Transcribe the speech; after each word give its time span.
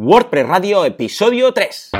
WordPress 0.00 0.46
Radio, 0.46 0.84
episodio 0.84 1.52
3. 1.52 1.90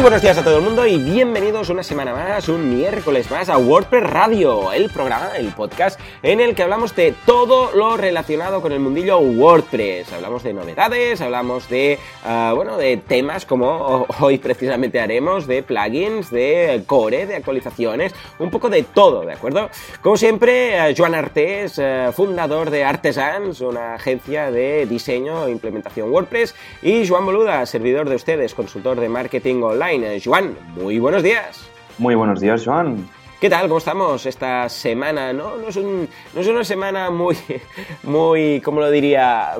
Muy 0.00 0.04
buenos 0.04 0.22
días 0.22 0.38
a 0.38 0.42
todo 0.42 0.56
el 0.56 0.64
mundo 0.64 0.86
y 0.86 0.96
bienvenidos 0.96 1.68
una 1.68 1.82
semana 1.82 2.14
más, 2.14 2.48
un 2.48 2.74
miércoles 2.74 3.30
más 3.30 3.50
a 3.50 3.58
WordPress 3.58 4.04
Radio, 4.04 4.72
el 4.72 4.88
programa, 4.88 5.32
el 5.36 5.48
podcast 5.48 6.00
en 6.22 6.40
el 6.40 6.54
que 6.54 6.62
hablamos 6.62 6.96
de 6.96 7.12
todo 7.26 7.70
lo 7.72 7.98
relacionado 7.98 8.62
con 8.62 8.72
el 8.72 8.80
mundillo 8.80 9.18
WordPress. 9.18 10.10
Hablamos 10.14 10.42
de 10.42 10.54
novedades, 10.54 11.20
hablamos 11.20 11.68
de, 11.68 11.98
ah, 12.24 12.54
bueno, 12.56 12.78
de 12.78 12.96
temas 12.96 13.44
como 13.44 14.06
hoy 14.20 14.38
precisamente 14.38 15.00
haremos, 15.00 15.46
de 15.46 15.62
plugins, 15.62 16.30
de 16.30 16.82
core, 16.86 17.26
de 17.26 17.36
actualizaciones, 17.36 18.14
un 18.38 18.50
poco 18.50 18.70
de 18.70 18.84
todo, 18.84 19.26
¿de 19.26 19.34
acuerdo? 19.34 19.68
Como 20.00 20.16
siempre, 20.16 20.78
eh, 20.78 20.94
Joan 20.96 21.14
Artés, 21.14 21.74
eh, 21.76 22.08
fundador 22.16 22.70
de 22.70 22.84
Artesans, 22.84 23.60
una 23.60 23.96
agencia 23.96 24.50
de 24.50 24.86
diseño 24.86 25.46
e 25.46 25.50
implementación 25.50 26.10
WordPress, 26.10 26.54
y 26.80 27.06
Joan 27.06 27.26
Boluda, 27.26 27.66
servidor 27.66 28.08
de 28.08 28.16
ustedes, 28.16 28.54
consultor 28.54 28.98
de 28.98 29.10
marketing 29.10 29.62
online 29.62 29.89
Joan, 30.24 30.56
muy 30.76 31.00
buenos 31.00 31.20
días. 31.20 31.68
Muy 31.98 32.14
buenos 32.14 32.40
días, 32.40 32.62
Joan. 32.64 33.08
¿Qué 33.40 33.50
tal? 33.50 33.62
¿Cómo 33.62 33.78
estamos 33.78 34.24
esta 34.24 34.68
semana? 34.68 35.32
No, 35.32 35.56
no, 35.56 35.66
es, 35.66 35.76
no 35.76 36.40
es 36.40 36.46
una 36.46 36.62
semana 36.62 37.10
muy, 37.10 37.36
muy, 38.04 38.60
¿cómo 38.60 38.78
lo 38.78 38.88
diría? 38.88 39.56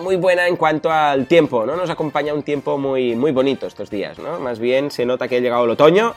Muy 0.00 0.16
buena 0.16 0.48
en 0.48 0.56
cuanto 0.56 0.90
al 0.90 1.26
tiempo, 1.26 1.64
¿no? 1.64 1.76
Nos 1.76 1.88
acompaña 1.88 2.34
un 2.34 2.42
tiempo 2.42 2.76
muy, 2.76 3.16
muy 3.16 3.32
bonito 3.32 3.66
estos 3.66 3.88
días, 3.88 4.18
¿no? 4.18 4.38
Más 4.38 4.58
bien 4.58 4.90
se 4.90 5.06
nota 5.06 5.28
que 5.28 5.36
ha 5.36 5.40
llegado 5.40 5.64
el 5.64 5.70
otoño 5.70 6.14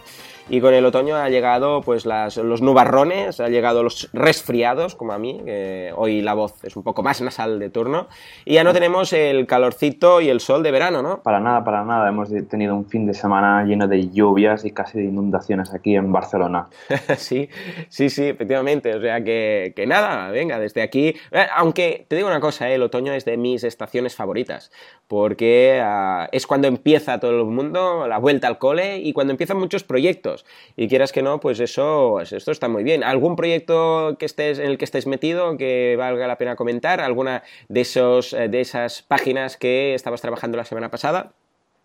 y 0.50 0.62
con 0.62 0.74
el 0.74 0.86
otoño 0.86 1.16
ha 1.16 1.30
llegado 1.30 1.82
pues 1.82 2.05
los 2.05 2.62
nubarrones, 2.62 3.40
ha 3.40 3.49
llegado 3.49 3.84
los 3.84 4.10
resfriados, 4.13 4.96
como 4.96 5.13
a 5.13 5.18
mí, 5.18 5.41
que 5.46 5.91
hoy 5.96 6.21
la 6.21 6.34
voz 6.34 6.63
es 6.63 6.76
un 6.76 6.84
poco 6.84 7.04
más 7.04 7.21
nasal 7.21 7.60
de 7.60 7.70
turno, 7.70 8.08
y 8.46 8.54
ya 8.55 8.63
no 8.63 8.74
tenemos 8.74 9.12
el 9.13 9.46
calorcito 9.46 10.21
y 10.21 10.30
el 10.30 10.40
sol 10.40 10.63
de 10.63 10.71
verano, 10.71 11.02
¿no? 11.02 11.21
Para 11.21 11.40
nada, 11.40 11.63
para 11.63 11.84
nada. 11.84 12.10
Hemos 12.10 12.30
tenido 12.49 12.76
un 12.76 12.86
fin 12.86 13.05
de 13.05 13.13
semana 13.13 13.63
lleno 13.66 13.88
de 13.88 14.10
lluvias 14.10 14.66
y 14.66 14.71
casi 14.71 14.99
de 14.99 15.05
inundaciones 15.05 15.74
aquí 15.74 15.96
en 15.96 16.12
Barcelona. 16.12 16.68
sí, 17.18 17.49
sí, 17.90 18.10
sí, 18.10 18.26
efectivamente. 18.26 18.96
O 18.96 19.02
sea 19.02 19.24
que, 19.24 19.74
que 19.76 19.86
nada, 19.86 20.32
venga, 20.32 20.60
desde 20.60 20.82
aquí. 20.82 21.16
Eh, 21.32 21.46
aunque 21.55 22.05
te 22.08 22.16
digo 22.16 22.27
una 22.27 22.40
cosa, 22.40 22.70
eh, 22.70 22.76
el 22.76 22.84
otoño 22.84 23.14
es 23.14 23.26
de 23.26 23.38
mis 23.38 23.64
estaciones 23.64 24.16
favoritas, 24.16 24.71
porque 25.08 25.82
ah, 25.84 26.30
es 26.32 26.48
cuando 26.48 26.68
empieza 26.68 27.20
todo 27.20 27.32
el 27.32 27.46
mundo, 27.46 28.08
la 28.08 28.18
vuelta 28.18 28.48
al 28.48 28.58
cole 28.58 28.99
y 28.99 29.14
cuando 29.14 29.32
empiezan 29.32 29.58
muchos 29.58 29.84
proyectos. 29.84 30.37
Y 30.76 30.88
quieras 30.88 31.12
que 31.12 31.21
no, 31.21 31.40
pues 31.40 31.60
eso, 31.60 32.12
pues 32.13 32.34
esto 32.34 32.52
está 32.52 32.68
muy 32.68 32.84
bien. 32.84 33.04
¿Algún 33.04 33.35
proyecto 33.35 34.16
que 34.18 34.26
estés, 34.26 34.60
en 34.60 34.68
el 34.68 34.77
que 34.77 34.85
estés 34.85 35.07
metido 35.07 35.57
que 35.57 35.96
valga 35.98 36.27
la 36.27 36.38
pena 36.38 36.55
comentar? 36.55 37.02
¿Alguna 37.02 37.43
de, 37.70 37.82
esos, 37.82 38.34
eh, 38.34 38.49
de 38.49 38.62
esas 38.62 39.02
páginas 39.02 39.58
que 39.58 39.93
estabas 39.93 40.21
trabajando 40.21 40.58
la 40.58 40.65
semana 40.65 40.90
pasada? 40.90 41.32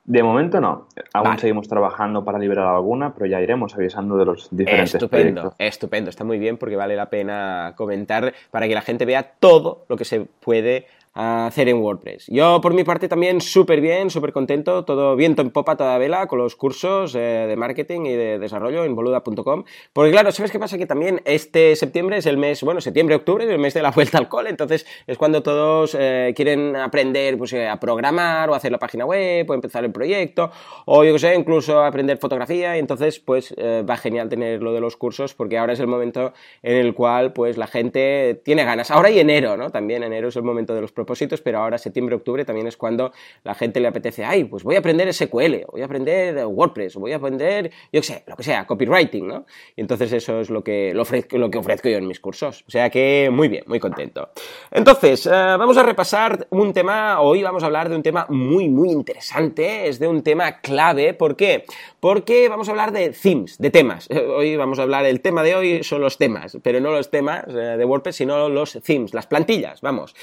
De 0.04 0.22
momento 0.22 0.60
no. 0.60 0.88
Aún 1.14 1.38
seguimos 1.38 1.68
trabajando 1.68 2.24
para 2.24 2.38
liberar 2.38 2.66
alguna, 2.66 3.14
pero 3.14 3.26
ya 3.26 3.40
iremos 3.40 3.74
avisando 3.76 4.16
de 4.16 4.24
los 4.24 4.48
diferentes 4.50 4.94
estupendo, 4.96 5.42
proyectos. 5.42 5.54
Estupendo, 5.58 6.10
está 6.10 6.24
muy 6.24 6.40
bien 6.40 6.56
porque 6.56 6.74
vale 6.74 6.96
la 6.96 7.08
pena 7.08 7.74
comentar 7.76 8.34
para 8.50 8.66
que 8.66 8.74
la 8.74 8.82
gente 8.82 9.04
vea 9.04 9.22
todo 9.22 9.84
lo 9.88 9.96
que 9.96 10.04
se 10.04 10.22
puede 10.40 10.86
hacer 11.14 11.68
en 11.68 11.76
WordPress. 11.78 12.26
Yo 12.28 12.60
por 12.60 12.72
mi 12.72 12.84
parte 12.84 13.08
también 13.08 13.40
súper 13.40 13.80
bien, 13.80 14.10
súper 14.10 14.32
contento, 14.32 14.84
todo 14.84 15.14
viento 15.14 15.42
en 15.42 15.50
popa, 15.50 15.76
toda 15.76 15.98
vela 15.98 16.26
con 16.26 16.38
los 16.38 16.56
cursos 16.56 17.14
eh, 17.14 17.46
de 17.48 17.56
marketing 17.56 18.06
y 18.06 18.12
de 18.14 18.38
desarrollo 18.38 18.84
en 18.84 18.94
boluda.com. 18.94 19.64
Porque 19.92 20.10
claro, 20.10 20.32
¿sabes 20.32 20.50
qué 20.50 20.58
pasa? 20.58 20.78
Que 20.78 20.86
también 20.86 21.20
este 21.24 21.76
septiembre 21.76 22.16
es 22.16 22.26
el 22.26 22.38
mes, 22.38 22.62
bueno, 22.62 22.80
septiembre-octubre 22.80 23.44
es 23.44 23.50
el 23.50 23.58
mes 23.58 23.74
de 23.74 23.82
la 23.82 23.90
vuelta 23.92 24.18
al 24.18 24.28
cole, 24.28 24.50
entonces 24.50 24.86
es 25.06 25.18
cuando 25.18 25.42
todos 25.42 25.96
eh, 25.98 26.32
quieren 26.34 26.76
aprender 26.76 27.36
pues, 27.36 27.52
eh, 27.52 27.68
a 27.68 27.78
programar 27.78 28.48
o 28.48 28.54
hacer 28.54 28.72
la 28.72 28.78
página 28.78 29.04
web 29.04 29.48
o 29.50 29.54
empezar 29.54 29.84
el 29.84 29.92
proyecto 29.92 30.50
o 30.86 31.04
yo 31.04 31.12
qué 31.12 31.18
sé, 31.18 31.34
incluso 31.34 31.82
aprender 31.82 32.18
fotografía 32.18 32.76
y 32.76 32.80
entonces 32.80 33.20
pues 33.20 33.54
va 33.58 33.96
genial 33.96 34.28
tener 34.28 34.62
lo 34.62 34.72
de 34.72 34.80
los 34.80 34.96
cursos 34.96 35.34
porque 35.34 35.58
ahora 35.58 35.72
es 35.72 35.80
el 35.80 35.86
momento 35.86 36.32
en 36.62 36.76
el 36.76 36.94
cual 36.94 37.32
pues 37.32 37.56
la 37.56 37.66
gente 37.66 38.40
tiene 38.44 38.64
ganas. 38.64 38.90
Ahora 38.90 39.10
y 39.10 39.18
enero, 39.18 39.56
¿no? 39.56 39.70
También 39.70 40.02
enero 40.02 40.28
es 40.28 40.36
el 40.36 40.42
momento 40.42 40.74
de 40.74 40.80
los 40.80 40.92
propósitos, 41.02 41.40
pero 41.40 41.58
ahora 41.58 41.78
septiembre, 41.78 42.14
octubre 42.14 42.44
también 42.44 42.66
es 42.66 42.76
cuando 42.76 43.12
la 43.42 43.54
gente 43.54 43.80
le 43.80 43.88
apetece, 43.88 44.24
ay, 44.24 44.44
pues 44.44 44.62
voy 44.62 44.76
a 44.76 44.78
aprender 44.78 45.12
SQL, 45.12 45.66
voy 45.70 45.82
a 45.82 45.84
aprender 45.84 46.46
WordPress, 46.46 46.94
voy 46.94 47.12
a 47.12 47.16
aprender, 47.16 47.70
yo 47.92 48.00
qué 48.00 48.06
sé, 48.06 48.24
lo 48.26 48.36
que 48.36 48.42
sea, 48.42 48.66
copywriting, 48.66 49.26
¿no? 49.26 49.46
Y 49.76 49.80
entonces 49.80 50.12
eso 50.12 50.40
es 50.40 50.50
lo 50.50 50.62
que, 50.62 50.94
lo, 50.94 51.02
ofrezco, 51.02 51.50
que 51.50 51.58
ofrezco 51.58 51.88
yo 51.88 51.98
en 51.98 52.06
mis 52.06 52.20
cursos. 52.20 52.64
O 52.68 52.70
sea 52.70 52.88
que 52.90 53.30
muy 53.32 53.48
bien, 53.48 53.64
muy 53.66 53.80
contento. 53.80 54.30
Entonces, 54.70 55.26
eh, 55.26 55.30
vamos 55.30 55.76
a 55.76 55.82
repasar 55.82 56.46
un 56.50 56.72
tema, 56.72 57.20
hoy 57.20 57.42
vamos 57.42 57.62
a 57.62 57.66
hablar 57.66 57.88
de 57.88 57.96
un 57.96 58.02
tema 58.02 58.26
muy, 58.28 58.68
muy 58.68 58.90
interesante, 58.90 59.88
es 59.88 59.98
de 59.98 60.06
un 60.06 60.22
tema 60.22 60.60
clave, 60.60 61.14
¿por 61.14 61.34
qué? 61.36 61.64
Porque 61.98 62.48
vamos 62.48 62.68
a 62.68 62.72
hablar 62.72 62.92
de 62.92 63.10
themes, 63.10 63.58
de 63.58 63.70
temas. 63.70 64.08
Hoy 64.36 64.56
vamos 64.56 64.78
a 64.78 64.82
hablar, 64.82 65.04
el 65.06 65.20
tema 65.20 65.42
de 65.42 65.54
hoy 65.54 65.84
son 65.84 66.00
los 66.00 66.18
temas, 66.18 66.58
pero 66.62 66.80
no 66.80 66.92
los 66.92 67.10
temas 67.10 67.44
eh, 67.48 67.52
de 67.52 67.84
WordPress, 67.84 68.16
sino 68.16 68.48
los 68.48 68.78
themes, 68.82 69.14
las 69.14 69.26
plantillas, 69.26 69.80
vamos. 69.80 70.14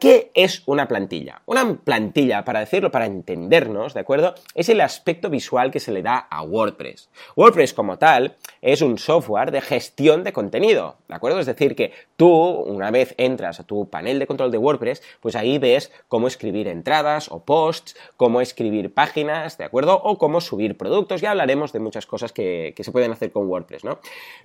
¿Qué 0.00 0.30
es 0.32 0.62
una 0.64 0.88
plantilla? 0.88 1.42
Una 1.44 1.74
plantilla, 1.74 2.42
para 2.42 2.60
decirlo, 2.60 2.90
para 2.90 3.04
entendernos, 3.04 3.92
¿de 3.92 4.00
acuerdo? 4.00 4.34
Es 4.54 4.70
el 4.70 4.80
aspecto 4.80 5.28
visual 5.28 5.70
que 5.70 5.78
se 5.78 5.92
le 5.92 6.02
da 6.02 6.16
a 6.16 6.42
WordPress. 6.42 7.10
WordPress 7.36 7.74
como 7.74 7.98
tal 7.98 8.38
es 8.62 8.80
un 8.80 8.96
software 8.96 9.50
de 9.50 9.60
gestión 9.60 10.24
de 10.24 10.32
contenido, 10.32 10.96
¿de 11.06 11.16
acuerdo? 11.16 11.38
Es 11.38 11.44
decir, 11.44 11.76
que 11.76 11.92
tú, 12.16 12.32
una 12.32 12.90
vez 12.90 13.14
entras 13.18 13.60
a 13.60 13.64
tu 13.64 13.90
panel 13.90 14.18
de 14.18 14.26
control 14.26 14.50
de 14.50 14.56
WordPress, 14.56 15.02
pues 15.20 15.36
ahí 15.36 15.58
ves 15.58 15.92
cómo 16.08 16.28
escribir 16.28 16.66
entradas 16.68 17.30
o 17.30 17.44
posts, 17.44 17.94
cómo 18.16 18.40
escribir 18.40 18.94
páginas, 18.94 19.58
¿de 19.58 19.64
acuerdo? 19.64 20.00
O 20.02 20.16
cómo 20.16 20.40
subir 20.40 20.78
productos. 20.78 21.20
Ya 21.20 21.32
hablaremos 21.32 21.74
de 21.74 21.80
muchas 21.80 22.06
cosas 22.06 22.32
que, 22.32 22.72
se 22.74 22.90
pueden 22.90 23.12
hacer 23.12 23.32
con 23.32 23.46
WordPress, 23.48 23.84
¿no? 23.84 23.98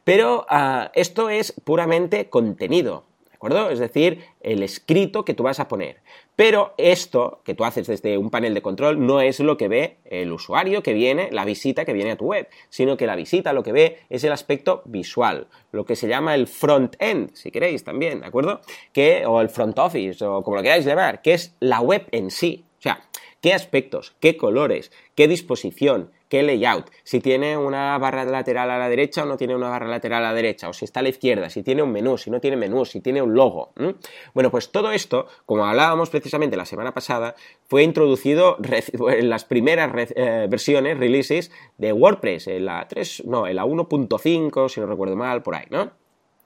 Pero 0.03 0.45
ah, 0.49 0.91
esto 0.95 1.29
es 1.29 1.53
puramente 1.63 2.27
contenido, 2.27 3.05
Es 3.69 3.79
decir, 3.79 4.23
el 4.41 4.63
escrito 4.63 5.25
que 5.25 5.33
tú 5.33 5.43
vas 5.43 5.59
a 5.59 5.67
poner. 5.67 5.97
Pero 6.35 6.73
esto 6.77 7.41
que 7.45 7.53
tú 7.53 7.63
haces 7.63 7.87
desde 7.87 8.17
un 8.17 8.29
panel 8.29 8.53
de 8.53 8.61
control 8.61 9.05
no 9.05 9.21
es 9.21 9.39
lo 9.39 9.55
que 9.55 9.67
ve 9.67 9.97
el 10.05 10.31
usuario 10.31 10.83
que 10.83 10.93
viene, 10.93 11.29
la 11.31 11.45
visita 11.45 11.85
que 11.85 11.93
viene 11.93 12.11
a 12.11 12.17
tu 12.17 12.25
web, 12.25 12.47
sino 12.69 12.97
que 12.97 13.07
la 13.07 13.15
visita 13.15 13.53
lo 13.53 13.63
que 13.63 13.71
ve 13.71 13.99
es 14.09 14.23
el 14.23 14.31
aspecto 14.31 14.81
visual, 14.85 15.47
lo 15.71 15.85
que 15.85 15.95
se 15.95 16.07
llama 16.07 16.35
el 16.35 16.47
front-end, 16.47 17.33
si 17.33 17.51
queréis 17.51 17.83
también, 17.83 18.21
¿de 18.21 18.27
acuerdo? 18.27 18.61
Que, 18.91 19.25
o 19.25 19.39
el 19.39 19.49
front 19.49 19.77
office, 19.79 20.23
o 20.25 20.43
como 20.43 20.57
lo 20.57 20.63
queráis 20.63 20.85
llamar, 20.85 21.21
que 21.21 21.33
es 21.33 21.55
la 21.59 21.79
web 21.79 22.05
en 22.11 22.31
sí. 22.31 22.65
O 22.79 22.81
sea, 22.81 23.01
qué 23.45 23.53
aspectos, 23.53 24.15
qué 24.19 24.37
colores, 24.37 24.91
qué 25.13 25.27
disposición, 25.27 26.09
qué 26.29 26.41
layout, 26.41 26.89
si 27.03 27.19
tiene 27.19 27.55
una 27.55 27.95
barra 27.99 28.25
lateral 28.25 28.71
a 28.71 28.79
la 28.79 28.89
derecha 28.89 29.21
o 29.21 29.27
no 29.27 29.37
tiene 29.37 29.55
una 29.55 29.69
barra 29.69 29.87
lateral 29.87 30.25
a 30.25 30.29
la 30.29 30.33
derecha, 30.33 30.67
o 30.67 30.73
si 30.73 30.83
está 30.83 31.01
a 31.01 31.03
la 31.03 31.09
izquierda, 31.09 31.51
si 31.51 31.61
tiene 31.61 31.83
un 31.83 31.91
menú, 31.91 32.17
si 32.17 32.31
no 32.31 32.41
tiene 32.41 32.57
menú, 32.57 32.85
si 32.85 33.01
tiene 33.01 33.21
un 33.21 33.35
logo. 33.35 33.71
Bueno, 34.33 34.49
pues 34.49 34.71
todo 34.71 34.91
esto, 34.91 35.27
como 35.45 35.63
hablábamos 35.63 36.09
precisamente 36.09 36.57
la 36.57 36.65
semana 36.65 36.91
pasada, 36.91 37.35
fue 37.67 37.83
introducido 37.83 38.57
en 39.09 39.29
las 39.29 39.45
primeras 39.45 39.91
eh, 40.15 40.47
versiones, 40.49 40.97
releases 40.97 41.51
de 41.77 41.93
WordPress, 41.93 42.47
en 42.47 42.65
la 42.65 42.87
3, 42.87 43.25
no, 43.27 43.45
en 43.45 43.57
la 43.57 43.65
1.5, 43.65 44.69
si 44.69 44.79
no 44.81 44.87
recuerdo 44.87 45.15
mal, 45.15 45.43
por 45.43 45.53
ahí, 45.53 45.65
¿no? 45.69 45.91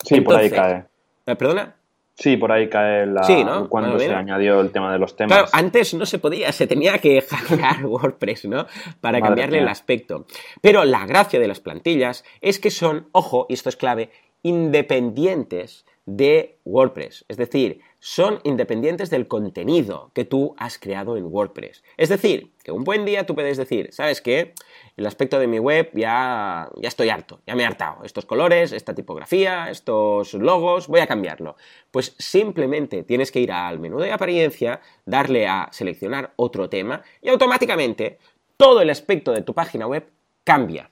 Sí, 0.03 0.19
por 0.19 0.35
ahí 0.35 0.49
cae. 0.49 0.83
Eh, 1.25 1.35
¿Perdona? 1.37 1.78
Sí, 2.19 2.35
por 2.35 2.51
ahí 2.51 2.67
cae 2.67 3.05
la... 3.05 3.21
cuando 3.69 3.97
se 3.97 4.13
añadió 4.13 4.59
el 4.59 4.71
tema 4.71 4.91
de 4.91 4.99
los 4.99 5.15
temas. 5.15 5.37
Claro, 5.37 5.49
antes 5.53 5.93
no 5.93 6.05
se 6.05 6.19
podía, 6.19 6.51
se 6.51 6.67
tenía 6.67 6.97
que 6.97 7.21
hackear 7.29 7.85
WordPress, 7.85 8.45
¿no? 8.45 8.67
Para 8.99 9.21
cambiarle 9.21 9.59
el 9.59 9.67
aspecto. 9.69 10.25
Pero 10.61 10.83
la 10.83 11.05
gracia 11.05 11.39
de 11.39 11.47
las 11.47 11.61
plantillas 11.61 12.25
es 12.41 12.59
que 12.59 12.71
son, 12.71 13.07
ojo, 13.13 13.45
y 13.47 13.53
esto 13.53 13.69
es 13.69 13.77
clave, 13.77 14.11
independientes 14.43 15.85
de 16.09 16.57
WordPress. 16.65 17.25
Es 17.27 17.37
decir, 17.37 17.81
son 17.99 18.39
independientes 18.43 19.09
del 19.09 19.27
contenido 19.27 20.09
que 20.13 20.25
tú 20.25 20.55
has 20.57 20.79
creado 20.79 21.17
en 21.17 21.25
WordPress. 21.25 21.83
Es 21.97 22.09
decir, 22.09 22.51
que 22.63 22.71
un 22.71 22.83
buen 22.83 23.05
día 23.05 23.25
tú 23.25 23.35
puedes 23.35 23.57
decir, 23.57 23.89
¿sabes 23.91 24.21
qué? 24.21 24.53
El 24.97 25.05
aspecto 25.05 25.37
de 25.37 25.47
mi 25.47 25.59
web 25.59 25.91
ya, 25.93 26.69
ya 26.81 26.87
estoy 26.87 27.09
harto, 27.09 27.41
ya 27.45 27.55
me 27.55 27.63
he 27.63 27.65
hartado. 27.65 28.03
Estos 28.03 28.25
colores, 28.25 28.71
esta 28.71 28.95
tipografía, 28.95 29.69
estos 29.69 30.33
logos, 30.33 30.87
voy 30.87 31.01
a 31.01 31.07
cambiarlo. 31.07 31.55
Pues 31.91 32.15
simplemente 32.17 33.03
tienes 33.03 33.31
que 33.31 33.41
ir 33.41 33.51
al 33.51 33.79
menú 33.79 33.99
de 33.99 34.11
apariencia, 34.11 34.81
darle 35.05 35.47
a 35.47 35.69
seleccionar 35.71 36.33
otro 36.37 36.69
tema 36.69 37.03
y 37.21 37.29
automáticamente 37.29 38.17
todo 38.57 38.81
el 38.81 38.89
aspecto 38.89 39.31
de 39.31 39.43
tu 39.43 39.53
página 39.53 39.85
web 39.85 40.09
cambia. 40.43 40.89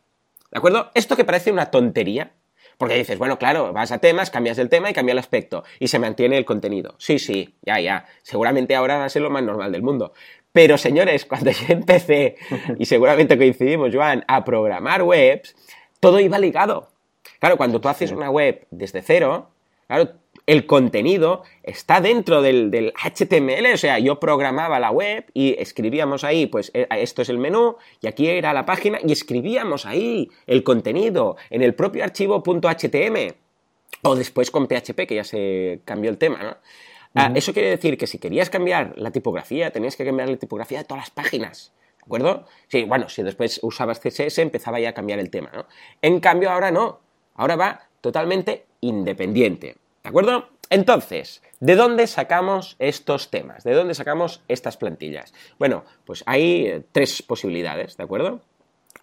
¿De 0.52 0.58
acuerdo? 0.58 0.92
Esto 0.94 1.16
que 1.16 1.26
parece 1.26 1.52
una 1.52 1.72
tontería, 1.72 2.32
porque 2.78 2.96
dices, 2.96 3.18
bueno, 3.18 3.40
claro, 3.40 3.74
vas 3.74 3.92
a 3.92 3.98
temas, 3.98 4.30
cambias 4.30 4.58
el 4.60 4.70
tema 4.70 4.90
y 4.90 4.94
cambia 4.94 5.14
el 5.14 5.20
aspecto 5.20 5.64
y 5.80 5.88
se 5.88 6.00
mantiene 6.00 6.38
el 6.38 6.46
contenido. 6.46 6.96
Sí, 7.00 7.18
sí, 7.18 7.56
ya, 7.64 7.80
ya. 7.80 8.06
Seguramente 8.22 8.76
ahora 8.76 8.98
va 8.98 9.06
a 9.06 9.10
ser 9.10 9.24
lo 9.24 9.30
más 9.30 9.44
normal 9.44 9.72
del 9.72 9.82
mundo. 9.82 10.14
Pero 10.52 10.78
señores, 10.78 11.26
cuando 11.28 11.52
yo 11.52 11.66
empecé, 11.70 12.36
y 12.78 12.86
seguramente 12.86 13.38
coincidimos, 13.38 13.94
Joan, 13.94 14.24
a 14.28 14.44
programar 14.44 15.04
webs, 15.04 15.56
todo 16.00 16.20
iba 16.20 16.38
ligado. 16.40 16.90
Claro, 17.40 17.58
cuando 17.58 17.82
tú 17.82 17.90
haces 17.90 18.12
una 18.12 18.30
web 18.30 18.66
desde 18.72 19.02
cero, 19.02 19.50
claro, 19.88 20.14
el 20.48 20.66
contenido 20.66 21.44
está 21.62 22.00
dentro 22.00 22.42
del, 22.42 22.94
HTML, 22.96 23.74
o 23.74 23.78
sea, 23.78 24.00
yo 24.00 24.20
programaba 24.20 24.80
la 24.80 24.92
web 24.92 25.26
y 25.34 25.56
escribíamos 25.60 26.24
ahí, 26.24 26.48
pues 26.48 26.72
eh, 26.74 26.88
esto 26.90 27.22
es 27.22 27.30
el 27.30 27.38
menú 27.38 27.76
y 28.02 28.08
aquí 28.08 28.28
era 28.28 28.54
la 28.54 28.66
página 28.66 28.98
y 29.06 29.12
escribíamos 29.12 29.86
ahí 29.86 30.32
el 30.48 30.64
contenido 30.64 31.36
en 31.50 31.62
el 31.62 31.76
propio 31.76 32.04
archivo 32.04 32.42
.htm 32.42 33.34
o 34.04 34.16
después 34.16 34.50
con 34.50 34.68
PHP, 34.68 35.06
que 35.06 35.16
ya 35.16 35.26
se 35.26 35.82
cambió 35.84 36.10
el 36.10 36.18
tema, 36.18 36.42
¿no? 36.42 36.58
Ah, 37.14 37.32
eso 37.34 37.52
quiere 37.52 37.70
decir 37.70 37.98
que 37.98 38.06
si 38.06 38.20
querías 38.20 38.50
cambiar 38.50 38.94
la 38.96 39.12
tipografía, 39.12 39.72
tenías 39.72 39.96
que 39.96 40.06
cambiar 40.06 40.30
la 40.30 40.38
tipografía 40.38 40.78
de 40.80 40.84
todas 40.84 41.04
las 41.04 41.10
páginas. 41.10 41.74
¿De 41.98 42.04
acuerdo? 42.04 42.46
Sí, 42.68 42.84
bueno, 42.84 43.10
si 43.10 43.24
después 43.24 43.60
usabas 43.64 44.00
CSS 44.00 44.38
empezaba 44.38 44.80
ya 44.80 44.90
a 44.90 44.94
cambiar 44.94 45.18
el 45.18 45.32
tema, 45.32 45.50
¿no? 45.54 45.66
En 46.02 46.20
cambio, 46.20 46.52
ahora 46.52 46.70
no. 46.70 47.00
Ahora 47.34 47.56
va 47.56 47.82
totalmente 48.02 48.66
independiente. 48.82 49.78
¿De 50.08 50.12
acuerdo? 50.12 50.48
Entonces, 50.70 51.44
¿de 51.60 51.76
dónde 51.76 52.08
sacamos 52.08 52.78
estos 52.80 53.30
temas? 53.30 53.66
¿De 53.66 53.74
dónde 53.74 53.94
sacamos 53.94 54.42
estas 54.48 54.78
plantillas? 54.78 55.34
Bueno, 55.60 55.84
pues 56.06 56.24
hay 56.26 56.66
eh, 56.66 56.84
tres 56.94 57.22
posibilidades, 57.22 57.98
¿de 57.98 58.06
acuerdo? 58.06 58.40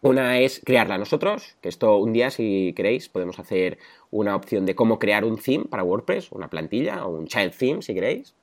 Una 0.00 0.38
es 0.38 0.62
crearla 0.64 0.96
nosotros, 0.96 1.56
que 1.60 1.68
esto 1.68 1.98
un 1.98 2.14
día, 2.14 2.30
si 2.30 2.72
queréis, 2.74 3.10
podemos 3.10 3.38
hacer 3.38 3.76
una 4.14 4.36
opción 4.36 4.64
de 4.64 4.76
cómo 4.76 5.00
crear 5.00 5.24
un 5.24 5.38
theme 5.38 5.64
para 5.64 5.82
WordPress, 5.82 6.30
una 6.30 6.48
plantilla 6.48 7.04
o 7.04 7.16
un 7.16 7.26
child 7.26 7.52
theme 7.52 7.82
si 7.82 7.94
queréis. 7.94 8.34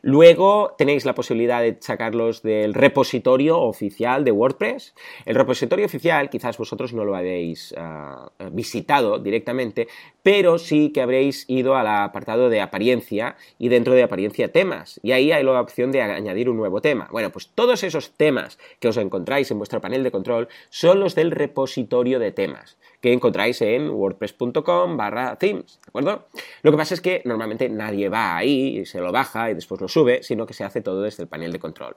Luego 0.00 0.74
tenéis 0.78 1.04
la 1.04 1.14
posibilidad 1.14 1.60
de 1.60 1.76
sacarlos 1.78 2.42
del 2.42 2.72
repositorio 2.72 3.60
oficial 3.60 4.24
de 4.24 4.32
WordPress. 4.32 4.94
El 5.26 5.34
repositorio 5.34 5.84
oficial 5.84 6.30
quizás 6.30 6.56
vosotros 6.56 6.94
no 6.94 7.04
lo 7.04 7.14
habéis 7.14 7.74
ah, 7.76 8.32
visitado 8.50 9.18
directamente, 9.18 9.88
pero 10.22 10.58
sí 10.58 10.90
que 10.90 11.02
habréis 11.02 11.44
ido 11.48 11.76
al 11.76 11.88
apartado 11.88 12.48
de 12.48 12.62
apariencia 12.62 13.36
y 13.58 13.68
dentro 13.68 13.92
de 13.92 14.04
apariencia 14.04 14.50
temas. 14.50 15.00
Y 15.02 15.12
ahí 15.12 15.32
hay 15.32 15.44
la 15.44 15.60
opción 15.60 15.92
de 15.92 16.00
añadir 16.00 16.48
un 16.48 16.56
nuevo 16.56 16.80
tema. 16.80 17.08
Bueno, 17.12 17.28
pues 17.28 17.50
todos 17.54 17.82
esos 17.82 18.12
temas 18.12 18.58
que 18.78 18.88
os 18.88 18.96
encontráis 18.96 19.50
en 19.50 19.58
vuestro 19.58 19.82
panel 19.82 20.02
de 20.02 20.10
control 20.10 20.48
son 20.70 20.98
los 20.98 21.14
del 21.14 21.30
repositorio 21.30 22.18
de 22.18 22.32
temas 22.32 22.78
que 23.00 23.12
encontráis 23.12 23.62
en 23.62 23.90
wordpress.com 23.90 24.96
barra 25.10 25.36
themes, 25.36 25.80
¿de 25.84 25.88
acuerdo? 25.88 26.28
Lo 26.62 26.70
que 26.70 26.76
pasa 26.76 26.94
es 26.94 27.00
que 27.00 27.22
normalmente 27.24 27.68
nadie 27.68 28.08
va 28.08 28.36
ahí 28.36 28.78
y 28.78 28.86
se 28.86 29.00
lo 29.00 29.12
baja 29.12 29.50
y 29.50 29.54
después 29.54 29.80
lo 29.80 29.88
sube, 29.88 30.22
sino 30.22 30.46
que 30.46 30.54
se 30.54 30.64
hace 30.64 30.80
todo 30.80 31.02
desde 31.02 31.24
el 31.24 31.28
panel 31.28 31.52
de 31.52 31.58
control. 31.58 31.96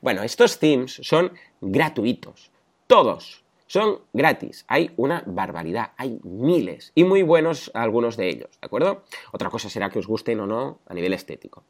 Bueno, 0.00 0.22
estos 0.22 0.58
themes 0.58 1.00
son 1.02 1.32
gratuitos, 1.60 2.50
todos, 2.86 3.44
son 3.66 4.00
gratis. 4.12 4.64
Hay 4.68 4.92
una 4.96 5.22
barbaridad, 5.26 5.92
hay 5.96 6.20
miles 6.22 6.92
y 6.94 7.04
muy 7.04 7.22
buenos 7.22 7.70
algunos 7.74 8.16
de 8.16 8.28
ellos, 8.28 8.50
¿de 8.60 8.66
acuerdo? 8.66 9.02
Otra 9.32 9.50
cosa 9.50 9.68
será 9.68 9.90
que 9.90 9.98
os 9.98 10.06
gusten 10.06 10.40
o 10.40 10.46
no 10.46 10.78
a 10.86 10.94
nivel 10.94 11.12
estético. 11.12 11.64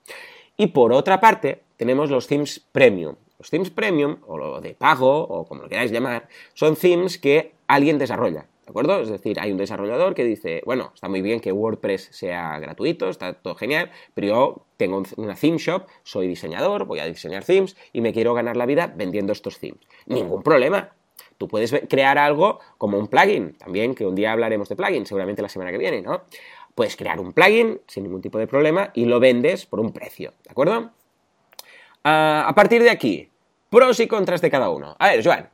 Y 0.56 0.68
por 0.68 0.92
otra 0.92 1.18
parte, 1.18 1.62
tenemos 1.76 2.10
los 2.10 2.26
themes 2.26 2.60
premium. 2.72 3.16
Los 3.38 3.50
themes 3.50 3.70
premium, 3.70 4.18
o 4.26 4.38
lo 4.38 4.60
de 4.60 4.74
pago, 4.74 5.22
o 5.22 5.44
como 5.46 5.62
lo 5.62 5.68
queráis 5.68 5.90
llamar, 5.90 6.28
son 6.54 6.76
themes 6.76 7.18
que 7.18 7.54
alguien 7.66 7.98
desarrolla. 7.98 8.46
¿De 8.72 8.80
acuerdo? 8.80 9.02
Es 9.02 9.10
decir, 9.10 9.38
hay 9.38 9.52
un 9.52 9.58
desarrollador 9.58 10.14
que 10.14 10.24
dice, 10.24 10.62
bueno, 10.64 10.92
está 10.94 11.06
muy 11.06 11.20
bien 11.20 11.40
que 11.40 11.52
WordPress 11.52 12.08
sea 12.10 12.58
gratuito, 12.58 13.10
está 13.10 13.34
todo 13.34 13.54
genial, 13.54 13.90
pero 14.14 14.26
yo 14.26 14.66
tengo 14.78 15.02
una 15.18 15.34
theme 15.34 15.58
shop, 15.58 15.88
soy 16.04 16.26
diseñador, 16.26 16.86
voy 16.86 17.00
a 17.00 17.04
diseñar 17.04 17.44
themes 17.44 17.76
y 17.92 18.00
me 18.00 18.14
quiero 18.14 18.32
ganar 18.32 18.56
la 18.56 18.64
vida 18.64 18.90
vendiendo 18.96 19.34
estos 19.34 19.58
themes. 19.58 19.86
Ningún 20.06 20.42
problema. 20.42 20.94
Tú 21.36 21.48
puedes 21.48 21.70
crear 21.86 22.16
algo 22.16 22.60
como 22.78 22.96
un 22.96 23.08
plugin, 23.08 23.58
también 23.58 23.94
que 23.94 24.06
un 24.06 24.14
día 24.14 24.32
hablaremos 24.32 24.70
de 24.70 24.76
plugin, 24.76 25.04
seguramente 25.04 25.42
la 25.42 25.50
semana 25.50 25.70
que 25.70 25.76
viene, 25.76 26.00
¿no? 26.00 26.22
Puedes 26.74 26.96
crear 26.96 27.20
un 27.20 27.34
plugin 27.34 27.78
sin 27.86 28.04
ningún 28.04 28.22
tipo 28.22 28.38
de 28.38 28.46
problema 28.46 28.90
y 28.94 29.04
lo 29.04 29.20
vendes 29.20 29.66
por 29.66 29.80
un 29.80 29.92
precio, 29.92 30.32
¿de 30.44 30.50
acuerdo? 30.50 30.92
Ah, 32.04 32.46
a 32.48 32.54
partir 32.54 32.82
de 32.82 32.88
aquí, 32.88 33.28
pros 33.68 34.00
y 34.00 34.06
contras 34.06 34.40
de 34.40 34.50
cada 34.50 34.70
uno. 34.70 34.96
A 34.98 35.10
ver, 35.10 35.22
Joan, 35.22 35.50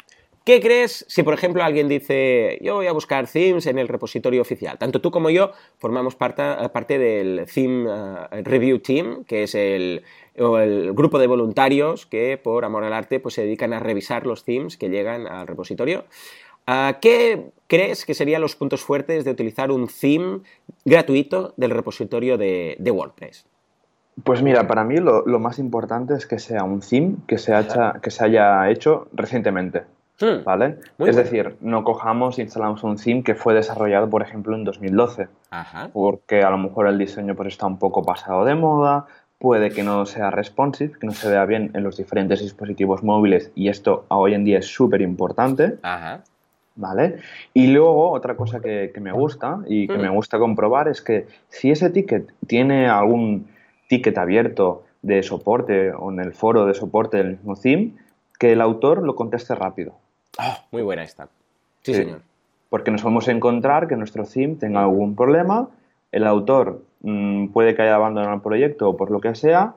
¿Qué 0.49 0.63
crees 0.63 1.05
si, 1.09 1.23
por 1.23 1.35
ejemplo, 1.35 1.63
alguien 1.63 1.89
dice, 1.89 2.59
yo 2.63 2.77
voy 2.77 2.87
a 2.87 2.93
buscar 2.93 3.29
themes 3.29 3.67
en 3.67 3.79
el 3.79 3.87
repositorio 3.87 4.41
oficial? 4.41 4.79
Tanto 4.79 5.03
tú 5.03 5.11
como 5.11 5.29
yo 5.29 5.53
formamos 5.77 6.17
parte, 6.17 6.99
del 6.99 7.45
Theme 7.53 7.91
eh, 7.91 8.43
Review 8.45 8.79
Team, 8.79 9.25
que 9.25 9.43
es 9.43 9.55
el, 9.55 10.03
grupo 10.35 11.19
de 11.19 11.27
voluntarios 11.27 12.07
que, 12.07 12.41
por 12.43 12.65
amor 12.65 12.85
al 12.85 12.95
arte, 12.95 13.21
pues, 13.21 13.35
se 13.35 13.43
dedican 13.43 13.75
a 13.75 13.81
revisar 13.81 14.27
los 14.27 14.47
themes 14.47 14.79
que 14.79 14.89
llegan 14.89 15.27
al 15.27 15.47
repositorio. 15.47 16.07
Ah, 16.67 16.97
¿Qué 17.03 17.51
crees 17.67 18.07
que 18.07 18.15
serían 18.15 18.41
los 18.41 18.57
puntos 18.57 18.81
fuertes 18.81 19.27
de 19.27 19.33
utilizar 19.33 19.71
un 19.71 19.87
theme 19.87 20.41
gratuito 20.87 21.53
del 21.59 21.73
repositorio 21.73 22.39
de, 22.39 22.91
WordPress? 22.91 23.45
Pues 24.25 24.43
mira, 24.43 24.67
para 24.67 24.83
mí 24.83 24.97
lo, 24.97 25.25
más 25.39 25.59
importante 25.59 26.15
es 26.15 26.27
que 26.27 26.39
sea 26.39 26.65
un 26.65 26.81
theme 26.81 27.17
que 27.27 27.37
se 27.37 27.53
haya 27.53 28.71
hecho 28.71 29.09
recientemente. 29.13 29.83
Hmm. 30.21 30.43
¿Vale? 30.45 30.79
es 30.99 31.15
decir, 31.15 31.57
no 31.61 31.85
cojamos 31.85 32.39
e 32.39 32.43
instalamos 32.43 32.83
un 32.83 32.97
theme 32.97 33.23
que 33.23 33.37
fue 33.37 33.55
desarrollado, 33.55 34.11
por 34.11 34.23
ejemplo, 34.23 34.57
en 34.57 34.65
2012. 34.65 35.29
Porque 35.93 36.43
a 36.43 36.51
lo 36.51 36.59
mejor 36.59 36.89
el 36.89 36.99
diseño 36.99 37.37
pues, 37.37 37.49
está 37.49 37.67
un 37.67 37.79
poco 37.79 38.03
pasado 38.03 38.45
de 38.45 38.57
moda, 38.57 39.07
puede 39.39 39.71
que 39.71 39.85
no 39.85 40.07
sea 40.07 40.31
responsive, 40.31 40.99
que 40.99 41.07
no 41.07 41.13
se 41.13 41.31
vea 41.31 41.45
bien 41.45 41.71
en 41.75 41.85
los 41.85 41.97
diferentes 41.97 42.41
dispositivos 42.41 43.05
móviles 43.05 43.53
y 43.55 43.69
esto 43.69 44.07
hoy 44.09 44.35
en 44.35 44.45
día 44.45 44.59
es 44.59 44.67
súper 44.67 45.03
importante. 45.03 45.79
¿Vale? 46.75 47.19
Y 47.55 47.69
luego 47.69 48.13
otra 48.13 48.37
cosa 48.37 48.61
que, 48.61 48.93
me 49.01 49.11
gusta 49.11 49.61
y 49.67 49.89
que 49.89 49.99
me 49.99 50.11
hmm. 50.11 50.15
gusta 50.15 50.39
comprobar 50.39 50.89
es 50.89 51.03
que 51.03 51.27
si 51.49 51.71
ese 51.71 51.91
ticket 51.91 52.33
tiene 52.47 52.89
algún 52.89 53.49
ticket 53.89 54.17
abierto 54.19 54.85
de 55.03 55.23
soporte 55.23 55.93
o 55.93 56.11
en 56.13 56.21
el 56.21 56.33
foro 56.33 56.67
de 56.67 56.75
soporte 56.75 57.17
del 57.17 57.31
mismo 57.31 57.57
theme, 57.57 57.93
que 58.39 58.53
el 58.53 58.61
autor 58.61 59.03
lo 59.03 59.17
conteste 59.17 59.55
rápido. 59.55 59.95
Ah, 60.39 60.65
muy 60.71 60.83
buena 60.83 61.03
esta. 61.03 61.29
Sí, 61.83 61.95
señor. 61.95 62.23
Porque 62.71 62.91
nos 62.91 63.03
podemos 63.03 63.29
encontrar 63.29 63.89
que 63.89 63.97
nuestro 63.97 64.25
theme 64.25 64.55
tenga 64.55 64.81
algún 64.81 65.17
problema, 65.17 65.69
el 66.13 66.27
autor 66.27 66.83
mm, 67.03 67.49
puede 67.49 67.75
que 67.75 67.83
haya 67.83 67.97
abandonado 67.97 68.35
el 68.35 68.41
proyecto 68.41 68.89
o 68.89 68.97
por 68.97 69.11
lo 69.11 69.21
que 69.21 69.35
sea, 69.35 69.75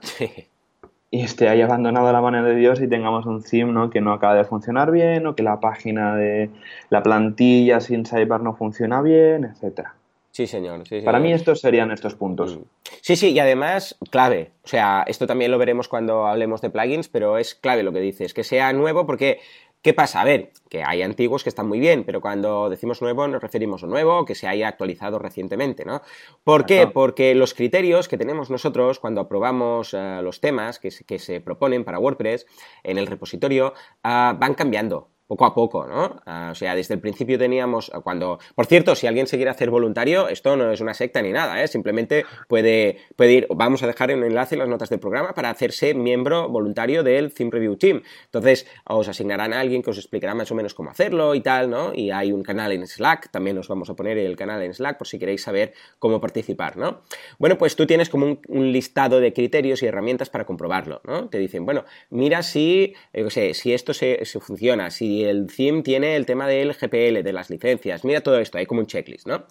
y 1.12 1.22
esté 1.22 1.50
ahí 1.50 1.62
abandonado 1.62 2.08
a 2.08 2.13
la 2.13 2.22
mano 2.22 2.44
de 2.44 2.56
Dios 2.56 2.81
y 2.81 2.88
tengamos 2.88 3.25
un 3.25 3.44
theme 3.44 3.72
¿no? 3.72 3.90
que 3.90 4.02
no 4.02 4.13
acaba 4.13 4.36
de 4.36 4.44
funcionar 4.44 4.92
bien, 4.92 5.25
o 5.25 5.36
que 5.36 5.44
la 5.44 5.60
página 5.60 6.16
de 6.16 6.50
la 6.90 7.02
plantilla 7.02 7.80
sin 7.80 8.06
Cyber 8.06 8.42
no 8.42 8.54
funciona 8.54 9.02
bien, 9.02 9.45
etcétera. 9.45 9.95
Sí, 10.31 10.47
señor. 10.47 10.83
Para 11.04 11.19
mí 11.19 11.33
estos 11.33 11.59
serían 11.59 11.92
estos 11.92 12.16
puntos. 12.16 12.57
Mm. 12.57 12.62
Sí, 13.02 13.16
sí, 13.18 13.31
y 13.31 13.40
además, 13.40 13.97
clave. 14.12 14.52
O 14.64 14.68
sea, 14.68 15.04
esto 15.06 15.28
también 15.28 15.52
lo 15.52 15.57
veremos 15.57 15.90
cuando 15.90 16.26
hablemos 16.26 16.62
de 16.62 16.69
plugins, 16.69 17.09
pero 17.09 17.38
es 17.38 17.54
clave 17.54 17.83
lo 17.83 17.92
que 17.92 18.00
dices, 18.00 18.33
que 18.33 18.45
sea 18.45 18.71
nuevo 18.71 19.06
porque 19.06 19.40
¿Qué 19.81 19.95
pasa? 19.95 20.21
A 20.21 20.26
ver, 20.26 20.52
que 20.69 20.83
hay 20.83 21.02
antiguos 21.02 21.44
que 21.44 21.50
están 21.50 21.68
muy 21.68 21.80
bien, 21.80 22.04
pero 22.04 22.21
cuando 22.21 22.69
decimos 22.69 23.02
nuevo 23.02 23.28
nos 23.28 23.42
referimos 23.42 23.83
a 23.83 23.88
nuevo 23.88 24.26
que 24.26 24.35
se 24.35 24.47
haya 24.47 24.68
actualizado 24.68 25.18
recientemente, 25.18 25.85
¿no? 25.85 26.04
¿Por 26.44 26.68
qué? 26.68 26.85
Porque 26.85 27.33
los 27.33 27.56
criterios 27.56 28.07
que 28.07 28.18
tenemos 28.18 28.52
nosotros 28.52 29.00
cuando 29.00 29.21
aprobamos 29.21 29.95
eh, 29.95 30.19
los 30.21 30.40
temas 30.40 30.78
que 30.78 30.92
se, 30.92 31.42
proponen 31.42 31.83
para 31.83 31.97
WordPress 31.97 32.45
en 32.83 33.00
el 33.00 33.07
repositorio 33.07 33.73
ah, 34.04 34.38
van 34.40 34.54
cambiando 34.54 35.09
poco 35.31 35.45
a 35.45 35.56
poco, 35.56 35.88
¿no? 35.88 36.21
Ah, 36.26 36.50
o 36.52 36.56
sea, 36.56 36.76
desde 36.76 36.94
el 36.94 37.00
principio 37.00 37.40
teníamos, 37.40 37.90
cuando, 38.04 38.38
por 38.54 38.66
cierto, 38.66 38.95
si 38.95 39.07
alguien 39.07 39.28
se 39.28 39.38
quiere 39.38 39.50
hacer 39.50 39.69
voluntario, 39.69 40.28
esto 40.28 40.57
no 40.57 40.73
es 40.73 40.81
una 40.81 40.94
secta 40.94 41.21
ni 41.21 41.31
nada, 41.31 41.64
¿eh? 41.64 41.69
Simplemente 41.69 42.26
puede, 42.50 42.97
puede 43.16 43.31
ir, 43.31 43.47
vamos 43.50 43.81
a 43.81 43.88
dejar 43.88 44.14
un 44.14 44.26
enlace 44.26 44.56
en 44.56 44.59
las 44.59 44.68
notas 44.68 44.90
del 44.90 45.00
programa 45.00 45.33
para 45.33 45.50
hacerse 45.50 45.94
miembro 45.94 46.50
voluntario 46.50 47.02
del 47.02 47.33
Theme 47.33 47.50
Review 47.50 47.78
Team. 47.78 48.02
Entonces, 48.26 48.68
os 48.83 49.07
asignarán 49.07 49.54
a 49.54 49.61
alguien 49.61 49.81
que 49.81 49.92
os 49.92 49.97
explicará 49.97 50.35
más 50.35 50.52
o 50.52 50.56
menos 50.56 50.73
cómo 50.73 50.90
hacerlo 50.90 51.33
y 51.33 51.40
tal, 51.40 51.69
¿no? 51.69 51.94
Y 51.94 52.11
hay 52.11 52.33
un 52.33 52.44
canal 52.44 52.73
en 52.73 52.85
Slack, 52.85 53.31
también 53.31 53.57
os 53.57 53.69
vamos 53.69 53.90
a 53.90 53.95
poner 53.95 54.18
el 54.18 54.35
canal 54.35 54.61
en 54.64 54.73
Slack 54.73 54.97
por 54.97 55.07
si 55.07 55.18
queréis 55.18 55.44
saber 55.44 55.73
cómo 55.97 56.19
participar, 56.19 56.76
¿no? 56.76 57.04
Bueno, 57.40 57.57
pues 57.57 57.78
tú 57.78 57.88
tienes 57.88 58.09
como 58.09 58.38
un, 58.50 58.71
listado 58.73 59.21
de 59.21 59.31
criterios 59.31 59.81
y 59.81 59.85
herramientas 59.85 60.30
para 60.30 60.45
comprobarlo, 60.45 61.00
¿no? 61.06 61.30
Te 61.30 61.38
dicen, 61.38 61.66
bueno, 61.66 61.85
mira 62.09 62.44
si, 62.44 62.95
yo 63.14 63.30
sé, 63.30 63.54
si 63.54 63.73
esto 63.73 63.94
se, 63.94 64.26
se 64.26 64.42
funciona, 64.42 64.92
si 64.92 65.20
el 65.23 65.47
theme 65.47 65.83
tiene 65.83 66.16
el 66.16 66.25
tema 66.25 66.47
del 66.47 66.73
GPL, 66.73 67.23
de 67.23 67.33
las 67.33 67.49
licencias, 67.49 68.04
mira 68.04 68.21
todo 68.21 68.40
esto, 68.40 68.57
hay 68.57 68.66
como 68.66 68.81
un 68.81 68.87
checklist, 68.87 69.28
¿no? 69.28 69.45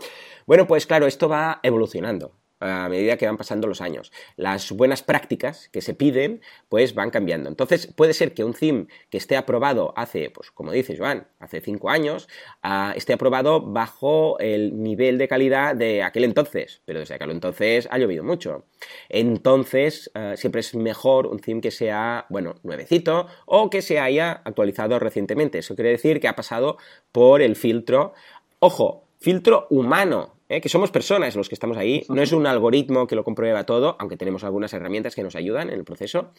Bueno, 0.46 0.66
pues 0.66 0.86
claro, 0.86 1.06
esto 1.06 1.28
va 1.28 1.60
evolucionando. 1.62 2.32
A 2.60 2.88
medida 2.88 3.16
que 3.16 3.26
van 3.26 3.36
pasando 3.36 3.66
los 3.66 3.80
años. 3.80 4.12
Las 4.36 4.70
buenas 4.72 5.02
prácticas 5.02 5.68
que 5.70 5.80
se 5.80 5.94
piden, 5.94 6.42
pues 6.68 6.94
van 6.94 7.10
cambiando. 7.10 7.48
Entonces, 7.48 7.86
puede 7.86 8.12
ser 8.14 8.34
que 8.34 8.44
un 8.44 8.54
theme 8.54 8.86
que 9.08 9.18
esté 9.18 9.36
aprobado 9.36 9.92
hace, 9.96 10.30
pues 10.30 10.50
como 10.50 10.72
dice 10.72 10.96
Joan, 10.96 11.26
hace 11.38 11.60
cinco 11.60 11.90
años, 11.90 12.28
ah, 12.62 12.92
esté 12.94 13.14
aprobado 13.14 13.60
bajo 13.60 14.38
el 14.38 14.82
nivel 14.82 15.18
de 15.18 15.28
calidad 15.28 15.74
de 15.74 16.02
aquel 16.02 16.24
entonces, 16.24 16.82
pero 16.84 17.00
desde 17.00 17.14
aquel 17.14 17.30
entonces 17.30 17.88
ha 17.90 17.98
llovido 17.98 18.22
mucho. 18.22 18.64
Entonces, 19.08 20.10
ah, 20.14 20.34
siempre 20.36 20.60
es 20.60 20.74
mejor 20.74 21.26
un 21.26 21.40
theme 21.40 21.60
que 21.60 21.70
sea, 21.70 22.26
bueno, 22.28 22.56
nuevecito 22.62 23.26
o 23.46 23.70
que 23.70 23.82
se 23.82 23.98
haya 23.98 24.32
actualizado 24.44 24.98
recientemente. 24.98 25.58
Eso 25.58 25.74
quiere 25.74 25.90
decir 25.90 26.20
que 26.20 26.28
ha 26.28 26.36
pasado 26.36 26.76
por 27.12 27.42
el 27.42 27.56
filtro. 27.56 28.12
Ojo, 28.58 29.06
filtro 29.18 29.66
humano, 29.70 30.39
¿eh? 30.50 30.60
que 30.60 30.68
somos 30.68 30.90
personas 30.90 31.34
los 31.36 31.48
que 31.48 31.54
estamos 31.54 31.78
ahí, 31.78 32.04
no 32.10 32.20
es 32.20 32.32
un 32.32 32.46
algoritmo 32.46 33.06
que 33.06 33.16
lo 33.16 33.24
comprueba 33.24 33.64
todo, 33.64 33.96
aunque 33.98 34.18
tenemos 34.18 34.44
algunas 34.44 34.74
herramientas 34.74 35.14
que 35.14 35.22
nos 35.22 35.36
ayudan 35.36 35.70
en 35.70 35.76
el 35.76 35.84
proceso, 35.84 36.32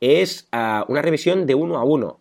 es 0.00 0.48
ah, 0.50 0.84
una 0.88 1.02
revisión 1.02 1.46
de 1.46 1.54
uno 1.54 1.76
a 1.76 1.84
uno. 1.84 2.18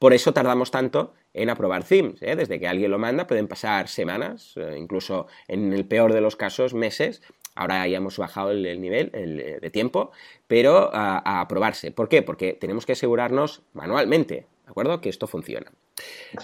Por 0.00 0.12
eso 0.12 0.32
tardamos 0.32 0.72
tanto 0.72 1.14
en 1.32 1.50
aprobar 1.50 1.84
themes. 1.84 2.20
¿eh? 2.20 2.34
Desde 2.34 2.58
que 2.58 2.66
alguien 2.66 2.90
lo 2.90 2.98
manda 2.98 3.28
pueden 3.28 3.46
pasar 3.46 3.86
semanas, 3.86 4.54
eh, 4.56 4.74
incluso 4.76 5.28
en 5.46 5.72
el 5.72 5.84
peor 5.84 6.12
de 6.12 6.20
los 6.20 6.34
casos 6.34 6.74
meses. 6.74 7.22
Ahora 7.54 7.86
ya 7.86 7.98
hemos 7.98 8.18
bajado 8.18 8.50
el, 8.50 8.80
nivel 8.80 9.12
de 9.12 9.70
tiempo, 9.70 10.10
pero 10.48 10.90
a 10.92 11.40
aprobarse. 11.40 11.92
¿Por 11.92 12.08
qué? 12.08 12.22
Porque 12.22 12.52
tenemos 12.52 12.84
que 12.84 12.92
asegurarnos 12.92 13.62
manualmente, 13.72 14.46
¿de 14.64 14.70
acuerdo? 14.70 15.00
Que 15.00 15.08
esto 15.08 15.26
funciona. 15.26 15.72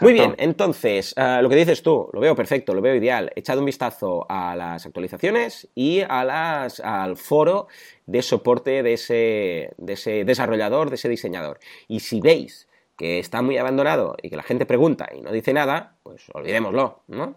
Muy 0.00 0.12
bien, 0.14 0.34
entonces, 0.38 1.14
eh, 1.16 1.40
lo 1.42 1.48
que 1.48 1.56
dices 1.56 1.82
tú, 1.82 2.08
lo 2.12 2.20
veo 2.20 2.34
perfecto, 2.34 2.74
lo 2.74 2.80
veo 2.80 2.94
ideal. 2.94 3.30
Echad 3.36 3.58
un 3.58 3.66
vistazo 3.66 4.26
a 4.28 4.56
las 4.56 4.86
actualizaciones 4.86 5.68
y 5.74 6.00
a 6.00 6.24
las, 6.24 6.80
al 6.80 7.16
foro 7.16 7.68
de 8.06 8.22
soporte 8.22 8.82
de 8.82 8.94
ese, 8.94 9.74
de 9.76 9.92
ese 9.92 10.24
desarrollador, 10.24 10.88
de 10.88 10.96
ese 10.96 11.08
diseñador. 11.08 11.58
Y 11.88 12.00
si 12.00 12.20
veis 12.20 12.68
que 12.96 13.18
está 13.18 13.42
muy 13.42 13.58
abandonado 13.58 14.16
y 14.22 14.30
que 14.30 14.36
la 14.36 14.42
gente 14.42 14.66
pregunta 14.66 15.08
y 15.14 15.20
no 15.20 15.32
dice 15.32 15.52
nada, 15.52 15.96
pues 16.02 16.24
olvidémoslo, 16.32 17.02
¿no? 17.08 17.36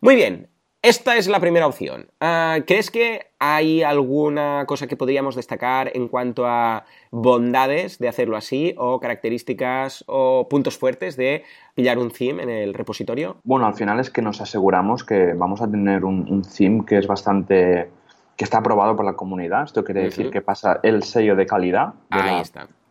Muy 0.00 0.14
bien, 0.14 0.48
esta 0.88 1.16
es 1.16 1.26
la 1.26 1.40
primera 1.40 1.66
opción. 1.66 2.06
Ah, 2.20 2.58
¿Crees 2.64 2.92
que 2.92 3.26
hay 3.40 3.82
alguna 3.82 4.64
cosa 4.66 4.86
que 4.86 4.96
podríamos 4.96 5.34
destacar 5.34 5.90
en 5.94 6.06
cuanto 6.06 6.46
a 6.46 6.84
bondades 7.10 7.98
de 7.98 8.08
hacerlo 8.08 8.36
así 8.36 8.72
o 8.78 9.00
características 9.00 10.04
o 10.06 10.46
puntos 10.48 10.78
fuertes 10.78 11.16
de 11.16 11.42
pillar 11.74 11.98
un 11.98 12.12
theme 12.12 12.42
en 12.42 12.50
el 12.50 12.72
repositorio? 12.72 13.38
Bueno, 13.42 13.66
al 13.66 13.74
final 13.74 13.98
es 13.98 14.10
que 14.10 14.22
nos 14.22 14.40
aseguramos 14.40 15.02
que 15.02 15.32
vamos 15.34 15.60
a 15.60 15.68
tener 15.68 16.04
un, 16.04 16.42
theme 16.42 16.84
que 16.86 16.98
es 16.98 17.08
bastante 17.08 17.90
que 18.36 18.44
está 18.44 18.58
aprobado 18.58 18.94
por 18.94 19.04
la 19.04 19.14
comunidad. 19.14 19.64
Esto 19.64 19.82
quiere 19.82 20.02
decir 20.02 20.30
que 20.30 20.40
pasa 20.40 20.78
el 20.84 21.02
sello 21.02 21.34
de 21.34 21.46
calidad 21.46 21.94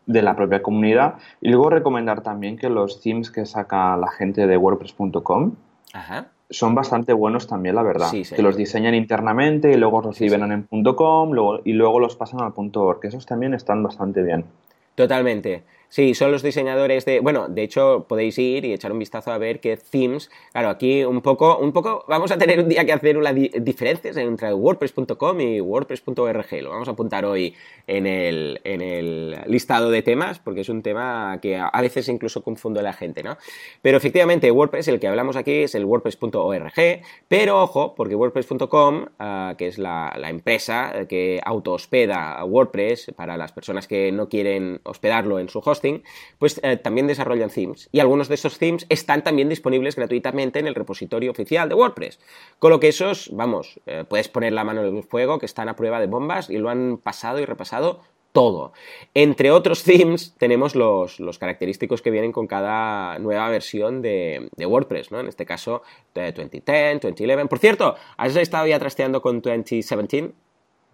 de 0.06 0.22
la 0.22 0.36
propia 0.36 0.62
comunidad. 0.62 1.16
Y 1.40 1.50
luego 1.50 1.70
recomendar 1.70 2.22
también 2.22 2.58
que 2.58 2.68
los 2.68 3.02
themes 3.02 3.32
que 3.32 3.46
saca 3.46 3.96
la 3.96 4.10
gente 4.12 4.48
de 4.48 4.58
WordPress.com 4.58 5.54
Ajá 5.94 6.28
son 6.50 6.76
bastante 6.76 7.14
buenos 7.14 7.48
también, 7.48 7.76
la 7.76 7.84
verdad. 7.84 8.12
Que 8.12 8.42
los 8.42 8.56
diseñan 8.56 8.96
internamente 8.96 9.72
y 9.72 9.78
luego 9.78 10.02
los 10.02 10.20
liberan 10.20 10.68
en 10.70 10.84
.com 10.96 11.32
y 11.64 11.74
luego 11.74 12.00
los 12.00 12.16
pasan 12.16 12.42
al 12.42 12.54
.org. 12.56 13.00
Esos 13.04 13.26
también 13.26 13.54
están 13.54 13.84
bastante 13.84 14.22
bien. 14.22 14.46
Totalmente. 14.96 15.64
Sí, 15.96 16.14
son 16.14 16.34
los 16.34 16.44
diseñadores 16.44 17.06
de. 17.06 17.22
Bueno, 17.22 17.48
de 17.48 17.64
hecho, 17.64 18.06
podéis 18.10 18.38
ir 18.38 18.66
y 18.66 18.74
echar 18.74 18.92
un 18.92 19.00
vistazo 19.00 19.32
a 19.32 19.38
ver 19.38 19.62
qué 19.62 19.78
themes. 19.78 20.30
Claro, 20.52 20.68
aquí 20.68 21.06
un 21.06 21.22
poco, 21.22 21.58
un 21.58 21.72
poco. 21.72 22.04
Vamos 22.10 22.34
a 22.34 22.38
tener 22.38 22.60
un 22.60 22.68
día 22.68 22.84
que 22.84 22.92
hacer 22.92 23.18
una 23.18 23.32
diferencias 23.32 24.18
entre 24.18 24.54
WordPress.com 24.54 25.40
y 25.40 25.62
WordPress.org. 25.62 26.52
Lo 26.64 26.72
vamos 26.72 26.90
a 26.90 26.92
apuntar 26.92 27.24
hoy 27.24 27.56
en 27.88 28.08
el, 28.08 28.60
en 28.66 28.82
el 28.82 29.38
listado 29.48 29.90
de 29.90 30.02
temas, 30.02 30.38
porque 30.40 30.60
es 30.60 30.68
un 30.68 30.82
tema 30.82 31.40
que 31.42 31.56
a 31.56 31.80
veces 31.80 32.10
incluso 32.10 32.44
confundo 32.44 32.82
a 32.82 32.84
la 32.84 32.92
gente, 32.92 33.24
¿no? 33.24 33.38
Pero 33.82 33.96
efectivamente, 33.96 34.52
WordPress, 34.52 34.90
el 34.90 35.00
que 35.00 35.08
hablamos 35.08 35.38
aquí, 35.38 35.60
es 35.60 35.76
el 35.76 35.86
WordPress.org. 35.86 36.74
Pero 37.30 37.64
ojo, 37.64 37.96
porque 37.96 38.16
WordPress.com, 38.16 39.06
ah, 39.20 39.56
que 39.58 39.68
es 39.68 39.78
la, 39.78 40.12
empresa 40.28 41.06
que 41.08 41.40
auto 41.46 41.72
hospeda 41.72 42.44
WordPress 42.44 43.14
para 43.16 43.38
las 43.38 43.54
personas 43.54 43.88
que 43.88 44.12
no 44.12 44.28
quieren 44.28 44.82
hospedarlo 44.84 45.40
en 45.40 45.48
su 45.48 45.62
pues 46.40 46.60
eh, 46.64 46.78
también 46.78 47.08
desarrollan 47.08 47.50
themes. 47.50 47.90
Y 47.92 48.00
algunos 48.00 48.28
de 48.28 48.36
esos 48.36 48.58
themes 48.58 48.86
están 48.90 49.24
también 49.24 49.50
disponibles 49.50 49.96
gratuitamente 49.96 50.60
en 50.60 50.68
el 50.68 50.76
repositorio 50.76 51.32
oficial 51.32 51.70
de 51.70 51.76
WordPress. 51.76 52.20
Con 52.60 52.72
lo 52.72 52.80
que 52.80 52.88
esos, 52.88 53.30
vamos, 53.34 53.80
eh, 53.86 54.04
puedes 54.08 54.30
poner 54.30 54.54
la 54.54 54.64
mano 54.64 54.84
en 54.86 54.98
el 54.98 55.04
fuego, 55.04 55.40
que 55.40 55.46
están 55.46 55.70
a 55.70 55.76
prueba 55.76 56.00
de 56.00 56.08
bombas 56.08 56.50
y 56.50 56.58
lo 56.58 56.70
han 56.70 56.98
pasado 56.98 57.40
y 57.40 57.46
repasado 57.46 58.02
todo. 58.32 58.74
Entre 59.14 59.50
otros 59.52 59.84
themes 59.86 60.36
tenemos 60.38 60.76
los, 60.76 61.18
característicos 61.40 62.02
que 62.02 62.12
vienen 62.12 62.32
con 62.32 62.48
cada 62.48 63.18
nueva 63.20 63.50
versión 63.50 64.02
de, 64.02 64.50
WordPress, 64.58 65.12
¿no? 65.12 65.20
En 65.20 65.28
este 65.28 65.46
caso, 65.46 65.84
2010, 66.14 67.02
2011. 67.02 67.46
Por 67.48 67.60
cierto, 67.60 67.96
¿has 68.18 68.36
estado 68.36 68.68
ya 68.68 68.78
trasteando 68.78 69.22
con 69.22 69.42
2017? 69.42 70.34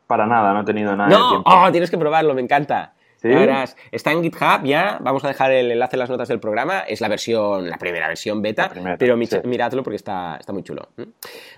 Para 0.07 0.27
nada, 0.27 0.53
no 0.53 0.62
he 0.62 0.65
tenido 0.65 0.95
nada 0.95 1.10
de 1.10 1.29
tiempo. 1.29 1.50
Oh, 1.50 1.71
tienes 1.71 1.89
que 1.89 1.98
probarlo, 1.98 2.33
me 2.33 2.41
encanta 2.41 2.93
está 3.91 4.11
en 4.11 4.23
GitHub 4.23 4.63
ya, 4.63 4.97
vamos 5.01 5.23
a 5.23 5.27
dejar 5.27 5.51
el 5.51 5.71
enlace 5.71 5.95
en 5.95 5.99
las 5.99 6.09
notas 6.09 6.27
del 6.27 6.39
programa, 6.39 6.79
es 6.81 7.01
la 7.01 7.07
versión, 7.07 7.69
la 7.69 7.77
primera 7.77 8.07
versión 8.07 8.41
beta, 8.41 8.71
pero 8.97 9.17
miradlo 9.17 9.83
porque 9.83 9.97
está, 9.97 10.37
está 10.39 10.53
muy 10.53 10.63
chulo. 10.63 10.89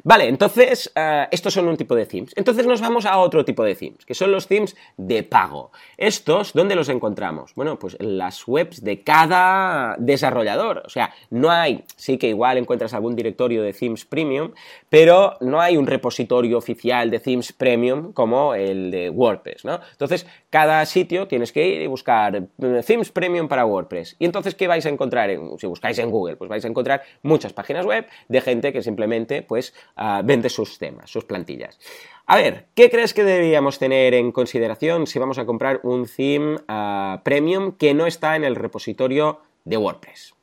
Vale, 0.03 0.27
entonces, 0.27 0.91
eh, 0.95 1.27
estos 1.31 1.53
son 1.53 1.67
un 1.67 1.77
tipo 1.77 1.95
de 1.95 2.05
themes. 2.05 2.33
Entonces 2.35 2.67
nos 2.67 2.81
vamos 2.81 3.05
a 3.05 3.17
otro 3.17 3.45
tipo 3.45 3.63
de 3.63 3.75
themes, 3.75 4.05
que 4.05 4.13
son 4.13 4.31
los 4.31 4.47
themes 4.47 4.75
de 4.97 5.23
pago. 5.23 5.71
Estos, 5.97 6.53
¿dónde 6.53 6.75
los 6.75 6.89
encontramos? 6.89 7.53
Bueno, 7.55 7.79
pues 7.79 7.95
en 7.99 8.17
las 8.17 8.47
webs 8.47 8.83
de 8.83 9.03
cada 9.03 9.95
desarrollador. 9.97 10.83
O 10.85 10.89
sea, 10.89 11.13
no 11.29 11.49
hay, 11.49 11.83
sí 11.95 12.17
que 12.17 12.27
igual 12.27 12.57
encuentras 12.57 12.93
algún 12.93 13.15
directorio 13.15 13.63
de 13.63 13.73
themes 13.73 14.05
premium, 14.05 14.51
pero 14.89 15.37
no 15.39 15.61
hay 15.61 15.77
un 15.77 15.87
repositorio 15.87 16.57
oficial 16.57 17.09
de 17.09 17.19
themes 17.19 17.53
premium 17.53 18.11
como 18.13 18.53
el 18.53 18.91
de 18.91 19.09
WordPress, 19.09 19.65
¿no? 19.65 19.79
Entonces, 19.91 20.25
cada 20.49 20.85
sitio 20.85 21.27
tienes 21.27 21.52
que 21.53 21.67
ir 21.67 21.81
y 21.81 21.87
buscar 21.87 22.35
eh, 22.35 22.81
themes 22.85 23.11
premium 23.11 23.47
para 23.47 23.65
WordPress. 23.65 24.17
Y 24.19 24.25
entonces, 24.25 24.55
¿qué 24.55 24.67
vais 24.67 24.85
a 24.85 24.89
encontrar? 24.89 25.29
si 25.57 25.67
buscáis 25.67 25.97
en 25.99 26.11
Google, 26.11 26.35
pues 26.35 26.49
vais 26.49 26.65
a 26.65 26.67
encontrar 26.67 27.03
muchas 27.21 27.53
páginas 27.53 27.85
web 27.85 28.05
de 28.27 28.41
gente 28.41 28.73
que 28.73 28.81
simplemente 28.81 29.41
pues 29.41 29.73
ah, 29.95 30.21
vende 30.25 30.49
sus 30.49 30.77
temas, 30.77 31.09
sus 31.09 31.23
plantillas. 31.23 31.79
A 32.25 32.35
ver, 32.35 32.65
¿qué 32.73 32.89
crees 32.89 33.13
que 33.13 33.23
deberíamos 33.23 33.79
tener 33.79 34.13
en 34.13 34.31
consideración 34.31 35.07
si 35.07 35.19
vamos 35.19 35.37
a 35.37 35.45
comprar 35.45 35.79
un 35.83 36.05
theme 36.07 36.57
ah, 36.67 37.21
premium 37.23 37.73
que 37.73 37.93
no 37.93 38.07
está 38.07 38.35
en 38.35 38.43
el 38.43 38.55
repositorio 38.55 39.39
de 39.63 39.77
WordPress? 39.77 40.33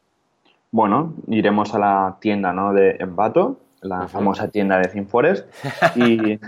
Bueno, 0.71 1.15
iremos 1.29 1.75
a 1.75 1.79
la 1.79 2.17
tienda 2.21 2.53
¿no? 2.53 2.73
de 2.73 2.97
Envato 3.01 3.59
la 3.83 4.09
famosa 4.09 4.49
tienda 4.49 4.79
de 4.79 4.89
ThemeForest. 4.89 5.49
Y, 5.97 6.39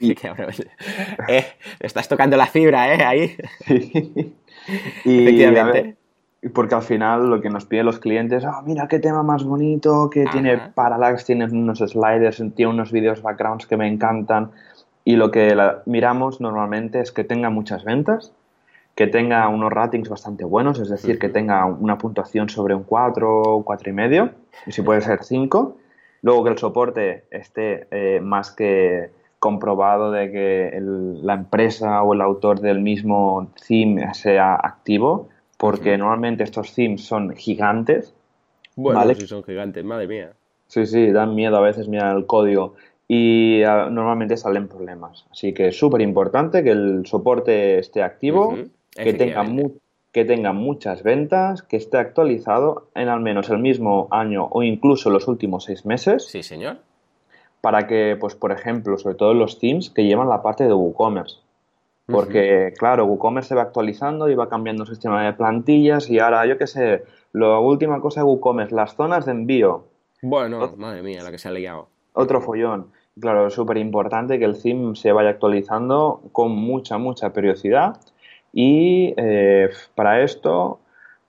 y... 0.00 0.14
eh, 1.28 1.44
estás 1.80 2.06
tocando 2.08 2.36
la 2.36 2.46
fibra, 2.46 2.94
¿eh? 2.94 3.02
Ahí. 3.02 3.36
y, 5.04 5.22
Efectivamente. 5.22 5.96
porque 6.54 6.74
al 6.74 6.82
final 6.82 7.28
lo 7.28 7.40
que 7.40 7.50
nos 7.50 7.64
piden 7.64 7.86
los 7.86 7.98
clientes, 7.98 8.44
oh, 8.44 8.62
mira 8.64 8.86
qué 8.86 8.98
tema 8.98 9.22
más 9.22 9.44
bonito, 9.44 10.10
que 10.10 10.26
tiene 10.26 10.58
parallax, 10.74 11.24
tiene 11.24 11.46
unos 11.46 11.78
sliders, 11.78 12.42
tiene 12.54 12.70
unos 12.70 12.92
vídeos 12.92 13.22
backgrounds 13.22 13.66
que 13.66 13.76
me 13.76 13.88
encantan. 13.88 14.50
Y 15.04 15.16
lo 15.16 15.30
que 15.30 15.56
miramos 15.86 16.40
normalmente 16.40 17.00
es 17.00 17.10
que 17.10 17.24
tenga 17.24 17.50
muchas 17.50 17.82
ventas, 17.82 18.32
que 18.94 19.06
tenga 19.06 19.48
unos 19.48 19.72
ratings 19.72 20.08
bastante 20.08 20.44
buenos, 20.44 20.78
es 20.78 20.90
decir, 20.90 21.18
que 21.18 21.30
tenga 21.30 21.64
una 21.64 21.96
puntuación 21.96 22.48
sobre 22.48 22.74
un 22.74 22.82
4, 22.82 23.62
4 23.64 23.90
y 23.90 23.92
medio, 23.92 24.30
y 24.66 24.72
si 24.72 24.82
puede 24.82 25.00
ser 25.00 25.24
5 25.24 25.76
Luego 26.22 26.44
que 26.44 26.50
el 26.50 26.58
soporte 26.58 27.24
esté 27.30 27.86
eh, 27.90 28.20
más 28.20 28.50
que 28.50 29.10
comprobado 29.38 30.10
de 30.10 30.32
que 30.32 30.78
la 31.22 31.34
empresa 31.34 32.02
o 32.02 32.12
el 32.12 32.20
autor 32.20 32.60
del 32.60 32.80
mismo 32.80 33.52
theme 33.66 34.12
sea 34.14 34.54
activo, 34.54 35.28
porque 35.56 35.96
normalmente 35.96 36.42
estos 36.42 36.74
themes 36.74 37.04
son 37.04 37.34
gigantes. 37.36 38.14
Bueno, 38.74 39.14
si 39.14 39.26
son 39.26 39.44
gigantes, 39.44 39.84
madre 39.84 40.06
mía. 40.08 40.32
Sí, 40.66 40.86
sí, 40.86 41.10
dan 41.12 41.34
miedo 41.34 41.56
a 41.56 41.60
veces 41.60 41.88
mirar 41.88 42.16
el 42.16 42.26
código 42.26 42.74
y 43.06 43.62
ah, 43.62 43.88
normalmente 43.90 44.36
salen 44.36 44.68
problemas. 44.68 45.24
Así 45.30 45.54
que 45.54 45.68
es 45.68 45.78
súper 45.78 46.00
importante 46.02 46.62
que 46.62 46.70
el 46.70 47.06
soporte 47.06 47.78
esté 47.78 48.02
activo, 48.02 48.56
que 48.94 49.14
tenga 49.14 49.42
mucho 49.44 49.78
que 50.18 50.24
tenga 50.24 50.52
muchas 50.52 51.04
ventas, 51.04 51.62
que 51.62 51.76
esté 51.76 51.96
actualizado 51.96 52.88
en 52.96 53.08
al 53.08 53.20
menos 53.20 53.50
el 53.50 53.58
mismo 53.58 54.08
año 54.10 54.48
o 54.50 54.64
incluso 54.64 55.10
los 55.10 55.28
últimos 55.28 55.62
seis 55.62 55.86
meses. 55.86 56.26
Sí, 56.26 56.42
señor. 56.42 56.78
Para 57.60 57.86
que, 57.86 58.16
pues, 58.18 58.34
por 58.34 58.50
ejemplo, 58.50 58.98
sobre 58.98 59.14
todo 59.14 59.32
los 59.32 59.60
teams 59.60 59.90
que 59.90 60.06
llevan 60.06 60.28
la 60.28 60.42
parte 60.42 60.64
de 60.64 60.72
WooCommerce. 60.72 61.36
Porque, 62.06 62.74
claro, 62.76 63.04
WooCommerce 63.06 63.50
se 63.50 63.54
va 63.54 63.62
actualizando 63.62 64.28
y 64.28 64.34
va 64.34 64.48
cambiando 64.48 64.82
el 64.82 64.88
sistema 64.88 65.24
de 65.24 65.34
plantillas 65.34 66.10
y 66.10 66.18
ahora, 66.18 66.46
yo 66.46 66.58
qué 66.58 66.66
sé, 66.66 67.04
la 67.32 67.60
última 67.60 68.00
cosa 68.00 68.22
de 68.22 68.24
WooCommerce, 68.24 68.74
las 68.74 68.96
zonas 68.96 69.24
de 69.24 69.30
envío. 69.30 69.84
Bueno, 70.20 70.74
madre 70.76 71.00
mía, 71.02 71.22
la 71.22 71.30
que 71.30 71.38
se 71.38 71.46
ha 71.46 71.52
liado. 71.52 71.90
Otro 72.12 72.40
follón. 72.40 72.88
Claro, 73.20 73.46
es 73.46 73.54
súper 73.54 73.76
importante 73.76 74.40
que 74.40 74.46
el 74.46 74.60
theme 74.60 74.96
se 74.96 75.12
vaya 75.12 75.30
actualizando 75.30 76.22
con 76.32 76.50
mucha, 76.50 76.98
mucha 76.98 77.32
periodicidad 77.32 78.00
y 78.52 79.14
eh, 79.16 79.70
para 79.94 80.22
esto 80.22 80.80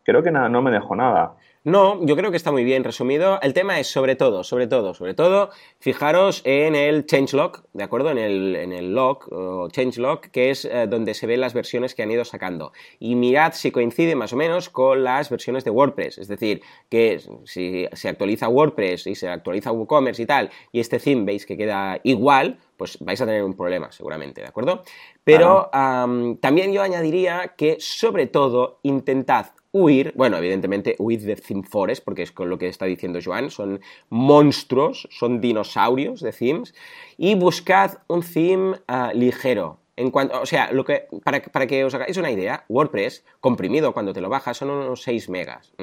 creo 0.03 0.23
que 0.23 0.31
no 0.31 0.61
me 0.61 0.71
dejo 0.71 0.95
nada. 0.95 1.35
No, 1.65 2.03
yo 2.05 2.15
creo 2.15 2.31
que 2.31 2.37
está 2.37 2.53
muy 2.53 2.63
bien 2.63 2.85
resumido. 2.85 3.37
El 3.41 3.53
tema 3.53 3.81
es 3.81 3.87
sobre 3.87 4.15
todo, 4.15 4.45
sobre 4.45 4.65
todo, 4.65 4.93
sobre 4.93 5.13
todo, 5.13 5.49
fijaros 5.79 6.41
en 6.45 6.73
el 6.73 7.05
changelog, 7.05 7.65
¿de 7.73 7.83
acuerdo? 7.83 8.11
En 8.11 8.17
el, 8.17 8.55
en 8.55 8.71
el 8.71 8.95
log 8.95 9.27
o 9.31 9.67
changelog, 9.69 10.21
que 10.31 10.51
es 10.51 10.63
eh, 10.63 10.87
donde 10.89 11.13
se 11.13 11.27
ven 11.27 11.41
las 11.41 11.53
versiones 11.53 11.95
que 11.95 12.01
han 12.01 12.11
ido 12.11 12.23
sacando. 12.23 12.71
Y 12.97 13.15
mirad 13.15 13.51
si 13.53 13.71
coincide 13.71 14.15
más 14.15 14.31
o 14.31 14.37
menos 14.37 14.69
con 14.69 15.03
las 15.03 15.29
versiones 15.29 15.65
de 15.65 15.71
WordPress. 15.71 16.17
Es 16.17 16.29
decir, 16.29 16.61
que 16.89 17.19
si 17.43 17.87
se 17.91 18.07
actualiza 18.07 18.47
WordPress 18.47 19.05
y 19.07 19.15
se 19.15 19.27
actualiza 19.27 19.73
WooCommerce 19.73 20.23
y 20.23 20.25
tal, 20.25 20.49
y 20.71 20.79
este 20.79 20.97
theme 20.97 21.25
veis 21.25 21.45
que 21.45 21.57
queda 21.57 21.99
igual, 22.03 22.57
pues 22.79 22.97
vais 23.01 23.19
a 23.21 23.25
tener 23.25 23.43
un 23.43 23.55
problema 23.55 23.91
seguramente, 23.91 24.41
¿de 24.41 24.47
acuerdo? 24.47 24.83
Pero 25.23 25.69
también 26.39 26.71
yo 26.71 26.81
añadiría 26.81 27.53
que 27.57 27.75
sobre 27.79 28.25
todo 28.25 28.79
intentad 28.83 29.47
huir, 29.71 30.13
bueno, 30.15 30.37
evidentemente 30.37 30.95
huid 30.97 31.25
de 31.25 31.35
Theme 31.35 31.63
Forest, 31.63 32.03
porque 32.03 32.23
es 32.23 32.31
con 32.31 32.49
lo 32.49 32.57
que 32.57 32.69
está 32.69 32.85
diciendo 32.85 33.19
Joan, 33.23 33.51
son 33.51 33.81
monstruos, 34.09 35.07
son 35.11 35.41
dinosaurios 35.41 36.21
de 36.21 36.31
themes, 36.31 36.73
y 37.17 37.35
buscad 37.35 37.97
un 38.07 38.23
theme 38.23 38.77
ah, 38.87 39.11
ligero, 39.13 39.77
en 39.99 40.11
cuanto, 40.11 40.39
o 40.39 40.45
sea, 40.45 40.71
lo 40.71 40.85
que, 40.85 41.07
para, 41.25 41.67
que 41.67 41.83
os 41.83 41.93
hagáis 41.93 42.15
una 42.15 42.31
idea, 42.31 42.63
WordPress 42.69 43.25
comprimido 43.41 43.93
cuando 43.93 44.13
te 44.13 44.21
lo 44.21 44.29
bajas 44.29 44.55
son 44.55 44.69
unos 44.69 45.01
6 45.01 45.27
megas. 45.27 45.73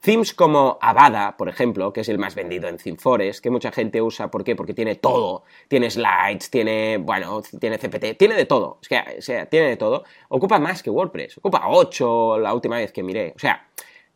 Themes 0.00 0.32
como 0.32 0.78
Avada, 0.80 1.36
por 1.36 1.50
ejemplo, 1.50 1.92
que 1.92 2.00
es 2.00 2.08
el 2.08 2.18
más 2.18 2.34
vendido 2.34 2.68
en 2.68 2.78
ThemeForest, 2.78 3.42
que 3.42 3.50
mucha 3.50 3.70
gente 3.70 4.00
usa, 4.00 4.30
¿por 4.30 4.44
qué? 4.44 4.56
Porque 4.56 4.72
tiene 4.72 4.94
todo. 4.94 5.44
Tiene 5.68 5.90
slides, 5.90 6.48
tiene, 6.48 6.96
bueno, 6.96 7.42
tiene 7.60 7.76
CPT, 7.76 8.16
tiene 8.18 8.34
de 8.34 8.46
todo. 8.46 8.78
Es 8.80 8.88
que, 8.88 8.98
o 9.18 9.20
sea, 9.20 9.44
tiene 9.44 9.68
de 9.68 9.76
todo. 9.76 10.04
Ocupa 10.30 10.58
más 10.58 10.82
que 10.82 10.88
WordPress. 10.88 11.36
Ocupa 11.36 11.64
8 11.68 12.38
la 12.38 12.54
última 12.54 12.76
vez 12.76 12.92
que 12.92 13.02
miré. 13.02 13.34
O 13.36 13.38
sea, 13.38 13.68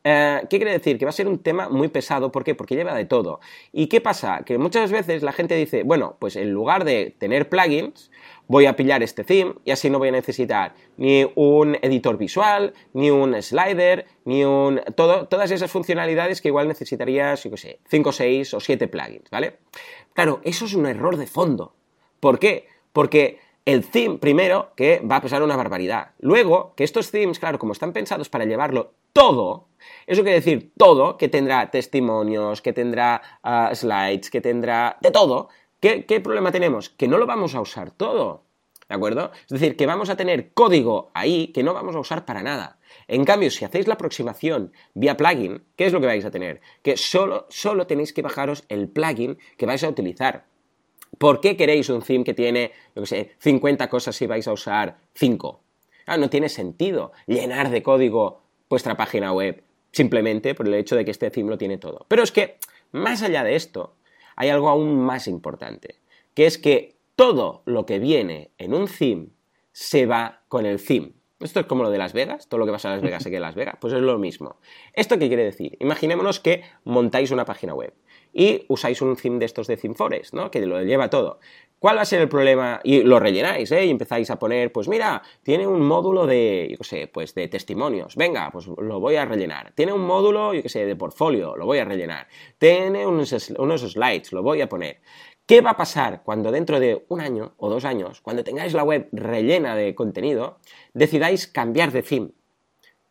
eh, 0.07 0.43
¿Qué 0.51 0.59
quiere 0.59 0.73
decir? 0.73 0.99
Que 0.99 1.07
va 1.07 1.09
a 1.09 1.13
ser 1.13 1.27
un 1.27 1.39
tema 1.39 1.71
muy 1.71 1.89
pesado. 1.89 2.31
¿Por 2.31 2.45
qué? 2.45 2.55
Porque 2.55 2.77
lleva 2.77 2.95
de 2.95 3.07
todo. 3.07 3.41
¿Y 3.73 3.87
qué 3.87 4.03
pasa? 4.03 4.43
Que 4.45 4.59
muchas 4.59 4.93
veces 4.93 5.23
la 5.23 5.33
gente 5.33 5.57
dice, 5.57 5.83
bueno, 5.83 6.17
pues 6.19 6.37
en 6.37 6.53
lugar 6.53 6.85
de 6.85 7.15
tener 7.19 7.49
plugins, 7.49 8.11
voy 8.47 8.67
a 8.67 8.77
pillar 8.77 9.03
este 9.03 9.25
theme 9.25 9.55
y 9.65 9.71
así 9.71 9.89
no 9.89 9.99
voy 9.99 10.09
a 10.09 10.13
necesitar 10.13 10.75
ni 10.99 11.27
un 11.35 11.77
editor 11.81 12.19
visual, 12.19 12.75
ni 12.93 13.11
un 13.11 13.41
slider, 13.43 14.07
ni 14.27 14.45
un... 14.45 14.83
Todas 14.95 15.51
esas 15.51 15.71
funcionalidades 15.71 16.43
que 16.43 16.49
igual 16.49 16.69
necesitarías, 16.69 17.43
yo 17.43 17.51
qué 17.53 17.57
sé, 17.57 17.81
5, 17.89 18.13
6 18.13 18.55
o 18.55 18.61
7 18.61 18.89
plugins, 18.89 19.31
¿vale? 19.31 19.57
Claro, 20.13 20.43
eso 20.45 20.67
es 20.67 20.75
un 20.75 20.85
error 20.85 21.17
de 21.17 21.27
fondo. 21.27 21.75
¿Por 22.21 22.39
qué? 22.39 22.69
Porque 22.93 23.39
el 23.64 23.87
theme, 23.88 24.18
primero, 24.18 24.73
que 24.76 25.00
va 25.00 25.16
a 25.16 25.23
pesar 25.23 25.42
una 25.42 25.56
barbaridad. 25.56 26.12
Luego, 26.18 26.75
que 26.76 26.85
estos 26.85 27.11
themes, 27.11 27.38
claro, 27.38 27.59
como 27.59 27.73
están 27.73 27.92
pensados 27.92 28.28
para 28.28 28.44
llevarlo 28.44 28.92
todo, 29.12 29.68
eso 30.06 30.23
quiere 30.23 30.40
decir 30.40 30.73
todo, 30.76 31.16
que 31.16 31.28
tendrá 31.28 31.71
testimonios, 31.71 32.61
que 32.61 32.73
tendrá 32.73 33.23
ah, 33.42 33.71
slides, 33.75 34.30
que 34.30 34.40
tendrá 34.40 34.99
de 35.00 35.11
todo. 35.11 35.49
¿Qué, 35.80 36.04
¿Qué 36.04 36.21
problema 36.21 36.52
tenemos? 36.52 36.90
Que 36.90 37.09
no 37.09 37.18
lo 37.18 37.26
vamos 37.26 37.54
a 37.54 37.61
usar 37.61 37.90
todo. 37.90 38.44
¿De 38.88 38.94
acuerdo? 38.94 39.30
Es 39.42 39.49
decir, 39.49 39.76
que 39.76 39.87
vamos 39.87 40.11
a 40.11 40.16
tener 40.16 40.52
código 40.52 41.11
ahí 41.14 41.49
que 41.49 41.62
no 41.62 41.73
vamos 41.73 41.97
a 41.97 42.00
usar 42.00 42.26
para 42.26 42.42
nada. 42.42 42.78
En 43.09 43.25
cambio, 43.25 43.50
si 43.50 43.64
hacéis 43.64 43.87
la 43.87 43.94
aproximación 43.94 44.73
vía 44.92 45.16
plugin, 45.16 45.64
¿qué 45.76 45.87
es 45.87 45.92
lo 45.92 46.00
que 46.00 46.06
vais 46.06 46.25
a 46.25 46.30
tener? 46.30 46.61
Que 46.83 46.99
solo, 46.99 47.47
solo 47.49 47.87
tenéis 47.87 48.12
que 48.12 48.23
bajaros 48.23 48.64
el 48.68 48.88
plugin 48.88 49.38
que 49.56 49.66
vais 49.66 49.83
a 49.85 49.88
utilizar. 49.88 50.44
¿Por 51.18 51.40
qué 51.40 51.56
queréis 51.56 51.88
un 51.88 52.02
theme 52.02 52.25
que 52.25 52.35
tiene, 52.35 52.73
yo 52.94 53.02
qué 53.02 53.06
sé, 53.06 53.30
50 53.38 53.88
cosas 53.88 54.16
si 54.16 54.26
vais 54.26 54.47
a 54.49 54.52
usar 54.52 54.99
5? 55.14 55.61
Ah, 56.06 56.16
no 56.16 56.28
tiene 56.28 56.49
sentido 56.49 57.12
llenar 57.26 57.71
de 57.71 57.83
código 57.83 58.42
vuestra 58.68 58.97
página 58.97 59.33
web 59.33 59.62
simplemente 59.92 60.54
por 60.54 60.66
el 60.66 60.75
hecho 60.75 60.97
de 60.97 61.04
que 61.04 61.12
este 61.12 61.30
theme 61.30 61.50
lo 61.50 61.59
tiene 61.59 61.78
todo. 61.78 62.04
Pero 62.09 62.23
es 62.23 62.33
que, 62.33 62.59
más 62.92 63.23
allá 63.23 63.44
de 63.44 63.54
esto, 63.54 63.94
hay 64.37 64.49
algo 64.49 64.68
aún 64.68 64.99
más 64.99 65.28
importante, 65.28 65.97
que 66.35 66.47
es 66.47 66.59
que 66.59 66.97
todo 67.16 67.62
lo 67.64 67.87
que 67.87 68.00
viene 68.00 68.50
en 68.59 68.75
un 68.75 68.88
theme 68.88 69.28
se 69.73 70.06
va 70.06 70.42
con 70.49 70.66
el 70.66 70.85
theme. 70.85 71.12
Esto 71.45 71.61
es 71.61 71.67
como 71.67 71.85
lo 71.85 71.91
de 71.91 71.99
Las 71.99 72.15
Vegas, 72.15 72.49
todo 72.49 72.59
lo 72.59 72.65
que 72.65 72.73
pasa 72.73 72.89
en 72.89 72.95
Las 72.95 73.03
Vegas 73.03 73.23
se 73.23 73.29
queda 73.29 73.37
en 73.37 73.43
Las 73.43 73.55
Vegas, 73.55 73.77
pues 73.79 73.93
es 73.93 74.01
lo 74.01 74.19
mismo. 74.19 74.57
¿Esto 74.95 75.19
qué 75.19 75.29
quiere 75.29 75.45
decir? 75.45 75.77
Imaginémonos 75.79 76.41
que 76.41 76.63
montáis 76.85 77.31
una 77.33 77.45
página 77.45 77.75
web 77.75 77.93
y 78.33 78.65
usáis 78.69 79.03
un 79.03 79.15
theme 79.15 79.39
de 79.39 79.45
estos 79.45 79.67
de 79.67 79.77
ThemeForest, 79.77 80.33
¿no? 80.33 80.51
Que 80.51 80.65
lo 80.65 80.83
lleva 80.83 81.11
todo. 81.11 81.40
¿Cuál 81.79 81.99
va 81.99 82.01
a 82.01 82.07
ser 82.07 82.23
el 82.23 82.31
problema? 82.31 82.81
Y 82.83 83.03
lo 83.03 83.21
rellenáis, 83.21 83.71
¿eh? 83.73 83.85
Y 83.85 83.90
empezáis 83.90 84.31
a 84.31 84.38
poner, 84.38 84.73
pues 84.73 84.88
mira, 84.88 85.21
tiene 85.42 85.66
un 85.66 85.83
módulo 85.83 86.27
de, 86.27 86.75
yo 86.79 86.83
sé, 86.83 87.09
pues 87.09 87.35
de 87.35 87.47
testimonios. 87.49 88.16
Venga, 88.16 88.51
pues 88.51 88.66
lo 88.66 88.99
voy 88.99 89.16
a 89.16 89.27
rellenar. 89.27 89.73
Tiene 89.75 89.92
un 89.92 90.01
módulo, 90.01 90.55
yo 90.55 90.62
qué 90.62 90.71
sé, 90.71 90.87
de 90.87 90.97
portfolio, 90.97 91.57
lo 91.57 91.66
voy 91.66 91.77
a 91.77 91.85
rellenar. 91.85 92.27
Tiene 92.57 93.07
unos, 93.07 93.51
unos 93.59 93.83
slides, 93.83 94.33
lo 94.33 94.42
voy 94.42 94.62
a 94.62 94.68
poner. 94.71 95.03
¿Qué 95.46 95.61
va 95.61 95.70
a 95.70 95.76
pasar 95.76 96.22
cuando 96.24 96.50
dentro 96.50 96.80
de 96.80 97.04
un 97.09 97.20
año 97.20 97.52
o 97.59 97.68
dos 97.68 97.85
años, 97.85 98.22
cuando 98.22 98.44
tengáis 98.44 98.72
la 98.72 98.83
web 98.83 99.09
rellena 99.12 99.76
de 99.76 99.94
contenido, 99.94 100.59
decidáis 100.94 101.46
cambiar 101.46 101.92
de 101.92 102.02
theme? 102.02 102.30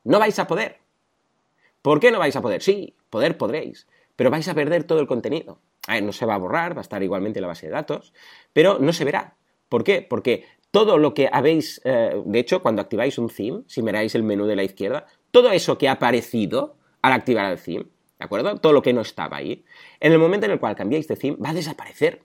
No 0.03 0.17
vais 0.17 0.39
a 0.39 0.47
poder. 0.47 0.79
¿Por 1.83 1.99
qué 1.99 2.11
no 2.11 2.17
vais 2.17 2.35
a 2.35 2.41
poder? 2.41 2.63
Sí, 2.63 2.95
poder 3.11 3.37
podréis, 3.37 3.87
pero 4.15 4.31
vais 4.31 4.47
a 4.47 4.55
perder 4.55 4.83
todo 4.83 4.99
el 4.99 5.07
contenido. 5.07 5.59
no 6.01 6.11
se 6.11 6.25
va 6.25 6.33
a 6.33 6.39
borrar, 6.39 6.75
va 6.75 6.79
a 6.79 6.81
estar 6.81 7.03
igualmente 7.03 7.37
en 7.37 7.43
la 7.43 7.49
base 7.49 7.67
de 7.67 7.73
datos, 7.73 8.13
pero 8.51 8.79
no 8.79 8.93
se 8.93 9.05
verá. 9.05 9.35
¿Por 9.69 9.83
qué? 9.83 10.01
Porque 10.01 10.45
todo 10.71 10.97
lo 10.97 11.13
que 11.13 11.29
habéis, 11.31 11.81
eh, 11.83 12.19
de 12.25 12.39
hecho, 12.39 12.63
cuando 12.63 12.81
activáis 12.81 13.19
un 13.19 13.29
theme, 13.29 13.61
si 13.67 13.83
miráis 13.83 14.15
el 14.15 14.23
menú 14.23 14.47
de 14.47 14.55
la 14.55 14.63
izquierda, 14.63 15.05
todo 15.29 15.51
eso 15.51 15.77
que 15.77 15.87
ha 15.87 15.93
aparecido 15.93 16.77
al 17.03 17.13
activar 17.13 17.51
el 17.51 17.61
theme, 17.61 17.85
¿de 18.23 18.25
acuerdo? 18.25 18.55
Todo 18.55 18.71
lo 18.71 18.81
que 18.81 18.93
no 18.93 19.01
estaba 19.01 19.35
ahí, 19.35 19.65
en 19.99 20.13
el 20.13 20.17
momento 20.17 20.45
en 20.45 20.53
el 20.53 20.59
cual 20.59 20.77
cambiáis 20.77 21.09
de 21.09 21.17
theme, 21.17 21.35
va 21.43 21.49
a 21.49 21.53
desaparecer. 21.53 22.21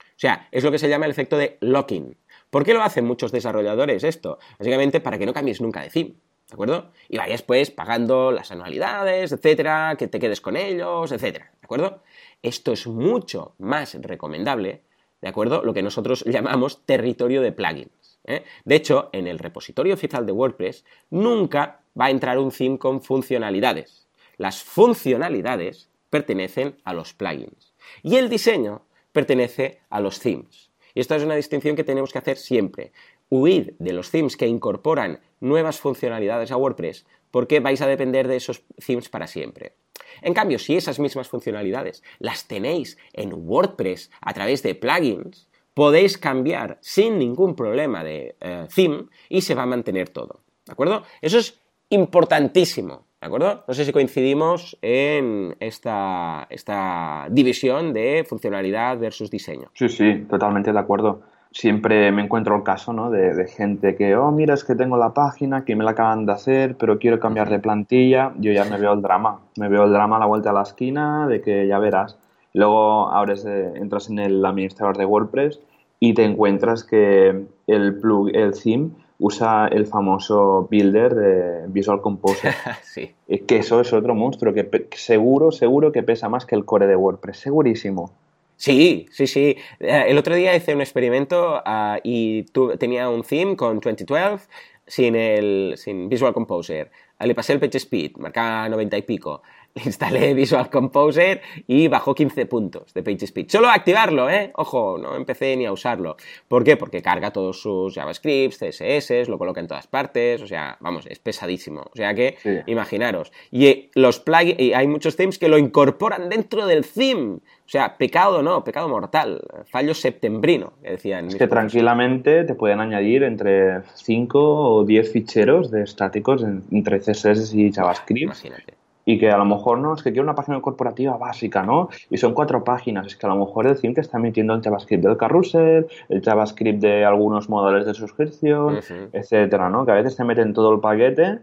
O 0.00 0.18
sea, 0.22 0.48
es 0.50 0.64
lo 0.64 0.72
que 0.72 0.80
se 0.80 0.88
llama 0.88 1.04
el 1.04 1.12
efecto 1.12 1.38
de 1.38 1.58
locking. 1.60 2.16
¿Por 2.50 2.64
qué 2.64 2.74
lo 2.74 2.82
hacen 2.82 3.04
muchos 3.04 3.30
desarrolladores 3.30 4.02
esto? 4.02 4.40
Básicamente 4.58 4.98
para 4.98 5.18
que 5.18 5.26
no 5.26 5.32
cambies 5.32 5.60
nunca 5.60 5.80
de 5.80 5.90
theme. 5.90 6.14
¿De 6.48 6.54
acuerdo? 6.54 6.90
Y 7.08 7.18
vayas 7.18 7.42
pues 7.42 7.70
pagando 7.70 8.32
las 8.32 8.50
anualidades, 8.50 9.30
etcétera, 9.30 9.94
que 9.96 10.08
te 10.08 10.18
quedes 10.18 10.40
con 10.40 10.56
ellos, 10.56 11.12
etcétera. 11.12 11.52
¿De 11.60 11.66
acuerdo? 11.66 12.02
Esto 12.42 12.72
es 12.72 12.88
mucho 12.88 13.54
más 13.58 13.94
recomendable, 13.94 14.82
¿de 15.20 15.28
acuerdo? 15.28 15.62
Lo 15.62 15.72
que 15.72 15.82
nosotros 15.82 16.24
llamamos 16.26 16.84
territorio 16.84 17.42
de 17.42 17.52
plugins. 17.52 18.18
¿eh? 18.24 18.42
De 18.64 18.74
hecho, 18.74 19.08
en 19.12 19.28
el 19.28 19.38
repositorio 19.38 19.94
oficial 19.94 20.26
de 20.26 20.32
WordPress 20.32 20.84
nunca 21.10 21.82
va 21.98 22.06
a 22.06 22.10
entrar 22.10 22.40
un 22.40 22.50
theme 22.50 22.76
con 22.76 23.02
funcionalidades. 23.02 24.01
Las 24.42 24.64
funcionalidades 24.64 25.88
pertenecen 26.10 26.74
a 26.82 26.94
los 26.94 27.14
plugins. 27.14 27.74
Y 28.02 28.16
el 28.16 28.28
diseño 28.28 28.82
pertenece 29.12 29.82
a 29.88 30.00
los 30.00 30.18
themes. 30.18 30.72
Y 30.94 31.00
esta 31.00 31.14
es 31.14 31.22
una 31.22 31.36
distinción 31.36 31.76
que 31.76 31.84
tenemos 31.84 32.10
que 32.12 32.18
hacer 32.18 32.36
siempre. 32.36 32.90
Huid 33.30 33.74
de 33.78 33.92
los 33.92 34.10
themes 34.10 34.36
que 34.36 34.48
incorporan 34.48 35.20
nuevas 35.38 35.78
funcionalidades 35.78 36.50
a 36.50 36.56
WordPress 36.56 37.06
porque 37.30 37.60
vais 37.60 37.80
a 37.82 37.86
depender 37.86 38.26
de 38.26 38.34
esos 38.34 38.64
themes 38.84 39.08
para 39.08 39.28
siempre. 39.28 39.76
En 40.22 40.34
cambio, 40.34 40.58
si 40.58 40.74
esas 40.74 40.98
mismas 40.98 41.28
funcionalidades 41.28 42.02
las 42.18 42.48
tenéis 42.48 42.98
en 43.12 43.32
WordPress 43.48 44.10
a 44.20 44.34
través 44.34 44.64
de 44.64 44.74
plugins, 44.74 45.46
podéis 45.72 46.18
cambiar 46.18 46.78
sin 46.80 47.16
ningún 47.16 47.54
problema 47.54 48.02
de 48.02 48.34
eh, 48.40 48.66
theme 48.74 49.04
y 49.28 49.42
se 49.42 49.54
va 49.54 49.62
a 49.62 49.66
mantener 49.66 50.08
todo. 50.08 50.40
¿De 50.66 50.72
acuerdo? 50.72 51.04
Eso 51.20 51.38
es 51.38 51.60
importantísimo. 51.90 53.06
¿De 53.22 53.26
acuerdo? 53.26 53.62
No 53.68 53.72
sé 53.72 53.84
si 53.84 53.92
coincidimos 53.92 54.76
en 54.82 55.54
esta, 55.60 56.48
esta 56.50 57.28
división 57.30 57.92
de 57.92 58.26
funcionalidad 58.28 58.98
versus 58.98 59.30
diseño. 59.30 59.68
Sí, 59.74 59.88
sí, 59.88 60.26
totalmente 60.28 60.72
de 60.72 60.78
acuerdo. 60.80 61.20
Siempre 61.52 62.10
me 62.10 62.22
encuentro 62.24 62.56
el 62.56 62.64
caso 62.64 62.92
¿no? 62.92 63.12
de, 63.12 63.46
gente 63.46 63.94
que, 63.94 64.16
oh, 64.16 64.32
mira, 64.32 64.54
es 64.54 64.64
que 64.64 64.74
tengo 64.74 64.96
la 64.96 65.14
página, 65.14 65.64
que 65.64 65.76
me 65.76 65.84
la 65.84 65.92
acaban 65.92 66.26
de 66.26 66.32
hacer, 66.32 66.76
pero 66.76 66.98
quiero 66.98 67.20
cambiar 67.20 67.48
de 67.48 67.60
plantilla. 67.60 68.32
Yo 68.40 68.50
ya 68.50 68.64
me 68.64 68.76
veo 68.76 68.92
el 68.92 69.02
drama. 69.02 69.38
Me 69.56 69.68
veo 69.68 69.84
el 69.84 69.92
drama 69.92 70.16
a 70.16 70.18
la 70.18 70.26
vuelta 70.26 70.48
de 70.48 70.56
la 70.56 70.62
esquina 70.62 71.28
de 71.28 71.40
que 71.42 71.68
ya 71.68 71.78
verás. 71.78 72.18
Luego 72.54 73.12
abres, 73.12 73.44
entras 73.44 74.10
en 74.10 74.18
el 74.18 74.44
administrador 74.44 74.96
de 74.96 75.04
WordPress 75.04 75.60
y 76.00 76.14
te 76.14 76.24
encuentras 76.24 76.82
que 76.82 77.44
el 77.68 78.00
plug, 78.00 78.30
el 78.34 78.52
theme 78.60 78.90
usa 79.22 79.68
el 79.68 79.86
famoso 79.86 80.66
builder 80.68 81.14
de 81.14 81.66
Visual 81.68 82.00
Composer. 82.00 82.52
sí. 82.82 83.14
Que 83.46 83.58
eso 83.58 83.80
es 83.80 83.92
otro 83.92 84.16
monstruo, 84.16 84.52
que 84.52 84.68
seguro, 84.96 85.52
seguro 85.52 85.92
que 85.92 86.02
pesa 86.02 86.28
más 86.28 86.44
que 86.44 86.56
el 86.56 86.64
core 86.64 86.88
de 86.88 86.96
WordPress, 86.96 87.38
segurísimo. 87.38 88.10
Sí, 88.56 89.06
sí, 89.12 89.28
sí. 89.28 89.56
Eh, 89.78 90.04
el 90.08 90.18
otro 90.18 90.34
día 90.34 90.56
hice 90.56 90.74
un 90.74 90.80
experimento 90.80 91.62
ah, 91.64 91.98
y 92.02 92.46
tenía 92.78 93.08
un 93.08 93.22
theme 93.22 93.56
con 93.56 93.78
2012 93.78 94.48
sin, 94.88 95.14
el, 95.14 95.74
sin 95.76 96.08
Visual 96.08 96.34
Composer. 96.34 96.90
Le 97.20 97.34
pasé 97.36 97.52
el 97.52 97.60
PageSpeed, 97.60 98.16
marcaba 98.16 98.68
90 98.68 98.98
y 98.98 99.02
pico. 99.02 99.42
Instalé 99.74 100.34
Visual 100.34 100.70
Composer 100.70 101.40
y 101.66 101.88
bajó 101.88 102.14
15 102.14 102.46
puntos 102.46 102.92
de 102.94 103.02
PageSpeed. 103.02 103.48
Solo 103.48 103.68
activarlo, 103.68 104.30
¿eh? 104.30 104.52
Ojo, 104.54 104.98
no 104.98 105.16
empecé 105.16 105.56
ni 105.56 105.66
a 105.66 105.72
usarlo. 105.72 106.16
¿Por 106.48 106.64
qué? 106.64 106.76
Porque 106.76 107.02
carga 107.02 107.32
todos 107.32 107.60
sus 107.60 107.94
JavaScripts, 107.94 108.58
CSS, 108.58 109.28
lo 109.28 109.38
coloca 109.38 109.60
en 109.60 109.68
todas 109.68 109.86
partes, 109.86 110.42
o 110.42 110.46
sea, 110.46 110.76
vamos, 110.80 111.06
es 111.06 111.18
pesadísimo. 111.18 111.82
O 111.92 111.96
sea 111.96 112.14
que, 112.14 112.36
imaginaros. 112.66 113.32
Y 113.50 113.90
los 113.94 114.20
plugins, 114.20 114.60
y 114.60 114.72
hay 114.74 114.86
muchos 114.86 115.16
themes 115.16 115.38
que 115.38 115.48
lo 115.48 115.58
incorporan 115.58 116.28
dentro 116.28 116.66
del 116.66 116.86
theme. 116.86 117.38
O 117.64 117.68
sea, 117.72 117.96
pecado 117.96 118.42
no, 118.42 118.64
pecado 118.64 118.88
mortal, 118.88 119.40
fallo 119.64 119.94
septembrino, 119.94 120.74
que 120.82 120.90
decían. 120.90 121.28
Es 121.28 121.36
que 121.36 121.46
tranquilamente 121.46 122.44
te 122.44 122.54
pueden 122.54 122.80
añadir 122.80 123.22
entre 123.22 123.82
5 123.94 124.38
o 124.38 124.84
10 124.84 125.12
ficheros 125.12 125.70
de 125.70 125.82
estáticos 125.82 126.44
entre 126.70 127.00
CSS 127.00 127.54
y 127.54 127.72
JavaScript. 127.72 128.24
Imagínate 128.24 128.81
y 129.04 129.18
que 129.18 129.30
a 129.30 129.36
lo 129.36 129.44
mejor 129.44 129.78
no, 129.78 129.94
es 129.94 130.02
que 130.02 130.10
quiero 130.12 130.24
una 130.24 130.34
página 130.34 130.60
corporativa 130.60 131.16
básica, 131.16 131.62
¿no? 131.62 131.88
Y 132.10 132.18
son 132.18 132.34
cuatro 132.34 132.62
páginas, 132.62 133.06
es 133.06 133.16
que 133.16 133.26
a 133.26 133.30
lo 133.30 133.36
mejor 133.36 133.66
el 133.66 133.80
theme 133.80 133.94
te 133.94 134.00
está 134.00 134.18
metiendo 134.18 134.54
el 134.54 134.62
JavaScript 134.62 135.02
del 135.02 135.16
carrusel, 135.16 135.86
el 136.08 136.22
JavaScript 136.22 136.80
de 136.80 137.04
algunos 137.04 137.48
modelos 137.48 137.86
de 137.86 137.94
suscripción, 137.94 138.80
etcétera, 139.12 139.70
¿no? 139.70 139.84
Que 139.84 139.92
a 139.92 139.96
veces 139.96 140.16
te 140.16 140.24
meten 140.24 140.52
todo 140.52 140.72
el 140.72 140.80
paquete 140.80 141.40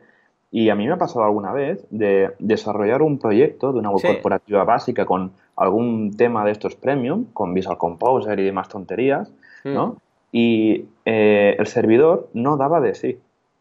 y 0.52 0.70
a 0.70 0.76
mí 0.76 0.88
me 0.88 0.94
ha 0.94 0.98
pasado 0.98 1.26
alguna 1.26 1.52
vez 1.52 1.86
de 1.92 2.32
desarrollar 2.40 3.02
un 3.02 3.20
proyecto 3.20 3.72
de 3.72 3.80
una 3.80 3.92
web 3.92 4.02
corporativa 4.02 4.64
básica 4.64 5.06
con 5.06 5.32
algún 5.56 6.16
tema 6.16 6.44
de 6.46 6.52
estos 6.52 6.76
premium, 6.76 7.26
con 7.34 7.54
Visual 7.54 7.78
Composer 7.78 8.40
y 8.40 8.46
demás 8.46 8.70
tonterías, 8.70 9.32
¿no? 9.64 9.88
Mm. 9.88 9.98
Y 10.32 10.86
eh, 11.06 11.56
el 11.58 11.68
servidor 11.68 12.30
no 12.34 12.56
daba 12.56 12.80
de 12.80 12.96
sí. 12.96 13.20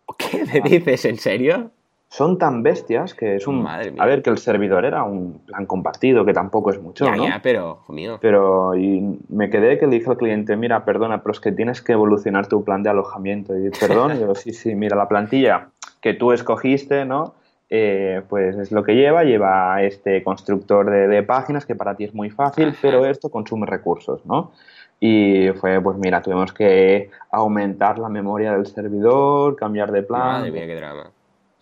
¿Qué 0.18 0.44
me 0.44 0.60
dices? 0.60 1.04
¿En 1.04 1.16
serio? 1.18 1.70
Son 2.08 2.38
tan 2.38 2.62
bestias 2.62 3.12
que 3.12 3.36
es 3.36 3.46
un... 3.46 3.66
A 3.66 4.06
ver, 4.06 4.22
que 4.22 4.30
el 4.30 4.38
servidor 4.38 4.84
era 4.84 5.04
un 5.04 5.40
plan 5.46 5.66
compartido, 5.66 6.24
que 6.24 6.32
tampoco 6.32 6.70
es 6.70 6.80
mucho, 6.80 7.10
¿no? 7.14 7.26
Ya, 7.26 7.40
pero, 7.42 7.80
mío. 7.88 8.18
Pero 8.20 8.74
y 8.74 9.20
me 9.28 9.50
quedé 9.50 9.78
que 9.78 9.86
le 9.86 9.98
dije 9.98 10.10
al 10.10 10.16
cliente, 10.16 10.56
mira, 10.56 10.84
perdona, 10.84 11.22
pero 11.22 11.32
es 11.32 11.40
que 11.40 11.52
tienes 11.52 11.82
que 11.82 11.92
evolucionar 11.92 12.46
tu 12.46 12.64
plan 12.64 12.82
de 12.82 12.90
alojamiento. 12.90 13.56
Y 13.58 13.70
perdón, 13.70 14.16
y 14.16 14.20
yo, 14.20 14.34
sí, 14.34 14.52
sí, 14.52 14.74
mira, 14.74 14.96
la 14.96 15.06
plantilla 15.06 15.68
que 16.00 16.14
tú 16.14 16.32
escogiste, 16.32 17.04
¿no? 17.04 17.34
Eh, 17.70 18.22
pues 18.30 18.56
es 18.56 18.72
lo 18.72 18.82
que 18.82 18.94
lleva, 18.94 19.24
lleva 19.24 19.82
este 19.82 20.22
constructor 20.22 20.90
de, 20.90 21.22
páginas 21.22 21.66
que 21.66 21.74
para 21.74 21.94
ti 21.94 22.04
es 22.04 22.14
muy 22.14 22.30
fácil, 22.30 22.74
pero 22.80 23.04
esto 23.04 23.28
consume 23.28 23.66
recursos, 23.66 24.24
¿no? 24.24 24.52
Y 24.98 25.50
fue, 25.60 25.80
pues 25.80 25.98
mira, 25.98 26.22
tuvimos 26.22 26.54
que 26.54 27.10
aumentar 27.30 27.98
la 27.98 28.08
memoria 28.08 28.52
del 28.52 28.66
servidor, 28.66 29.54
cambiar 29.56 29.92
de 29.92 30.02
plan. 30.02 30.40
Madre 30.40 30.50
mía, 30.50 30.66
qué 30.66 30.74
drama. 30.74 31.10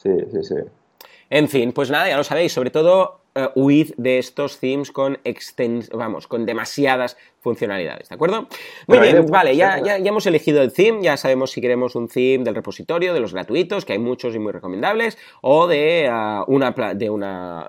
Sí, 0.06 0.24
sí, 0.30 0.42
sí. 0.42 0.54
En 1.30 1.48
fin, 1.48 1.72
pues 1.72 1.90
nada, 1.90 2.08
ya 2.08 2.16
lo 2.16 2.24
sabéis, 2.24 2.52
sobre 2.52 2.70
todo 2.70 3.20
uh, 3.36 3.48
huid 3.54 3.92
de 3.96 4.18
estos 4.18 4.58
themes 4.58 4.90
con 4.90 5.18
extens 5.24 5.90
vamos, 5.90 6.26
con 6.26 6.46
demasiadas 6.46 7.16
funcionalidades, 7.46 8.08
¿de 8.08 8.14
acuerdo? 8.16 8.48
Muy 8.88 8.98
bien, 8.98 9.24
vale, 9.26 9.54
ya, 9.54 9.80
ya, 9.80 9.98
hemos 9.98 10.26
elegido 10.26 10.62
el 10.62 10.72
theme, 10.72 11.00
ya 11.00 11.16
sabemos 11.16 11.52
si 11.52 11.60
queremos 11.60 11.94
un 11.94 12.08
theme 12.08 12.42
del 12.42 12.56
repositorio, 12.56 13.14
de 13.14 13.20
los 13.20 13.32
gratuitos, 13.32 13.84
que 13.84 13.92
hay 13.92 14.00
muchos 14.00 14.34
y 14.34 14.40
muy 14.40 14.50
recomendables, 14.50 15.16
o 15.42 15.68
de 15.68 16.10
uh, 16.10 16.42
una, 16.52 16.74
de 16.94 17.08
una 17.08 17.68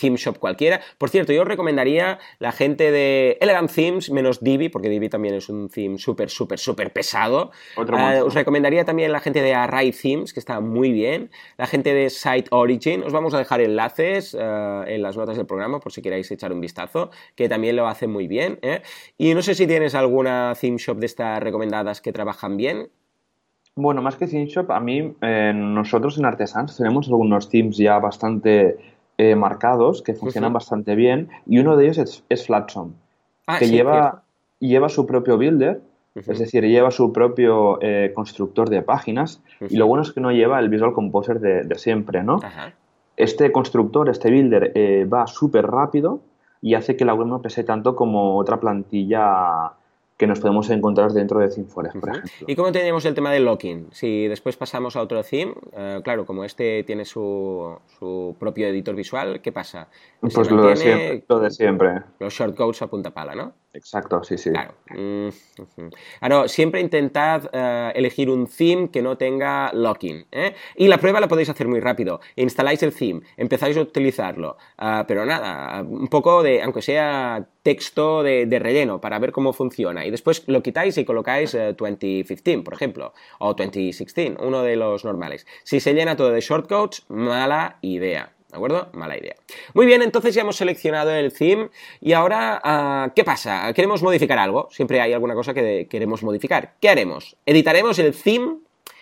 theme 0.00 0.16
shop 0.16 0.38
cualquiera. 0.38 0.80
Por 0.98 1.10
cierto, 1.10 1.32
yo 1.32 1.42
os 1.42 1.48
recomendaría 1.48 2.18
la 2.40 2.50
gente 2.50 2.90
de 2.90 3.38
Elegant 3.40 3.72
Themes 3.72 4.10
menos 4.10 4.42
Divi, 4.42 4.68
porque 4.68 4.88
Divi 4.88 5.08
también 5.08 5.36
es 5.36 5.48
un 5.48 5.68
theme 5.68 5.96
súper, 5.98 6.28
súper, 6.28 6.58
súper 6.58 6.92
pesado. 6.92 7.52
Uh, 7.76 8.24
os 8.24 8.34
recomendaría 8.34 8.84
también 8.84 9.12
la 9.12 9.20
gente 9.20 9.42
de 9.42 9.54
Array 9.54 9.92
Themes, 9.92 10.32
que 10.32 10.40
está 10.40 10.58
muy 10.58 10.90
bien, 10.90 11.30
la 11.56 11.68
gente 11.68 11.94
de 11.94 12.10
Site 12.10 12.48
Origin, 12.50 13.04
os 13.04 13.12
vamos 13.12 13.32
a 13.34 13.38
dejar 13.38 13.60
enlaces 13.60 14.36
en 14.86 15.02
las 15.02 15.16
notas 15.16 15.36
del 15.36 15.46
programa 15.46 15.80
por 15.80 15.92
si 15.92 16.02
queréis 16.02 16.30
echar 16.30 16.52
un 16.52 16.60
vistazo, 16.60 17.10
que 17.34 17.48
también 17.48 17.76
lo 17.76 17.86
hace 17.86 18.06
muy 18.06 18.28
bien. 18.28 18.58
¿eh? 18.62 18.82
Y 19.16 19.34
no 19.34 19.42
sé 19.42 19.54
si 19.54 19.66
tienes 19.66 19.94
alguna 19.94 20.54
theme 20.60 20.78
shop 20.78 20.98
de 20.98 21.06
estas 21.06 21.42
recomendadas 21.42 22.00
que 22.00 22.12
trabajan 22.12 22.56
bien. 22.56 22.88
Bueno, 23.74 24.02
más 24.02 24.16
que 24.16 24.26
theme 24.26 24.46
shop, 24.46 24.70
a 24.70 24.80
mí, 24.80 25.14
eh, 25.20 25.52
nosotros 25.54 26.18
en 26.18 26.24
Artesans 26.24 26.76
tenemos 26.76 27.08
algunos 27.08 27.48
themes 27.48 27.76
ya 27.76 27.98
bastante 27.98 28.76
eh, 29.16 29.34
marcados 29.34 30.02
que 30.02 30.14
funcionan 30.14 30.52
bastante 30.52 30.94
bien 30.94 31.28
y 31.46 31.58
uno 31.58 31.76
de 31.76 31.84
ellos 31.84 31.98
es, 31.98 32.24
es 32.28 32.48
ah, 32.50 33.58
que 33.58 33.68
lleva, 33.68 34.22
lleva 34.58 34.88
su 34.88 35.06
propio 35.06 35.38
builder 35.38 35.80
Es 36.14 36.38
decir, 36.38 36.64
lleva 36.64 36.90
su 36.90 37.12
propio 37.12 37.78
constructor 38.14 38.68
de 38.68 38.82
páginas 38.82 39.40
y 39.60 39.76
lo 39.76 39.86
bueno 39.86 40.02
es 40.02 40.12
que 40.12 40.20
no 40.20 40.32
lleva 40.32 40.58
el 40.58 40.68
Visual 40.68 40.92
Composer 40.92 41.38
de, 41.38 41.78
siempre, 41.78 42.24
¿no? 42.24 42.40
Este 43.18 43.52
constructor, 43.52 44.08
este 44.08 44.30
builder, 44.30 44.72
va 45.12 45.26
súper 45.26 45.66
rápido 45.66 46.20
y 46.62 46.74
hace 46.74 46.96
que 46.96 47.04
la 47.04 47.14
web 47.14 47.26
no 47.26 47.42
pese 47.42 47.64
tanto 47.64 47.94
como 47.94 48.36
otra 48.36 48.58
plantilla 48.60 49.72
que 50.18 50.26
nos 50.26 50.40
podemos 50.40 50.68
encontrar 50.70 51.12
dentro 51.12 51.38
de 51.38 51.48
ThemeForest, 51.48 51.96
por 51.96 52.08
ejemplo. 52.10 52.30
¿Y 52.46 52.56
cómo 52.56 52.72
tenemos 52.72 53.04
el 53.04 53.14
tema 53.14 53.30
del 53.30 53.44
locking? 53.44 53.86
Si 53.92 54.26
después 54.26 54.56
pasamos 54.56 54.96
a 54.96 55.00
otro 55.00 55.22
theme, 55.22 55.54
eh, 55.72 56.00
claro, 56.02 56.26
como 56.26 56.42
este 56.42 56.82
tiene 56.82 57.04
su, 57.04 57.78
su, 57.98 58.34
propio 58.36 58.66
editor 58.66 58.96
visual, 58.96 59.40
¿qué 59.40 59.52
pasa? 59.52 59.88
Pues 60.20 60.50
lo 60.50 60.66
de, 60.66 60.76
siempre, 60.76 61.24
lo 61.28 61.38
de 61.38 61.50
siempre. 61.52 62.02
Los 62.18 62.34
shortcodes 62.34 62.82
a 62.82 62.88
punta 62.88 63.12
pala, 63.12 63.36
¿no? 63.36 63.52
Exacto, 63.74 64.24
sí, 64.24 64.38
sí. 64.38 64.50
Claro. 64.50 64.74
Mm, 64.90 65.28
siempre 66.46 66.80
intentad 66.80 67.50
eh, 67.52 67.92
elegir 67.94 68.30
un 68.30 68.46
theme 68.46 68.90
que 68.90 69.02
no 69.02 69.18
tenga 69.18 69.70
locking. 69.74 70.26
¿eh? 70.32 70.54
Y 70.76 70.88
la 70.88 70.98
prueba 70.98 71.20
la 71.20 71.28
podéis 71.28 71.50
hacer 71.50 71.68
muy 71.68 71.80
rápido. 71.80 72.20
Instaláis 72.36 72.82
el 72.82 72.94
theme, 72.94 73.20
empezáis 73.36 73.76
a 73.76 73.82
utilizarlo, 73.82 74.56
ah, 74.78 75.04
pero 75.06 75.26
nada, 75.26 75.82
un 75.82 76.08
poco 76.08 76.42
de, 76.42 76.62
aunque 76.62 76.82
sea 76.82 77.46
texto 77.62 78.22
de, 78.22 78.58
relleno 78.58 79.00
para 79.00 79.18
ver 79.18 79.32
cómo 79.32 79.52
funciona. 79.52 80.06
Y 80.06 80.10
después 80.10 80.44
lo 80.46 80.62
quitáis 80.62 80.96
y 80.96 81.04
colocáis 81.04 81.52
2015, 81.52 82.52
eh, 82.52 82.58
por 82.62 82.72
ejemplo, 82.72 83.12
o 83.38 83.52
2016, 83.52 84.36
uno 84.40 84.62
de 84.62 84.76
los 84.76 85.04
normales. 85.04 85.46
Si 85.64 85.80
se 85.80 85.92
llena 85.92 86.16
todo 86.16 86.30
de 86.30 86.40
shortcodes, 86.40 87.04
mala 87.08 87.78
idea. 87.82 88.32
¿De 88.50 88.56
acuerdo? 88.56 88.88
Mala 88.94 89.18
idea. 89.18 89.34
Muy 89.74 89.84
bien, 89.84 90.00
entonces 90.00 90.34
ya 90.34 90.40
hemos 90.40 90.56
seleccionado 90.56 91.10
el 91.10 91.32
theme 91.32 91.68
y 92.00 92.14
ahora, 92.14 92.60
ah, 92.64 93.12
¿qué 93.14 93.22
pasa? 93.22 93.72
¿Queremos 93.74 94.02
modificar 94.02 94.38
algo? 94.38 94.68
Siempre 94.70 95.02
hay 95.02 95.12
alguna 95.12 95.34
cosa 95.34 95.52
que 95.52 95.86
queremos 95.90 96.22
modificar. 96.22 96.74
¿Qué 96.80 96.88
haremos? 96.88 97.36
¿Editaremos 97.44 97.98
el 97.98 98.14
theme? 98.14 98.56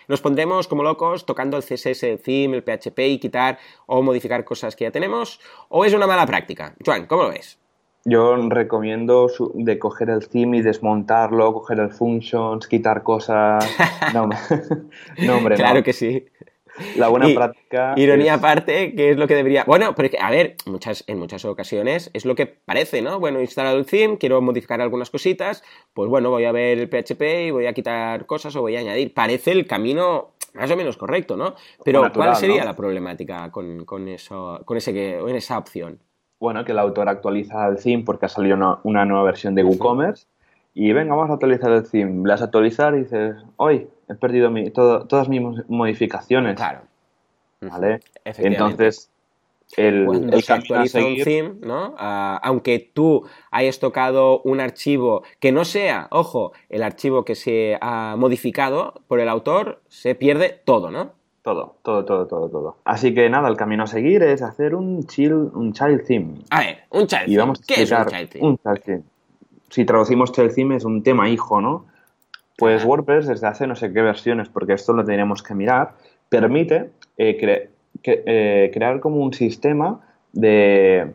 ¿Nos 0.09 0.21
pondremos 0.21 0.67
como 0.67 0.83
locos 0.83 1.25
tocando 1.25 1.55
el 1.55 1.63
CSS, 1.63 2.03
el 2.03 2.19
theme, 2.19 2.57
el 2.57 2.63
PHP 2.63 2.99
y 2.99 3.19
quitar 3.19 3.57
o 3.85 4.01
modificar 4.01 4.43
cosas 4.43 4.75
que 4.75 4.83
ya 4.83 4.91
tenemos? 4.91 5.39
¿O 5.69 5.85
es 5.85 5.93
una 5.93 6.07
mala 6.07 6.25
práctica? 6.25 6.75
Juan, 6.83 7.07
¿cómo 7.07 7.23
lo 7.23 7.29
ves? 7.29 7.57
Yo 8.03 8.37
recomiendo 8.49 9.29
de 9.53 9.79
coger 9.79 10.09
el 10.09 10.27
theme 10.29 10.57
y 10.57 10.61
desmontarlo, 10.61 11.53
coger 11.53 11.79
el 11.79 11.91
functions, 11.91 12.67
quitar 12.67 13.03
cosas. 13.03 13.69
No, 14.13 14.29
no 15.25 15.37
hombre, 15.37 15.55
Claro 15.57 15.83
que 15.83 15.91
sí. 15.91 16.25
La 16.95 17.07
buena 17.07 17.27
práctica. 17.33 17.93
Ironía 17.97 18.35
aparte, 18.35 18.93
que 18.95 19.11
es 19.11 19.17
lo 19.17 19.27
que 19.27 19.35
debería. 19.35 19.63
Bueno, 19.65 19.93
pero 19.95 20.09
a 20.21 20.29
ver, 20.29 20.55
muchas, 20.65 21.03
en 21.07 21.19
muchas 21.19 21.45
ocasiones 21.45 22.09
es 22.13 22.25
lo 22.25 22.35
que 22.35 22.45
parece, 22.45 23.01
¿no? 23.01 23.19
Bueno, 23.19 23.39
he 23.39 23.41
instalado 23.41 23.77
el 23.77 23.85
theme, 23.85 24.17
quiero 24.17 24.41
modificar 24.41 24.81
algunas 24.81 25.09
cositas, 25.09 25.63
pues 25.93 26.09
bueno, 26.09 26.29
voy 26.29 26.45
a 26.45 26.51
ver 26.51 26.79
el 26.79 26.89
PHP 26.89 27.47
y 27.47 27.51
voy 27.51 27.65
a 27.65 27.73
quitar 27.73 28.25
cosas 28.25 28.55
o 28.55 28.61
voy 28.61 28.75
a 28.75 28.79
añadir. 28.79 29.13
Parece 29.13 29.51
el 29.51 29.67
camino 29.67 30.33
más 30.53 30.71
o 30.71 30.75
menos 30.75 30.97
correcto, 30.97 31.37
¿no? 31.37 31.55
Pero 31.83 32.11
¿cuál 32.13 32.35
sería 32.35 32.65
la 32.65 32.75
problemática 32.75 33.51
con, 33.51 34.07
eso, 34.07 34.61
con 34.65 34.77
ese, 34.77 35.19
esa 35.35 35.57
opción? 35.57 35.99
Bueno, 36.39 36.63
que 36.65 36.71
el 36.71 36.79
autor 36.79 37.09
actualiza 37.09 37.67
el 37.67 37.77
theme 37.77 38.03
porque 38.03 38.27
ha 38.27 38.29
salido 38.29 38.79
una, 38.83 39.05
nueva 39.05 39.23
versión 39.23 39.55
de 39.55 39.63
WooCommerce. 39.63 40.27
Y 40.73 40.93
venga, 40.93 41.15
vamos 41.15 41.31
a 41.31 41.33
actualizar 41.33 41.71
el 41.71 41.89
theme. 41.89 42.23
Le 42.23 42.29
das 42.29 42.41
a 42.41 42.45
actualizar 42.45 42.93
y 42.93 42.99
dices, 42.99 43.35
hoy 43.55 43.87
he 44.09 44.15
perdido 44.15 44.51
todas 44.71 45.29
mis 45.29 45.41
modificaciones. 45.67 46.55
Claro. 46.55 46.81
¿Vale? 47.61 47.99
Entonces, 48.23 49.09
el, 49.75 50.05
Cuando 50.05 50.37
el 50.37 50.43
se 50.43 50.53
actualiza 50.53 50.99
un 50.99 51.17
theme, 51.23 51.55
¿no? 51.61 51.95
Aunque 51.97 52.79
tú 52.93 53.25
hayas 53.51 53.79
tocado 53.79 54.41
un 54.41 54.59
archivo 54.59 55.23
que 55.39 55.51
no 55.51 55.65
sea, 55.65 56.07
ojo, 56.11 56.53
el 56.69 56.83
archivo 56.83 57.25
que 57.25 57.35
se 57.35 57.77
ha 57.81 58.15
modificado 58.17 59.01
por 59.07 59.19
el 59.19 59.29
autor, 59.29 59.81
se 59.87 60.15
pierde 60.15 60.61
todo, 60.63 60.91
¿no? 60.91 61.11
Todo, 61.41 61.77
todo, 61.81 62.03
todo, 62.03 62.27
todo, 62.27 62.49
todo. 62.49 62.77
Así 62.83 63.13
que 63.13 63.29
nada, 63.29 63.47
el 63.47 63.55
camino 63.55 63.83
a 63.83 63.87
seguir 63.87 64.21
es 64.21 64.41
hacer 64.41 64.75
un 64.75 65.05
chill, 65.07 65.33
un 65.33 65.71
child 65.71 66.05
theme. 66.05 66.35
A 66.49 66.59
ver, 66.59 66.79
un 66.89 67.07
child 67.07 67.25
theme. 67.25 67.37
Vamos 67.37 67.61
¿Qué 67.65 67.83
es 67.83 67.91
un 67.91 68.05
child 68.05 68.29
theme? 68.29 68.45
Un 68.45 68.57
child 68.57 68.83
theme 68.83 69.03
si 69.69 69.85
traducimos 69.85 70.31
child 70.31 70.53
theme 70.53 70.75
es 70.75 70.85
un 70.85 71.03
tema 71.03 71.29
hijo, 71.29 71.61
¿no? 71.61 71.85
Pues 72.57 72.83
WordPress 72.83 73.27
desde 73.27 73.47
hace 73.47 73.67
no 73.67 73.75
sé 73.75 73.93
qué 73.93 74.01
versiones, 74.01 74.49
porque 74.49 74.73
esto 74.73 74.93
lo 74.93 75.05
tenemos 75.05 75.43
que 75.43 75.53
mirar, 75.53 75.93
permite 76.27 76.89
eh, 77.17 77.69
eh, 78.03 78.71
crear 78.73 78.99
como 78.99 79.17
un 79.17 79.33
sistema 79.33 80.01
de... 80.33 81.13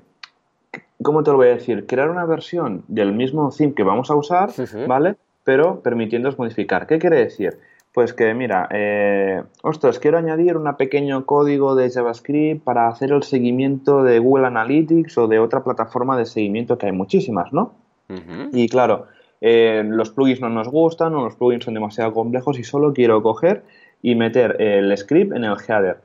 ¿Cómo 1.02 1.24
te 1.24 1.32
lo 1.32 1.36
voy 1.36 1.48
a 1.48 1.54
decir? 1.54 1.86
Crear 1.86 2.10
una 2.10 2.24
versión 2.24 2.84
del 2.86 3.12
mismo 3.12 3.50
theme 3.50 3.74
que 3.74 3.82
vamos 3.82 4.10
a 4.10 4.14
usar, 4.14 4.50
¿vale? 4.86 5.16
Pero 5.42 5.80
permitiéndonos 5.80 6.38
modificar. 6.38 6.86
¿Qué 6.86 7.00
quiere 7.00 7.16
decir? 7.16 7.58
Pues 7.92 8.14
que, 8.14 8.32
mira, 8.34 8.68
eh, 8.70 9.42
ostras, 9.62 9.98
quiero 9.98 10.16
añadir 10.16 10.56
un 10.56 10.72
pequeño 10.76 11.26
código 11.26 11.74
de 11.74 11.90
JavaScript 11.90 12.62
para 12.62 12.88
hacer 12.88 13.10
el 13.10 13.24
seguimiento 13.24 14.04
de 14.04 14.18
Google 14.20 14.46
Analytics 14.46 15.18
o 15.18 15.26
de 15.26 15.40
otra 15.40 15.64
plataforma 15.64 16.16
de 16.16 16.24
seguimiento 16.24 16.78
que 16.78 16.86
hay 16.86 16.92
muchísimas, 16.92 17.52
¿no? 17.52 17.74
Y 18.52 18.68
claro, 18.68 19.06
eh, 19.44 19.82
los 19.84 20.10
plugins 20.10 20.40
no 20.40 20.48
nos 20.48 20.68
gustan 20.68 21.14
o 21.16 21.24
los 21.24 21.34
plugins 21.34 21.64
son 21.64 21.74
demasiado 21.74 22.12
complejos 22.12 22.60
y 22.60 22.64
solo 22.64 22.94
quiero 22.94 23.20
coger 23.24 23.64
y 24.00 24.14
meter 24.14 24.62
el 24.62 24.96
script 24.96 25.34
en 25.34 25.42
el 25.42 25.56
header. 25.68 25.98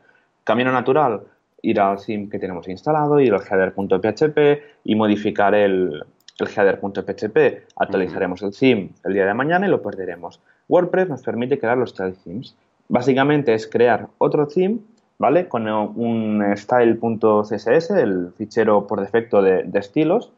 Camino 0.43 0.71
natural, 0.71 1.21
ir 1.61 1.79
al 1.79 2.03
theme 2.03 2.29
que 2.29 2.39
tenemos 2.39 2.67
instalado, 2.67 3.19
ir 3.19 3.35
al 3.35 3.41
header.php 3.41 4.63
y 4.83 4.95
modificar 4.95 5.53
el, 5.53 6.03
header.php. 6.39 7.67
Actualizaremos 7.75 8.41
el 8.41 8.57
theme 8.57 8.89
el 9.05 9.13
día 9.13 9.27
de 9.27 9.33
mañana 9.35 9.67
y 9.67 9.69
lo 9.69 9.83
perderemos. 9.83 10.41
WordPress 10.67 11.07
nos 11.07 11.21
permite 11.21 11.59
crear 11.59 11.77
los 11.77 11.93
child 11.93 12.15
themes. 12.23 12.55
Básicamente 12.89 13.53
es 13.53 13.67
crear 13.67 14.07
otro 14.17 14.47
theme, 14.47 14.79
¿vale? 15.19 15.47
Con 15.47 15.67
un 15.67 16.43
style.css, 16.55 17.91
el 17.91 18.31
fichero 18.35 18.87
por 18.87 19.01
defecto 19.01 19.43
de, 19.43 19.69
estilos, 19.75 20.31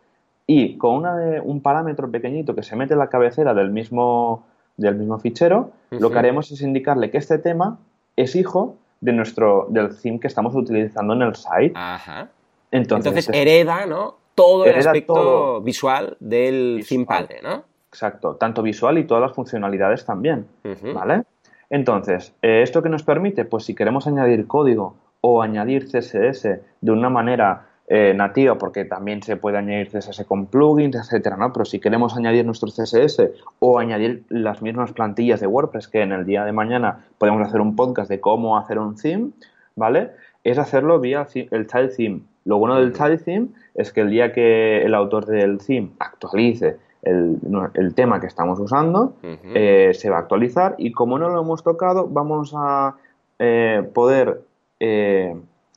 y 0.52 0.78
con 0.78 1.06
un 1.44 1.62
parámetro 1.62 2.10
pequeñito 2.10 2.56
que 2.56 2.64
se 2.64 2.76
mete 2.76 2.94
en 2.94 3.00
la 3.00 3.08
cabecera 3.08 3.54
del 3.54 3.70
mismo, 3.70 4.48
del 4.78 4.96
mismo 4.96 5.20
fichero, 5.20 5.70
lo 5.92 6.10
que 6.10 6.18
haremos 6.18 6.50
es 6.50 6.64
indicarle 6.64 7.12
que 7.12 7.20
este 7.20 7.38
tema 7.38 7.78
es 8.16 8.36
hijo 8.36 8.76
de 9.00 9.14
nuestro, 9.14 9.68
del 9.70 9.96
theme 9.96 10.20
que 10.20 10.26
estamos 10.26 10.56
utilizando 10.56 11.14
en 11.14 11.22
el 11.22 11.36
site. 11.36 11.74
Ajá. 11.76 12.30
Entonces, 12.72 13.30
hereda, 13.32 13.86
¿no? 13.86 14.16
Todo 14.34 14.66
el 14.66 14.76
aspecto 14.76 15.62
visual 15.62 16.18
del 16.20 16.84
theme 16.90 17.06
padre, 17.06 17.42
¿no? 17.44 17.66
Exacto, 17.90 18.34
tanto 18.38 18.64
visual 18.64 18.98
y 18.98 19.04
todas 19.04 19.22
las 19.22 19.34
funcionalidades 19.34 20.04
también, 20.04 20.48
¿vale? 20.96 21.26
Entonces, 21.70 22.34
eh, 22.42 22.64
¿esto 22.64 22.82
qué 22.82 22.90
nos 22.90 23.04
permite? 23.04 23.46
Pues 23.46 23.66
si 23.66 23.76
queremos 23.76 24.08
añadir 24.08 24.48
código 24.48 24.96
o 25.22 25.44
añadir 25.44 25.86
CSS 25.86 26.60
de 26.82 26.92
una 26.92 27.12
manera 27.12 27.69
eh, 27.92 28.14
nativa, 28.16 28.56
porque 28.60 28.86
también 28.86 29.24
se 29.24 29.36
puede 29.36 29.58
añadir 29.58 29.90
CSS 29.90 30.24
con 30.26 30.46
plugins, 30.46 30.96
etcétera, 30.96 31.38
¿no? 31.38 31.52
Pero 31.52 31.66
si 31.66 31.80
queremos 31.80 32.16
añadir 32.16 32.46
nuestro 32.46 32.70
CSS 32.70 33.32
o 33.58 33.80
añadir 33.80 34.26
las 34.30 34.62
mismas 34.62 34.92
plantillas 34.92 35.40
de 35.40 35.48
WordPress 35.48 35.88
que 35.88 36.04
en 36.04 36.12
el 36.12 36.24
día 36.24 36.46
de 36.46 36.52
mañana 36.52 37.08
podemos 37.18 37.42
hacer 37.48 37.62
un 37.62 37.76
podcast 37.76 38.08
de 38.08 38.20
cómo 38.20 38.60
hacer 38.60 38.78
un 38.78 38.96
theme, 38.96 39.32
¿vale? 39.76 40.12
Es 40.44 40.60
hacerlo 40.60 41.00
vía 41.00 41.26
el 41.34 41.66
child 41.66 41.96
theme. 41.96 42.22
Lo 42.46 42.60
bueno 42.60 42.76
del 42.76 42.94
child 42.94 43.24
theme 43.24 43.48
es 43.74 43.92
que 43.92 44.02
el 44.02 44.12
día 44.12 44.34
que 44.34 44.84
el 44.84 44.94
autor 44.94 45.26
del 45.26 45.58
theme 45.58 45.90
actualice 45.98 46.78
el, 47.02 47.94
tema 47.96 48.20
que 48.20 48.28
estamos 48.28 48.60
usando, 48.60 49.16
eh, 49.24 49.94
se 49.96 50.12
va 50.12 50.18
a 50.18 50.20
actualizar 50.20 50.76
y 50.78 50.92
como 50.92 51.18
no 51.18 51.30
lo 51.30 51.42
hemos 51.42 51.64
tocado, 51.64 52.08
vamos 52.08 52.54
a 52.56 52.98
eh, 53.40 53.82
poder 53.96 54.42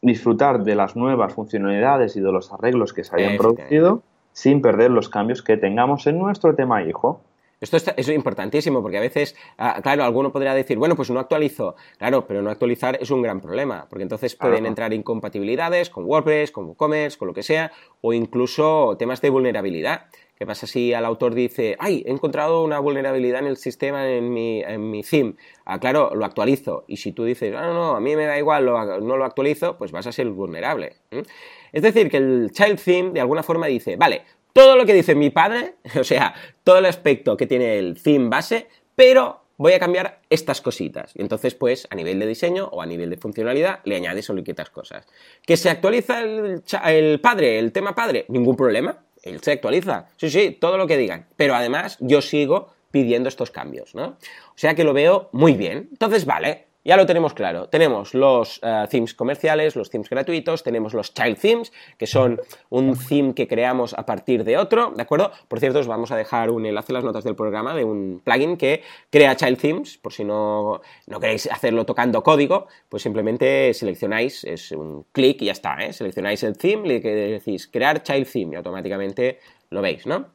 disfrutar 0.02 0.64
de 0.64 0.74
las 0.74 0.96
nuevas 0.96 1.32
funcionalidades 1.32 2.16
y 2.16 2.20
de 2.20 2.32
los 2.32 2.52
arreglos 2.52 2.92
que 2.92 3.04
se 3.04 3.16
hayan 3.16 3.36
producido 3.36 4.02
sin 4.32 4.60
perder 4.60 4.90
los 4.90 5.08
cambios 5.08 5.42
que 5.42 5.56
tengamos 5.56 6.06
en 6.06 6.18
nuestro 6.18 6.54
tema 6.54 6.82
hijo. 6.82 7.22
Esto 7.60 7.76
es, 7.76 8.08
importantísimo 8.08 8.82
porque 8.82 8.98
a 8.98 9.00
veces, 9.00 9.36
ah, 9.56 9.78
claro, 9.80 10.02
alguno 10.02 10.32
podría 10.32 10.52
decir, 10.52 10.78
bueno, 10.78 10.96
pues 10.96 11.10
no 11.10 11.20
actualizo. 11.20 11.76
Claro, 11.96 12.26
pero 12.26 12.42
no 12.42 12.50
actualizar 12.50 12.98
es 13.00 13.12
un 13.12 13.22
gran 13.22 13.40
problema, 13.40 13.86
porque 13.88 14.02
entonces 14.02 14.34
pueden 14.34 14.66
entrar 14.66 14.92
incompatibilidades 14.92 15.88
con 15.88 16.04
WordPress, 16.04 16.50
con 16.50 16.64
WooCommerce, 16.64 17.16
con 17.16 17.28
lo 17.28 17.34
que 17.34 17.44
sea, 17.44 17.70
o 18.00 18.12
incluso 18.12 18.96
temas 18.98 19.20
de 19.20 19.30
vulnerabilidad. 19.30 20.06
¿Qué 20.42 20.46
pasa 20.46 20.66
si 20.66 20.92
al 20.92 21.04
autor 21.04 21.36
dice, 21.36 21.76
ay, 21.78 22.02
he 22.04 22.10
encontrado 22.10 22.64
una 22.64 22.80
vulnerabilidad 22.80 23.38
en 23.38 23.46
el 23.46 23.56
sistema, 23.56 24.10
en 24.10 24.32
mi, 24.32 24.60
en 24.60 24.90
mi 24.90 25.04
theme? 25.04 25.36
Ah, 25.64 25.78
claro, 25.78 26.16
lo 26.16 26.24
actualizo. 26.24 26.82
Y 26.88 26.96
si 26.96 27.12
tú 27.12 27.22
dices, 27.22 27.54
ah, 27.56 27.64
no, 27.66 27.74
no, 27.74 27.94
a 27.94 28.00
mí 28.00 28.16
me 28.16 28.26
da 28.26 28.36
igual, 28.36 28.64
no 28.66 29.16
lo 29.16 29.24
actualizo, 29.24 29.78
pues 29.78 29.92
vas 29.92 30.08
a 30.08 30.10
ser 30.10 30.26
vulnerable. 30.30 30.96
Es 31.72 31.82
decir, 31.82 32.10
que 32.10 32.16
el 32.16 32.50
child 32.50 32.80
theme 32.80 33.10
de 33.12 33.20
alguna 33.20 33.44
forma 33.44 33.68
dice, 33.68 33.94
vale, 33.94 34.22
todo 34.52 34.74
lo 34.74 34.84
que 34.84 34.94
dice 34.94 35.14
mi 35.14 35.30
padre, 35.30 35.76
o 36.00 36.02
sea, 36.02 36.34
todo 36.64 36.78
el 36.78 36.86
aspecto 36.86 37.36
que 37.36 37.46
tiene 37.46 37.78
el 37.78 38.02
theme 38.02 38.28
base, 38.28 38.66
pero 38.96 39.44
voy 39.58 39.74
a 39.74 39.78
cambiar 39.78 40.22
estas 40.28 40.60
cositas. 40.60 41.12
Y 41.14 41.22
entonces, 41.22 41.54
pues, 41.54 41.86
a 41.88 41.94
nivel 41.94 42.18
de 42.18 42.26
diseño 42.26 42.68
o 42.72 42.82
a 42.82 42.86
nivel 42.86 43.10
de 43.10 43.16
funcionalidad, 43.16 43.78
le 43.84 43.94
añades 43.94 44.28
o 44.28 44.34
le 44.34 44.42
quitas 44.42 44.70
cosas. 44.70 45.06
¿Que 45.46 45.56
se 45.56 45.70
actualiza 45.70 46.20
el, 46.22 46.64
el 46.86 47.20
padre, 47.20 47.60
el 47.60 47.70
tema 47.70 47.94
padre? 47.94 48.24
Ningún 48.28 48.56
problema 48.56 49.04
él 49.22 49.40
se 49.40 49.52
actualiza. 49.52 50.08
Sí, 50.16 50.30
sí, 50.30 50.50
todo 50.60 50.76
lo 50.76 50.86
que 50.86 50.96
digan. 50.96 51.26
Pero 51.36 51.54
además 51.54 51.96
yo 52.00 52.20
sigo 52.22 52.72
pidiendo 52.90 53.28
estos 53.28 53.50
cambios, 53.50 53.94
¿no? 53.94 54.18
O 54.48 54.56
sea 54.56 54.74
que 54.74 54.84
lo 54.84 54.92
veo 54.92 55.30
muy 55.32 55.54
bien. 55.54 55.88
Entonces, 55.90 56.24
vale, 56.26 56.66
ya 56.84 56.96
lo 56.96 57.06
tenemos 57.06 57.34
claro. 57.34 57.68
Tenemos 57.68 58.14
los 58.14 58.60
eh, 58.62 58.86
themes 58.90 59.14
comerciales, 59.14 59.76
los 59.76 59.90
themes 59.90 60.10
gratuitos, 60.10 60.62
tenemos 60.62 60.94
los 60.94 61.14
child 61.14 61.38
themes, 61.38 61.72
que 61.96 62.06
son 62.06 62.40
un 62.70 62.96
theme 62.96 63.34
que 63.34 63.46
creamos 63.46 63.94
a 63.94 64.04
partir 64.04 64.44
de 64.44 64.56
otro, 64.56 64.92
¿de 64.94 65.02
acuerdo? 65.02 65.30
Por 65.48 65.60
cierto, 65.60 65.78
os 65.78 65.86
vamos 65.86 66.10
a 66.10 66.16
dejar 66.16 66.50
un 66.50 66.66
enlace 66.66 66.92
en 66.92 66.94
las 66.94 67.04
notas 67.04 67.24
del 67.24 67.36
programa 67.36 67.74
de 67.74 67.84
un 67.84 68.20
plugin 68.24 68.56
que 68.56 68.82
crea 69.10 69.36
child 69.36 69.58
themes, 69.58 69.98
por 69.98 70.12
si 70.12 70.24
no, 70.24 70.80
no 71.06 71.20
queréis 71.20 71.50
hacerlo 71.50 71.86
tocando 71.86 72.22
código, 72.22 72.66
pues 72.88 73.02
simplemente 73.02 73.72
seleccionáis, 73.74 74.44
es 74.44 74.72
un 74.72 75.04
clic 75.12 75.42
y 75.42 75.46
ya 75.46 75.52
está, 75.52 75.76
¿eh? 75.80 75.92
Seleccionáis 75.92 76.42
el 76.42 76.56
theme, 76.56 76.94
y 76.94 77.00
decís 77.00 77.68
crear 77.68 78.02
child 78.02 78.28
theme 78.30 78.54
y 78.54 78.56
automáticamente 78.56 79.38
lo 79.70 79.82
veis, 79.82 80.06
¿no? 80.06 80.26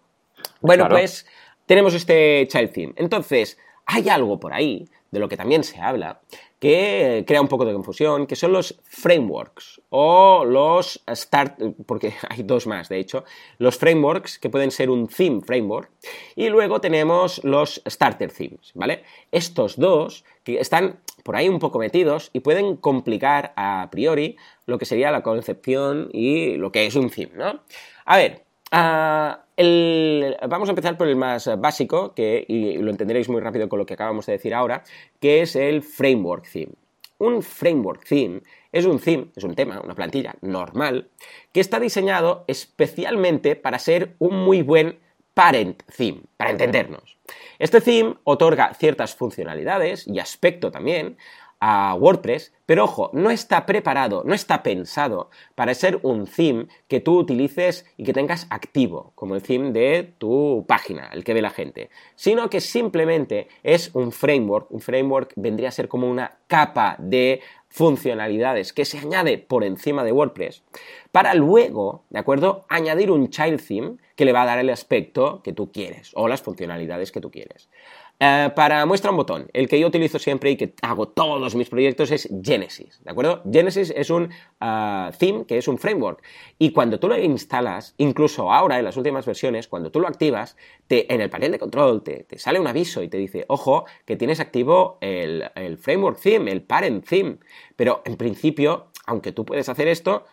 Bueno, 0.62 0.88
pues 0.89 1.25
tenemos 1.65 1.93
este 1.93 2.47
child 2.47 2.71
theme. 2.71 2.93
Entonces, 2.95 3.57
hay 3.86 4.10
algo 4.10 4.39
por 4.39 4.53
ahí 4.53 4.88
de 5.12 5.20
lo 5.20 5.30
que 5.30 5.38
también 5.38 5.63
se 5.63 5.80
habla, 5.80 6.22
que 6.60 7.24
crea 7.28 7.41
un 7.41 7.48
poco 7.48 7.65
de 7.65 7.74
confusión, 7.74 8.26
que 8.26 8.36
son 8.36 8.52
los 8.54 8.80
frameworks 8.84 9.82
o 9.89 10.43
los 10.46 11.04
start, 11.13 11.62
porque 11.86 12.13
hay 12.30 12.43
dos 12.43 12.67
más 12.67 12.89
de 12.89 13.00
hecho, 13.00 13.24
los 13.58 13.78
frameworks 13.78 14.39
que 14.39 14.50
pueden 14.50 14.72
ser 14.72 14.89
un 14.89 15.08
theme 15.08 15.41
framework 15.41 15.91
y 16.36 16.50
luego 16.50 16.82
tenemos 16.82 17.43
los 17.43 17.82
starter 17.88 18.32
themes, 18.32 18.72
¿vale? 18.74 19.04
Estos 19.32 19.78
dos 19.78 20.26
que 20.43 20.60
están 20.60 21.00
por 21.24 21.36
ahí 21.36 21.50
un 21.50 21.60
poco 21.60 21.80
metidos 21.80 22.30
y 22.34 22.39
pueden 22.39 22.78
complicar 22.78 23.54
a 23.56 23.89
priori 23.91 24.38
lo 24.65 24.78
que 24.78 24.86
sería 24.86 25.12
la 25.12 25.24
concepción 25.24 26.10
y 26.12 26.56
lo 26.56 26.72
que 26.72 26.86
es 26.86 26.96
un 26.96 27.10
theme, 27.10 27.34
¿no? 27.36 27.62
A 28.06 28.17
ver, 28.17 28.46
uh, 28.71 30.47
vamos 30.47 30.69
a 30.69 30.71
empezar 30.71 30.97
por 30.97 31.08
el 31.08 31.15
más 31.15 31.49
básico, 31.60 32.13
que, 32.13 32.45
y 32.47 32.77
lo 32.77 32.91
entenderéis 32.91 33.30
muy 33.30 33.41
rápido 33.41 33.69
con 33.69 33.80
lo 33.80 33.86
que 33.86 33.93
acabamos 33.93 34.25
de 34.25 34.34
decir 34.34 34.53
ahora, 34.53 34.84
que 35.19 35.41
es 35.41 35.56
el 35.56 35.82
framework 35.82 36.49
theme. 36.51 36.73
Un 37.19 37.41
framework 37.41 38.06
theme 38.06 38.41
es 38.71 38.86
un 38.86 38.99
theme, 38.99 39.27
es 39.36 39.43
un 39.43 39.56
tema, 39.56 39.82
una 39.82 39.95
plantilla 39.95 40.36
normal, 40.41 41.10
que 41.51 41.60
está 41.60 41.80
diseñado 41.80 42.43
especialmente 42.47 43.56
para 43.56 43.80
ser 43.80 44.15
un 44.19 44.36
muy 44.43 44.62
buen 44.62 44.99
parent 45.34 45.82
theme, 45.95 46.21
para 46.38 46.51
entendernos. 46.51 47.17
Este 47.60 47.82
theme 47.82 48.15
otorga 48.23 48.73
ciertas 48.73 49.15
funcionalidades 49.15 50.08
y 50.08 50.19
aspecto 50.19 50.71
también 50.71 51.17
a 51.60 51.96
WordPress, 51.96 52.54
pero 52.65 52.84
ojo, 52.84 53.10
no 53.13 53.32
está 53.32 53.65
preparado, 53.65 54.24
no 54.26 54.34
está 54.34 54.62
pensado 54.62 55.30
para 55.56 55.74
ser 55.74 56.00
un 56.04 56.28
theme 56.28 56.67
que 56.88 57.00
tú 57.00 57.17
utilices 57.17 57.86
y 57.98 58.04
que 58.04 58.13
tengas 58.13 58.48
activo, 58.50 59.12
como 59.15 59.36
el 59.36 59.41
theme 59.41 59.72
de 59.72 60.13
tu 60.17 60.65
página, 60.67 61.10
el 61.13 61.24
que 61.24 61.34
ve 61.34 61.41
la 61.41 61.50
gente, 61.50 61.89
sino 62.15 62.50
que 62.50 62.62
simplemente 62.62 63.48
es 63.63 63.91
un 63.93 64.12
framework, 64.12 64.72
un 64.72 64.82
framework 64.82 65.34
vendría 65.36 65.70
a 65.70 65.72
ser 65.72 65.88
como 65.88 66.10
una 66.10 66.38
capa 66.48 66.96
de 67.00 67.41
funcionalidades 67.70 68.74
que 68.74 68.86
se 68.86 68.98
añade 68.98 69.38
por 69.38 69.63
encima 69.63 70.04
de 70.04 70.12
WordPress 70.12 70.63
para 71.12 71.34
luego, 71.34 72.04
¿de 72.10 72.20
acuerdo?, 72.20 72.65
añadir 72.70 73.12
un 73.12 73.30
child 73.30 73.62
theme 73.65 73.98
que 74.15 74.26
le 74.26 74.34
va 74.34 74.43
a 74.43 74.46
dar 74.46 74.60
el 74.60 74.70
aspecto 74.70 75.41
que 75.43 75.54
tú 75.54 75.72
quieres 75.72 76.12
o 76.15 76.28
las 76.28 76.41
funcionalidades 76.41 77.12
que 77.12 77.22
tú 77.22 77.32
quieres. 77.32 77.70
Eh, 78.19 78.49
para 78.56 78.84
muestra 78.88 79.12
un 79.12 79.17
botón, 79.17 79.47
el 79.53 79.67
que 79.67 79.80
yo 79.80 79.86
utilizo 79.86 80.17
siempre 80.17 80.49
y 80.49 80.58
que 80.58 80.73
hago 80.82 81.08
todos 81.08 81.53
mis 81.53 81.69
proyectos 81.69 82.10
es 82.10 82.27
Genesis, 82.41 82.99
¿de 83.03 83.12
acuerdo? 83.12 83.43
Genesis 83.51 83.93
es 83.95 84.10
un 84.10 84.32
eh, 84.60 85.12
theme 85.19 85.45
que 85.45 85.60
es 85.60 85.67
un 85.67 85.77
framework. 85.77 86.23
Y 86.58 86.71
cuando 86.71 86.99
tú 86.99 87.10
lo 87.10 87.17
instalas, 87.19 87.93
incluso 87.99 88.51
ahora 88.51 88.80
en 88.80 88.86
las 88.86 88.97
últimas 88.97 89.23
versiones, 89.27 89.67
cuando 89.67 89.91
tú 89.91 89.99
lo 89.99 90.08
activas, 90.08 90.58
te, 90.88 91.13
en 91.13 91.21
el 91.21 91.30
panel 91.30 91.51
de 91.51 91.60
control 91.60 92.01
te, 92.01 92.25
sale 92.39 92.60
un 92.60 92.65
aviso 92.65 93.03
y 93.03 93.08
te 93.08 93.17
dice, 93.17 93.45
ojo, 93.49 93.86
que 94.06 94.15
tienes 94.15 94.39
activo 94.39 94.97
el, 95.01 95.51
el 95.53 95.77
framework 95.77 96.19
theme, 96.19 96.51
el 96.51 96.63
parent 96.63 97.08
theme, 97.08 97.38
pero 97.75 98.01
en 98.03 98.17
principio, 98.17 98.88
aunque 99.06 99.32
tú 99.32 99.45
puedes 99.45 99.69
hacer 99.69 99.88
esto, 99.88 100.25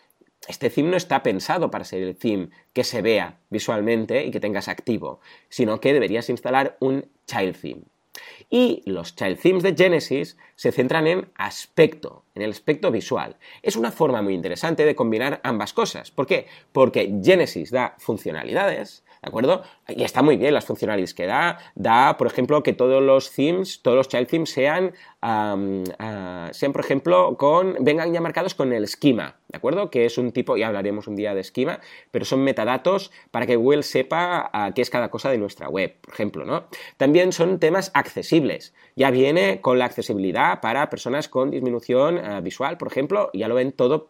este 0.49 0.71
theme 0.71 0.91
no 0.91 0.97
está 0.97 1.23
pensado 1.23 1.71
para 1.71 1.85
ser 1.85 2.03
el 2.03 2.17
theme 2.17 2.51
que 2.73 2.85
se 2.85 3.03
vea 3.03 3.39
visualmente 3.51 4.25
y 4.25 4.31
que 4.31 4.41
tengas 4.41 4.69
activo, 4.69 5.21
sino 5.49 5.81
que 5.81 5.93
deberías 5.93 6.29
instalar 6.29 6.77
un 6.81 7.07
child 7.27 7.57
theme. 7.61 7.83
Y 8.49 8.83
los 8.87 9.17
child 9.17 9.41
themes 9.41 9.63
de 9.63 9.75
Genesis 9.75 10.37
se 10.55 10.71
centran 10.71 11.07
en 11.07 11.29
aspecto, 11.35 12.25
en 12.35 12.43
el 12.43 12.51
aspecto 12.51 12.91
visual. 12.91 13.37
Es 13.63 13.75
una 13.75 13.91
forma 13.91 14.23
muy 14.23 14.35
interesante 14.35 14.85
de 14.85 14.95
combinar 14.95 15.41
ambas 15.43 15.73
cosas. 15.73 16.11
¿Por 16.11 16.27
qué? 16.27 16.47
Porque 16.73 17.13
Genesis 17.23 17.71
da 17.71 17.97
funcionalidades, 17.99 19.05
¿De 19.25 19.29
acuerdo? 19.29 19.63
Y 19.89 20.03
está 20.03 20.21
muy 20.21 20.37
bien 20.37 20.53
las 20.53 20.67
funcionalidades 20.67 21.15
que 21.15 21.25
da. 21.25 21.59
Da, 21.75 22.19
por 22.19 22.27
ejemplo, 22.27 22.63
que 22.63 22.75
todos 22.75 23.03
los 23.03 23.33
themes, 23.33 23.81
todos 23.81 23.97
los 23.97 24.09
child 24.09 24.27
themes 24.27 24.51
sean, 24.51 24.93
ah, 25.23 26.51
sean 26.53 26.73
por 26.75 26.85
ejemplo, 26.85 27.35
con, 27.39 27.75
vengan 27.81 28.13
ya 28.13 28.21
marcados 28.21 28.55
con 28.55 28.75
el 28.75 28.85
esquema, 28.85 29.39
¿de 29.55 29.59
acuerdo? 29.59 29.89
Que 29.89 30.05
es 30.05 30.19
un 30.19 30.33
tipo, 30.33 30.57
ya 30.57 30.67
hablaremos 30.67 31.07
un 31.07 31.15
día 31.15 31.33
de 31.33 31.41
esquema, 31.41 31.79
pero 32.11 32.25
son 32.25 32.43
metadatos 32.43 33.13
para 33.31 33.47
que 33.47 33.55
Google 33.55 33.85
sepa 33.85 34.51
qué 34.75 34.83
es 34.83 34.91
cada 34.91 35.11
cosa 35.11 35.31
de 35.31 35.39
nuestra 35.39 35.69
web, 35.69 35.95
por 36.01 36.13
ejemplo, 36.13 36.45
¿no? 36.45 36.65
También 36.97 37.31
son 37.31 37.61
temas 37.61 37.93
accesibles. 37.95 38.75
Ya 38.97 39.13
viene 39.13 39.61
con 39.61 39.79
la 39.79 39.85
accesibilidad 39.85 40.61
para 40.61 40.91
personas 40.91 41.29
con 41.29 41.53
disminución 41.53 42.19
ah, 42.19 42.41
visual, 42.41 42.79
por 42.79 42.89
ejemplo, 42.89 43.31
ya 43.33 43.47
lo 43.47 43.55
ven 43.55 43.71
todo, 43.71 44.09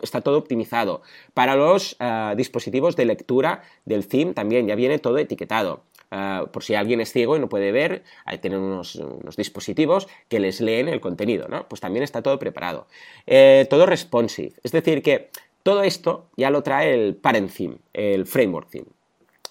está 0.00 0.20
todo 0.20 0.38
optimizado. 0.38 1.02
Para 1.34 1.56
los 1.56 1.96
dispositivos 2.36 2.94
de 2.94 3.04
lectura 3.06 3.62
del 3.84 4.06
theme 4.06 4.32
también 4.32 4.68
ya 4.68 4.76
viene 4.76 5.00
todo 5.00 5.18
etiquetado. 5.18 5.82
Ah, 6.14 6.44
por 6.52 6.62
si 6.62 6.74
alguien 6.74 7.00
es 7.00 7.10
ciego 7.10 7.36
y 7.36 7.40
no 7.40 7.48
puede 7.48 7.72
ver, 7.72 8.04
hay 8.26 8.36
tener 8.36 8.58
unos, 8.58 9.00
dispositivos 9.34 10.08
que 10.28 10.40
les 10.40 10.60
leen 10.60 10.88
el 10.88 11.00
contenido, 11.00 11.48
¿no? 11.48 11.66
Pues 11.70 11.80
también 11.80 12.02
está 12.02 12.20
todo 12.20 12.38
preparado. 12.38 12.86
Eh, 13.26 13.66
todo 13.70 13.86
responsive, 13.86 14.52
es 14.62 14.72
decir, 14.72 15.02
que 15.02 15.30
todo 15.62 15.82
esto 15.82 16.28
ya 16.36 16.50
lo 16.50 16.62
trae 16.62 16.92
el 16.92 17.16
parent 17.16 17.50
theme, 17.50 17.76
el 17.94 18.26
framework 18.26 18.68
theme. 18.68 18.88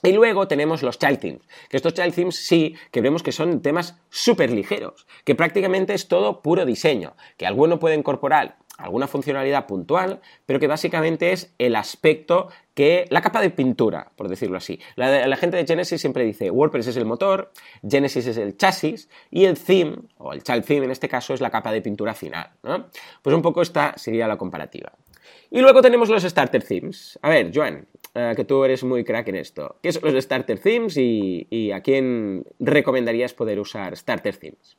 Y 0.04 0.12
luego 0.12 0.47
tenemos 0.47 0.84
los 0.84 1.00
child 1.00 1.17
themes, 1.17 1.41
que 1.67 1.78
estos 1.78 1.95
child 1.95 2.13
themes 2.13 2.36
sí 2.36 2.76
que 2.91 3.02
vemos 3.02 3.24
que 3.24 3.32
son 3.32 3.63
temas 3.63 3.97
súper 4.12 4.52
ligeros, 4.52 5.08
que 5.26 5.34
prácticamente 5.34 5.95
es 5.95 6.08
todo 6.08 6.43
puro 6.43 6.67
diseño, 6.67 7.15
que 7.38 7.47
alguno 7.47 7.80
puede 7.80 7.95
incorporar 7.95 8.58
alguna 8.84 9.08
funcionalidad 9.08 9.67
puntual, 9.67 10.22
pero 10.46 10.60
que 10.60 10.67
básicamente 10.67 11.32
es 11.32 11.54
el 11.58 11.76
aspecto 11.76 12.50
que, 12.74 13.06
la 13.10 13.22
capa 13.22 13.41
de 13.41 13.50
pintura, 13.50 14.12
por 14.15 14.28
decirlo 14.28 14.58
así. 14.58 14.80
La, 14.96 15.36
gente 15.38 15.58
de 15.58 15.65
Genesis 15.65 16.02
siempre 16.02 16.24
dice, 16.24 16.52
WordPress 16.52 16.88
es 16.88 16.98
el 16.98 17.06
motor, 17.06 17.52
Genesis 17.88 18.28
es 18.28 18.38
el 18.38 18.58
chasis 18.58 19.10
y 19.30 19.46
el 19.46 19.58
theme, 19.58 19.98
o 20.17 20.34
el 20.34 20.44
child 20.44 20.65
theme 20.65 20.86
en 20.86 20.91
este 20.91 21.10
caso, 21.10 21.34
es 21.34 21.41
la 21.41 21.50
capa 21.50 21.72
de 21.72 21.82
pintura 21.82 22.13
final. 22.13 22.50
Pues 23.22 23.36
un 23.36 23.41
poco 23.41 23.62
esta 23.62 23.94
sería 23.98 24.28
la 24.28 24.38
comparativa. 24.38 24.91
Y 25.50 25.60
luego 25.60 25.82
tenemos 25.82 26.10
los 26.10 26.24
starter 26.24 26.63
themes. 26.63 27.20
A 27.22 27.30
ver, 27.30 27.52
Joan, 27.54 27.86
eh, 28.15 28.34
que 28.36 28.46
tú 28.46 28.63
eres 28.63 28.84
muy 28.84 29.04
crack 29.04 29.28
en 29.28 29.36
esto. 29.36 29.78
¿Qué 29.84 29.91
son 29.91 30.13
los 30.13 30.24
starter 30.24 30.60
themes 30.60 30.96
y 30.98 31.72
a 31.72 31.82
quién 31.82 32.46
recomendarías 32.60 33.34
poder 33.34 33.60
usar 33.60 33.96
starter 33.98 34.38
themes? 34.38 34.78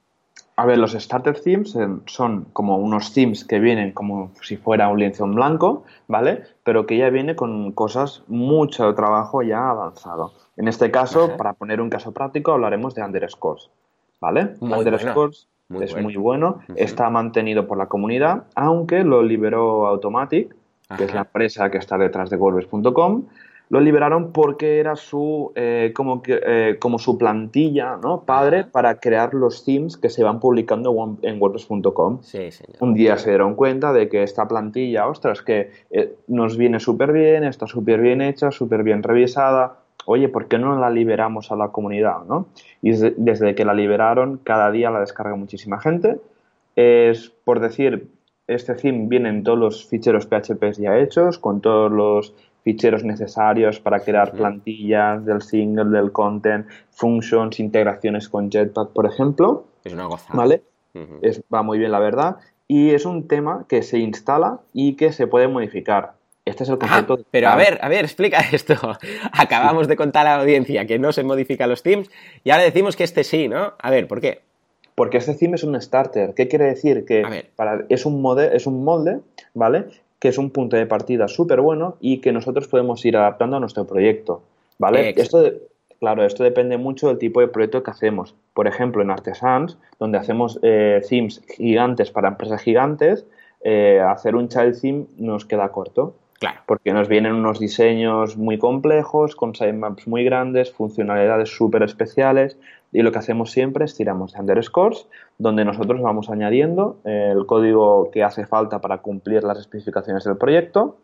A 0.57 0.67
ver, 0.67 0.79
los 0.79 0.93
starter 0.93 1.41
themes 1.41 1.77
son 2.07 2.47
como 2.53 2.77
unos 2.77 3.15
themes 3.15 3.45
que 3.45 3.59
vienen 3.59 3.93
como 3.93 4.31
si 4.43 4.57
fuera 4.57 4.89
un 4.89 4.99
lienzo 4.99 5.25
en 5.25 5.35
blanco, 5.35 5.85
¿vale? 6.09 6.43
Pero 6.63 6.87
que 6.87 6.99
ya 6.99 7.09
viene 7.11 7.35
con 7.35 7.73
cosas, 7.73 8.23
mucho 8.29 8.95
trabajo 8.95 9.43
ya 9.43 9.71
avanzado. 9.71 10.33
En 10.57 10.69
este 10.69 10.91
caso, 10.91 11.37
para 11.37 11.55
poner 11.55 11.81
un 11.81 11.89
caso 11.89 12.13
práctico, 12.13 12.53
hablaremos 12.53 12.95
de 12.95 13.03
underscores, 13.03 13.71
¿vale? 14.21 14.55
underscores 14.61 15.49
es 15.81 15.97
muy 15.97 16.17
bueno, 16.17 16.61
está 16.77 17.09
mantenido 17.09 17.67
por 17.67 17.79
la 17.79 17.87
comunidad, 17.87 18.45
aunque 18.55 19.05
lo 19.05 19.23
liberó 19.23 19.87
Automatic, 19.87 20.55
que 20.97 21.05
es 21.05 21.15
la 21.15 21.21
empresa 21.21 21.71
que 21.71 21.79
está 21.79 21.97
detrás 21.97 22.29
de 22.29 22.37
WordPress.com, 22.37 23.25
lo 23.73 23.81
liberaron 23.81 24.33
porque 24.33 24.81
era 24.81 24.97
su, 24.97 25.51
eh, 25.55 25.93
como, 25.95 26.21
que, 26.21 26.39
eh, 26.45 26.77
como 26.79 26.99
su 26.99 27.17
plantilla 27.17 27.97
¿no? 27.97 28.21
padre 28.21 28.65
para 28.65 28.97
crear 29.01 29.33
los 29.33 29.65
themes 29.65 29.97
que 29.97 30.11
se 30.11 30.23
van 30.23 30.41
publicando 30.41 31.17
en 31.23 31.41
WordPress.com. 31.41 32.19
Sí, 32.21 32.51
Un 32.81 32.93
día 32.93 33.17
se 33.17 33.31
dieron 33.31 33.55
cuenta 33.55 33.95
de 33.95 34.11
que 34.11 34.25
esta 34.25 34.47
plantilla, 34.47 35.09
ostras, 35.09 35.41
que 35.41 35.71
eh, 35.91 36.15
nos 36.27 36.59
viene 36.59 36.81
súper 36.81 37.13
bien, 37.13 37.45
está 37.45 37.67
súper 37.67 38.03
bien 38.03 38.21
hecha, 38.21 38.51
súper 38.51 38.83
bien 38.83 39.03
revisada. 39.03 39.79
Oye, 40.05 40.29
¿por 40.29 40.49
qué 40.49 40.59
no 40.59 40.79
la 40.79 40.91
liberamos 40.91 41.51
a 41.51 41.57
la 41.57 41.69
comunidad? 41.69 42.25
¿no? 42.29 42.49
Y 42.83 42.91
desde, 42.91 43.15
desde 43.17 43.55
que 43.55 43.65
la 43.65 43.73
liberaron, 43.73 44.39
cada 44.45 44.71
día 44.71 44.91
la 44.91 45.01
descarga 45.01 45.35
muchísima 45.35 45.81
gente. 45.81 46.21
Es, 46.77 47.33
por 47.45 47.61
decir, 47.61 48.11
este 48.47 48.75
theme 48.75 49.07
viene 49.09 49.31
en 49.31 49.45
todos 49.45 49.59
los 49.59 49.89
ficheros 49.89 50.27
PHP 50.27 50.73
ya 50.79 50.99
hechos, 50.99 51.39
con 51.39 51.63
todos 51.63 51.91
los 51.91 52.35
ficheros 52.63 53.05
necesarios 53.05 53.81
para 53.81 54.01
crear 54.01 54.33
plantillas 54.33 55.25
del 55.25 55.43
single, 55.43 55.97
del 55.97 56.13
content, 56.13 56.67
functions, 56.91 57.61
integraciones 57.61 58.29
con 58.29 58.51
Jetpack, 58.51 58.91
por 58.91 59.07
ejemplo. 59.07 59.67
Es 59.85 59.93
una 59.93 60.07
gozada. 60.07 60.37
¿Vale? 60.37 60.63
va 61.53 61.63
muy 61.63 61.79
bien, 61.79 61.91
la 61.91 61.99
verdad. 61.99 62.37
Y 62.69 62.91
es 62.91 63.07
un 63.07 63.27
tema 63.29 63.65
que 63.69 63.83
se 63.83 63.99
instala 63.99 64.61
y 64.73 64.95
que 64.95 65.13
se 65.13 65.27
puede 65.27 65.49
modificar. 65.49 66.15
Este 66.45 66.65
es 66.65 66.71
el 66.71 66.79
concepto. 66.79 67.21
pero 67.31 67.49
a 67.49 67.57
ver, 67.57 67.79
a 67.83 67.89
ver, 67.89 68.05
explica 68.05 68.39
esto. 68.53 68.75
Acabamos 69.33 69.89
de 69.89 69.97
contar 69.97 70.27
a 70.27 70.37
la 70.37 70.43
audiencia 70.43 70.87
que 70.87 70.99
no 70.99 71.13
se 71.13 71.23
modifican 71.23 71.71
los 71.71 71.83
themes 71.83 72.11
y 72.45 72.51
ahora 72.51 72.65
decimos 72.65 72.97
que 72.97 73.05
este 73.05 73.25
sí, 73.25 73.49
¿no? 73.49 73.75
A 73.79 73.91
ver, 73.91 74.09
¿por 74.09 74.21
qué? 74.21 74.41
Porque 74.95 75.19
este 75.19 75.35
theme 75.35 75.55
es 75.55 75.65
un 75.65 75.81
starter. 75.81 76.35
¿Qué 76.35 76.49
quiere 76.49 76.67
decir? 76.67 77.05
Que 77.05 77.49
para, 77.57 77.85
es, 77.89 78.05
un 78.05 78.21
molde, 78.21 78.55
es 78.55 78.67
un 78.67 78.85
molde, 78.85 79.21
¿vale? 79.55 79.87
Que 80.23 80.29
es 80.29 80.39
un 80.39 80.51
punto 80.51 80.77
de 80.77 80.87
partida 80.87 81.27
súper 81.27 81.61
bueno 81.61 81.97
y 82.01 82.19
que 82.19 82.31
nosotros 82.31 82.69
podemos 82.69 83.05
ir 83.05 83.17
adaptando 83.17 83.57
a 83.57 83.61
nuestro 83.61 83.89
proyecto. 83.89 84.41
¿Vale? 84.79 85.13
Esto, 85.17 85.43
claro, 85.99 86.25
esto 86.25 86.45
depende 86.45 86.77
mucho 86.77 87.09
del 87.09 87.19
tipo 87.19 87.41
de 87.41 87.49
proyecto 87.49 87.83
que 87.83 87.91
hacemos. 87.91 88.37
Por 88.55 88.69
ejemplo, 88.69 89.03
en 89.03 89.11
Artesans, 89.11 89.79
donde 89.99 90.19
hacemos 90.19 90.61
eh, 90.63 91.03
themes 91.09 91.43
gigantes 91.57 92.13
para 92.13 92.29
empresas 92.29 92.63
gigantes, 92.63 93.27
eh, 93.65 94.01
hacer 94.01 94.37
un 94.37 94.49
child 94.49 94.81
theme 94.81 95.07
nos 95.19 95.45
queda 95.45 95.73
corto. 95.73 96.15
Claro. 96.39 96.61
Porque 96.67 96.93
nos 96.93 97.09
vienen 97.09 97.33
unos 97.33 97.59
diseños 97.59 98.37
muy 98.37 98.59
complejos, 98.59 99.35
con 99.35 99.57
sitemaps 99.57 100.07
muy 100.07 100.23
grandes, 100.23 100.71
funcionalidades 100.71 101.49
súper 101.49 101.83
especiales, 101.83 102.57
y 102.93 103.03
lo 103.03 103.11
que 103.11 103.19
hacemos 103.19 103.51
siempre 103.51 103.87
es 103.87 103.97
tiramos 103.97 104.35
de 104.35 104.41
underscores, 104.41 105.07
donde 105.39 105.65
nosotros 105.65 106.01
vamos 106.03 106.29
añadiendo 106.29 106.99
el 107.05 107.47
código 107.47 108.11
que 108.11 108.23
hace 108.23 108.47
falta 108.47 108.81
para 108.81 108.99
cumplir 108.99 109.45
las 109.45 109.59
especificaciones 109.59 110.25
del 110.25 110.37
proyecto. 110.37 110.97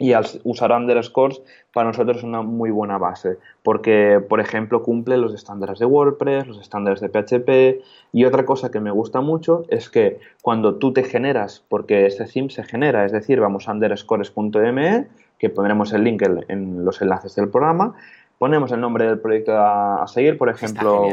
Y 0.00 0.12
al 0.12 0.26
usar 0.44 0.70
underscores 0.70 1.42
para 1.72 1.88
nosotros 1.88 2.18
es 2.18 2.22
una 2.22 2.42
muy 2.42 2.70
buena 2.70 2.98
base, 2.98 3.38
porque, 3.64 4.24
por 4.28 4.38
ejemplo, 4.38 4.84
cumple 4.84 5.16
los 5.16 5.34
estándares 5.34 5.80
de 5.80 5.86
WordPress, 5.86 6.46
los 6.46 6.60
estándares 6.60 7.00
de 7.00 7.08
PHP. 7.08 7.82
Y 8.12 8.24
otra 8.24 8.46
cosa 8.46 8.70
que 8.70 8.78
me 8.78 8.92
gusta 8.92 9.20
mucho 9.22 9.64
es 9.70 9.90
que 9.90 10.20
cuando 10.40 10.76
tú 10.76 10.92
te 10.92 11.02
generas, 11.02 11.64
porque 11.68 12.06
este 12.06 12.26
theme 12.26 12.48
se 12.50 12.62
genera, 12.62 13.04
es 13.06 13.10
decir, 13.10 13.40
vamos 13.40 13.68
a 13.68 13.72
underscores.me, 13.72 15.08
que 15.36 15.50
pondremos 15.50 15.92
el 15.92 16.04
link 16.04 16.22
en 16.46 16.84
los 16.84 17.02
enlaces 17.02 17.34
del 17.34 17.48
programa, 17.48 17.96
ponemos 18.38 18.70
el 18.72 18.80
nombre 18.80 19.06
del 19.06 19.18
proyecto 19.18 19.52
a, 19.56 20.06
seguir, 20.06 20.38
por 20.38 20.48
ejemplo, 20.48 21.08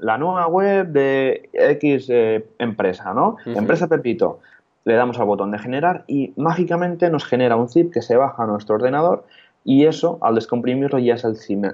la, 0.00 0.18
nueva 0.18 0.46
web 0.46 0.88
de 0.88 1.48
X 1.52 2.06
eh, 2.08 2.46
empresa, 2.58 3.12
¿no? 3.14 3.36
Empresa 3.44 3.88
Pepito. 3.88 4.40
Le 4.84 4.94
damos 4.94 5.18
al 5.20 5.26
botón 5.26 5.52
de 5.52 5.58
generar 5.58 6.04
y 6.08 6.32
mágicamente 6.36 7.08
nos 7.08 7.24
genera 7.24 7.54
un 7.56 7.68
zip 7.68 7.92
que 7.92 8.02
se 8.02 8.16
baja 8.16 8.42
a 8.42 8.46
nuestro 8.46 8.74
ordenador 8.74 9.24
y 9.64 9.86
eso, 9.86 10.18
al 10.22 10.34
descomprimirlo, 10.34 10.98
ya 10.98 11.14
es 11.14 11.24
el 11.24 11.36
zip. 11.36 11.64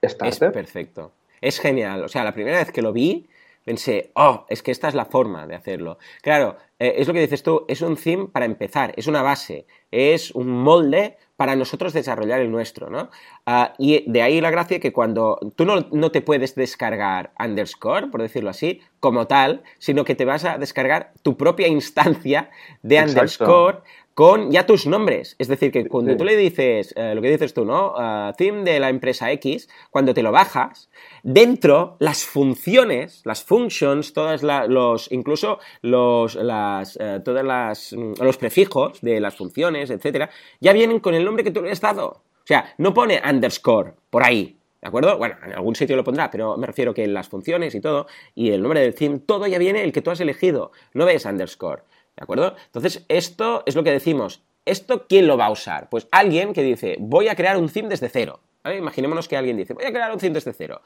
Es 0.00 0.14
perfecto. 0.14 1.12
Es 1.40 1.60
genial. 1.60 2.02
O 2.04 2.08
sea, 2.08 2.24
la 2.24 2.32
primera 2.32 2.58
vez 2.58 2.72
que 2.72 2.82
lo 2.82 2.92
vi, 2.92 3.28
pensé, 3.64 4.12
oh, 4.14 4.44
es 4.48 4.62
que 4.62 4.70
esta 4.70 4.88
es 4.88 4.94
la 4.94 5.06
forma 5.06 5.46
de 5.46 5.54
hacerlo. 5.54 5.98
Claro, 6.22 6.56
eh, 6.78 6.94
es 6.98 7.08
lo 7.08 7.14
que 7.14 7.20
dices 7.20 7.42
tú, 7.42 7.64
es 7.68 7.80
un 7.82 7.96
theme 7.96 8.28
para 8.28 8.44
empezar, 8.44 8.92
es 8.96 9.06
una 9.06 9.22
base, 9.22 9.66
es 9.90 10.30
un 10.32 10.48
molde 10.48 11.16
para 11.36 11.56
nosotros 11.56 11.92
desarrollar 11.92 12.40
el 12.40 12.50
nuestro, 12.50 12.90
¿no? 12.90 13.10
Ah, 13.46 13.74
y 13.78 14.10
de 14.10 14.22
ahí 14.22 14.40
la 14.40 14.50
gracia 14.50 14.78
que 14.78 14.92
cuando 14.92 15.38
tú 15.56 15.64
no, 15.64 15.88
no, 15.90 16.10
te 16.12 16.20
puedes 16.20 16.54
descargar 16.54 17.32
underscore, 17.38 18.08
por 18.08 18.22
decirlo 18.22 18.50
así, 18.50 18.80
como 19.00 19.26
tal, 19.26 19.62
sino 19.78 20.04
que 20.04 20.14
te 20.14 20.24
vas 20.24 20.44
a 20.44 20.58
descargar 20.58 21.12
tu 21.22 21.36
propia 21.36 21.66
instancia 21.66 22.50
de 22.82 23.02
underscore 23.02 23.78
con 24.14 24.50
ya 24.50 24.64
tus 24.64 24.86
nombres. 24.86 25.34
Es 25.38 25.48
decir, 25.48 25.72
que 25.72 25.86
cuando 25.88 26.16
tú 26.16 26.24
le 26.24 26.36
dices, 26.36 26.94
eh, 26.96 27.14
lo 27.14 27.20
que 27.20 27.30
dices 27.30 27.52
tú, 27.52 27.64
¿no? 27.64 27.92
Uh, 27.92 28.32
theme 28.36 28.62
de 28.62 28.80
la 28.80 28.88
empresa 28.88 29.30
X, 29.32 29.68
cuando 29.90 30.14
te 30.14 30.22
lo 30.22 30.32
bajas, 30.32 30.88
dentro 31.22 31.96
las 31.98 32.24
funciones, 32.24 33.22
las 33.24 33.42
functions, 33.42 34.12
todas 34.12 34.42
los, 34.42 35.10
incluso 35.10 35.58
los, 35.82 36.36
las, 36.36 36.96
eh, 37.00 37.20
todas 37.24 37.44
las, 37.44 37.92
mm, 37.92 38.22
los 38.22 38.36
prefijos 38.36 39.00
de 39.02 39.20
las 39.20 39.36
funciones, 39.36 39.90
etcétera, 39.90 40.30
ya 40.60 40.72
vienen 40.72 41.00
con 41.00 41.14
el 41.14 41.24
nombre 41.24 41.44
que 41.44 41.50
tú 41.50 41.60
le 41.62 41.72
has 41.72 41.80
dado. 41.80 42.06
O 42.06 42.46
sea, 42.46 42.74
no 42.78 42.94
pone 42.94 43.20
underscore 43.28 43.94
por 44.10 44.22
ahí, 44.22 44.58
¿De 44.84 44.88
acuerdo? 44.88 45.16
Bueno, 45.16 45.36
en 45.42 45.54
algún 45.54 45.74
sitio 45.74 45.96
lo 45.96 46.04
pondrá, 46.04 46.30
pero 46.30 46.58
me 46.58 46.66
refiero 46.66 46.92
que 46.92 47.06
las 47.06 47.26
funciones 47.26 47.74
y 47.74 47.80
todo, 47.80 48.06
y 48.34 48.50
el 48.50 48.60
nombre 48.60 48.80
del 48.80 48.94
theme, 48.94 49.18
todo 49.18 49.46
ya 49.46 49.56
viene 49.56 49.82
el 49.82 49.92
que 49.94 50.02
tú 50.02 50.10
has 50.10 50.20
elegido. 50.20 50.72
No 50.92 51.06
ves 51.06 51.24
underscore. 51.24 51.84
¿De 52.16 52.22
acuerdo? 52.22 52.54
Entonces, 52.66 53.04
esto 53.08 53.62
es 53.66 53.74
lo 53.74 53.84
que 53.84 53.90
decimos. 53.90 54.44
¿Esto 54.64 55.06
quién 55.06 55.26
lo 55.26 55.36
va 55.36 55.46
a 55.46 55.50
usar? 55.50 55.88
Pues 55.90 56.08
alguien 56.10 56.52
que 56.52 56.62
dice, 56.62 56.96
voy 56.98 57.28
a 57.28 57.34
crear 57.34 57.56
un 57.56 57.68
theme 57.68 57.88
desde 57.88 58.08
cero. 58.08 58.40
Imaginémonos 58.64 59.28
que 59.28 59.36
alguien 59.36 59.58
dice, 59.58 59.74
voy 59.74 59.84
a 59.84 59.92
crear 59.92 60.10
un 60.10 60.18
theme 60.18 60.32
desde 60.32 60.54
cero. 60.54 60.80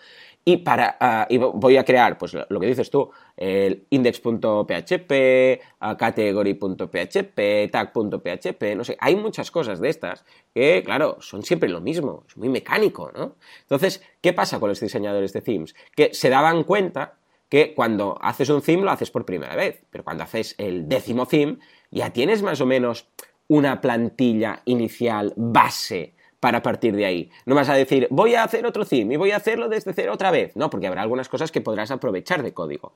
Y, 0.44 0.56
para, 0.56 0.96
ah, 0.98 1.28
y 1.30 1.38
voy 1.38 1.76
a 1.76 1.84
crear, 1.84 2.18
pues 2.18 2.34
lo 2.34 2.58
que 2.58 2.66
dices 2.66 2.90
tú, 2.90 3.12
el 3.36 3.86
index.php, 3.90 5.12
category.php, 5.96 7.70
tag.php, 7.70 8.74
no 8.74 8.82
sé, 8.82 8.96
hay 8.98 9.14
muchas 9.14 9.52
cosas 9.52 9.78
de 9.78 9.90
estas 9.90 10.24
que, 10.52 10.82
claro, 10.84 11.18
son 11.20 11.44
siempre 11.44 11.68
lo 11.68 11.80
mismo, 11.80 12.24
es 12.26 12.36
muy 12.36 12.48
mecánico, 12.48 13.12
¿no? 13.14 13.36
Entonces, 13.60 14.02
¿qué 14.20 14.32
pasa 14.32 14.58
con 14.58 14.70
los 14.70 14.80
diseñadores 14.80 15.32
de 15.32 15.40
themes? 15.40 15.76
Que 15.94 16.12
se 16.12 16.30
daban 16.30 16.64
cuenta 16.64 17.17
que 17.48 17.74
cuando 17.74 18.18
haces 18.20 18.48
un 18.50 18.62
theme 18.62 18.82
lo 18.82 18.90
haces 18.90 19.10
por 19.10 19.24
primera 19.24 19.56
vez, 19.56 19.82
pero 19.90 20.04
cuando 20.04 20.24
haces 20.24 20.54
el 20.58 20.88
décimo 20.88 21.26
theme 21.26 21.58
ya 21.90 22.10
tienes 22.10 22.42
más 22.42 22.60
o 22.60 22.66
menos 22.66 23.06
una 23.48 23.80
plantilla 23.80 24.62
inicial 24.66 25.32
base 25.36 26.14
para 26.40 26.62
partir 26.62 26.94
de 26.94 27.04
ahí. 27.04 27.30
No 27.46 27.54
vas 27.54 27.68
a 27.68 27.74
decir, 27.74 28.06
voy 28.10 28.34
a 28.34 28.44
hacer 28.44 28.64
otro 28.66 28.84
theme 28.84 29.14
y 29.14 29.16
voy 29.16 29.32
a 29.32 29.36
hacerlo 29.36 29.68
desde 29.68 29.92
cero 29.92 30.12
otra 30.12 30.30
vez. 30.30 30.54
No, 30.54 30.70
porque 30.70 30.86
habrá 30.86 31.02
algunas 31.02 31.28
cosas 31.28 31.50
que 31.50 31.60
podrás 31.60 31.90
aprovechar 31.90 32.42
de 32.42 32.52
código. 32.52 32.92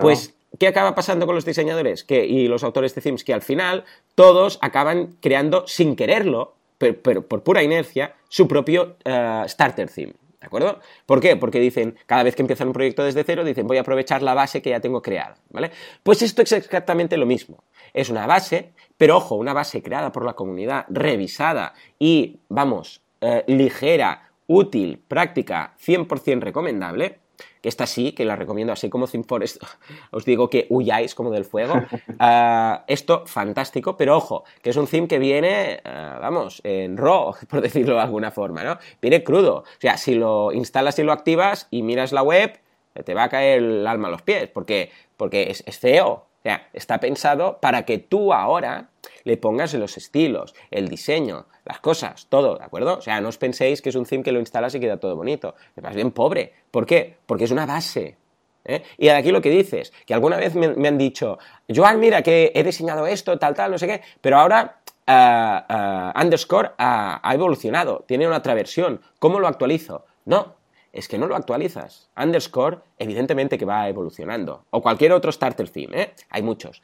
Pues, 0.00 0.34
¿qué 0.58 0.68
acaba 0.68 0.94
pasando 0.94 1.26
con 1.26 1.34
los 1.34 1.44
diseñadores 1.44 2.04
que, 2.04 2.24
y 2.24 2.48
los 2.48 2.64
autores 2.64 2.94
de 2.94 3.02
themes? 3.02 3.24
Que 3.24 3.34
al 3.34 3.42
final 3.42 3.84
todos 4.14 4.58
acaban 4.62 5.16
creando 5.20 5.66
sin 5.66 5.96
quererlo, 5.96 6.54
pero, 6.78 7.26
por 7.26 7.42
pura 7.42 7.62
inercia, 7.62 8.14
su 8.28 8.48
propio 8.48 8.96
eh, 9.04 9.42
starter 9.46 9.90
theme. 9.90 10.14
¿De 10.40 10.46
acuerdo? 10.46 10.78
¿Por 11.04 11.20
qué? 11.20 11.36
Porque 11.36 11.58
dicen, 11.58 11.96
cada 12.06 12.22
vez 12.22 12.36
que 12.36 12.42
empiezan 12.42 12.68
un 12.68 12.72
proyecto 12.72 13.02
desde 13.02 13.24
cero, 13.24 13.42
dicen, 13.42 13.66
voy 13.66 13.78
a 13.78 13.80
aprovechar 13.80 14.22
la 14.22 14.34
base 14.34 14.62
que 14.62 14.70
ya 14.70 14.80
tengo 14.80 15.02
creada, 15.02 15.36
¿vale? 15.50 15.72
Pues 16.02 16.22
esto 16.22 16.42
es 16.42 16.52
exactamente 16.52 17.16
lo 17.16 17.26
mismo. 17.26 17.64
Es 17.92 18.08
una 18.08 18.26
base, 18.26 18.72
pero 18.96 19.16
ojo, 19.16 19.34
una 19.34 19.52
base 19.52 19.82
creada 19.82 20.12
por 20.12 20.24
la 20.24 20.34
comunidad, 20.34 20.86
revisada 20.88 21.74
y, 21.98 22.38
vamos, 22.48 23.02
eh, 23.20 23.42
ligera, 23.48 24.30
útil, 24.46 25.02
práctica, 25.08 25.74
100% 25.84 26.40
recomendable, 26.40 27.18
que 27.60 27.68
esta 27.68 27.86
sí, 27.86 28.12
que 28.12 28.24
la 28.24 28.36
recomiendo 28.36 28.72
así 28.72 28.88
como 28.88 29.06
ThemeForest, 29.06 29.62
os 30.10 30.24
digo 30.24 30.50
que 30.50 30.66
huyáis 30.70 31.14
como 31.14 31.30
del 31.30 31.44
fuego. 31.44 31.74
Ah, 32.20 32.84
esto, 32.88 33.26
fantástico, 33.26 33.96
pero 33.96 34.16
ojo, 34.16 34.44
que 34.62 34.70
es 34.70 34.76
un 34.76 34.86
theme 34.86 35.06
que 35.06 35.18
viene, 35.18 35.80
ah, 35.84 36.18
vamos, 36.20 36.60
en 36.64 36.96
raw, 36.96 37.34
por 37.48 37.60
decirlo 37.60 37.94
de 37.94 38.00
alguna 38.00 38.30
forma, 38.30 38.64
¿no? 38.64 38.78
Viene 39.00 39.22
crudo. 39.22 39.58
O 39.58 39.80
sea, 39.80 39.96
si 39.96 40.14
lo 40.14 40.52
instalas 40.52 40.98
y 40.98 41.04
lo 41.04 41.12
activas 41.12 41.68
y 41.70 41.82
miras 41.82 42.12
la 42.12 42.22
web, 42.22 42.58
te 43.04 43.14
va 43.14 43.24
a 43.24 43.28
caer 43.28 43.62
el 43.62 43.86
alma 43.86 44.08
a 44.08 44.10
los 44.10 44.22
pies, 44.22 44.48
porque, 44.48 44.90
porque 45.16 45.50
es, 45.50 45.62
es 45.66 45.78
feo, 45.78 46.08
o 46.38 46.42
sea, 46.42 46.68
está 46.72 46.98
pensado 46.98 47.58
para 47.60 47.84
que 47.84 47.98
tú 47.98 48.32
ahora 48.32 48.87
le 49.28 49.36
pongas 49.36 49.74
los 49.74 49.98
estilos, 49.98 50.54
el 50.70 50.88
diseño, 50.88 51.44
las 51.66 51.80
cosas, 51.80 52.26
todo, 52.30 52.56
¿de 52.56 52.64
acuerdo? 52.64 52.96
O 52.96 53.02
sea, 53.02 53.20
no 53.20 53.28
os 53.28 53.36
penséis 53.36 53.82
que 53.82 53.90
es 53.90 53.94
un 53.94 54.06
theme 54.06 54.24
que 54.24 54.32
lo 54.32 54.40
instalas 54.40 54.74
y 54.74 54.80
queda 54.80 54.96
todo 54.96 55.16
bonito. 55.16 55.54
Es 55.76 55.82
más 55.82 55.94
bien 55.94 56.12
pobre. 56.12 56.54
¿Por 56.70 56.86
qué? 56.86 57.16
Porque 57.26 57.44
es 57.44 57.50
una 57.50 57.66
base. 57.66 58.16
¿eh? 58.64 58.82
Y 58.96 59.08
aquí 59.08 59.30
lo 59.30 59.42
que 59.42 59.50
dices, 59.50 59.92
que 60.06 60.14
alguna 60.14 60.38
vez 60.38 60.54
me, 60.54 60.88
han 60.88 60.96
dicho, 60.96 61.38
Joan, 61.68 62.00
mira 62.00 62.22
que 62.22 62.52
he 62.54 62.64
diseñado 62.64 63.06
esto, 63.06 63.38
tal, 63.38 63.54
tal, 63.54 63.70
no 63.70 63.76
sé 63.76 63.86
qué, 63.86 64.00
pero 64.22 64.38
ahora 64.38 64.80
uh, 65.06 65.74
uh, 65.74 66.24
underscore 66.24 66.70
ha 66.78 67.30
evolucionado, 67.34 68.04
tiene 68.08 68.26
una 68.26 68.38
otra 68.38 68.54
versión. 68.54 69.02
¿Cómo 69.18 69.40
lo 69.40 69.46
actualizo? 69.46 70.06
No, 70.24 70.56
es 70.92 71.06
que 71.06 71.18
no 71.18 71.26
lo 71.26 71.36
actualizas. 71.36 72.08
Underscore, 72.16 72.78
evidentemente 72.98 73.58
que 73.58 73.64
va 73.64 73.88
evolucionando. 73.88 74.64
O 74.70 74.80
cualquier 74.80 75.12
otro 75.12 75.30
starter 75.30 75.68
theme, 75.68 76.02
¿eh? 76.02 76.14
Hay 76.30 76.42
muchos. 76.42 76.82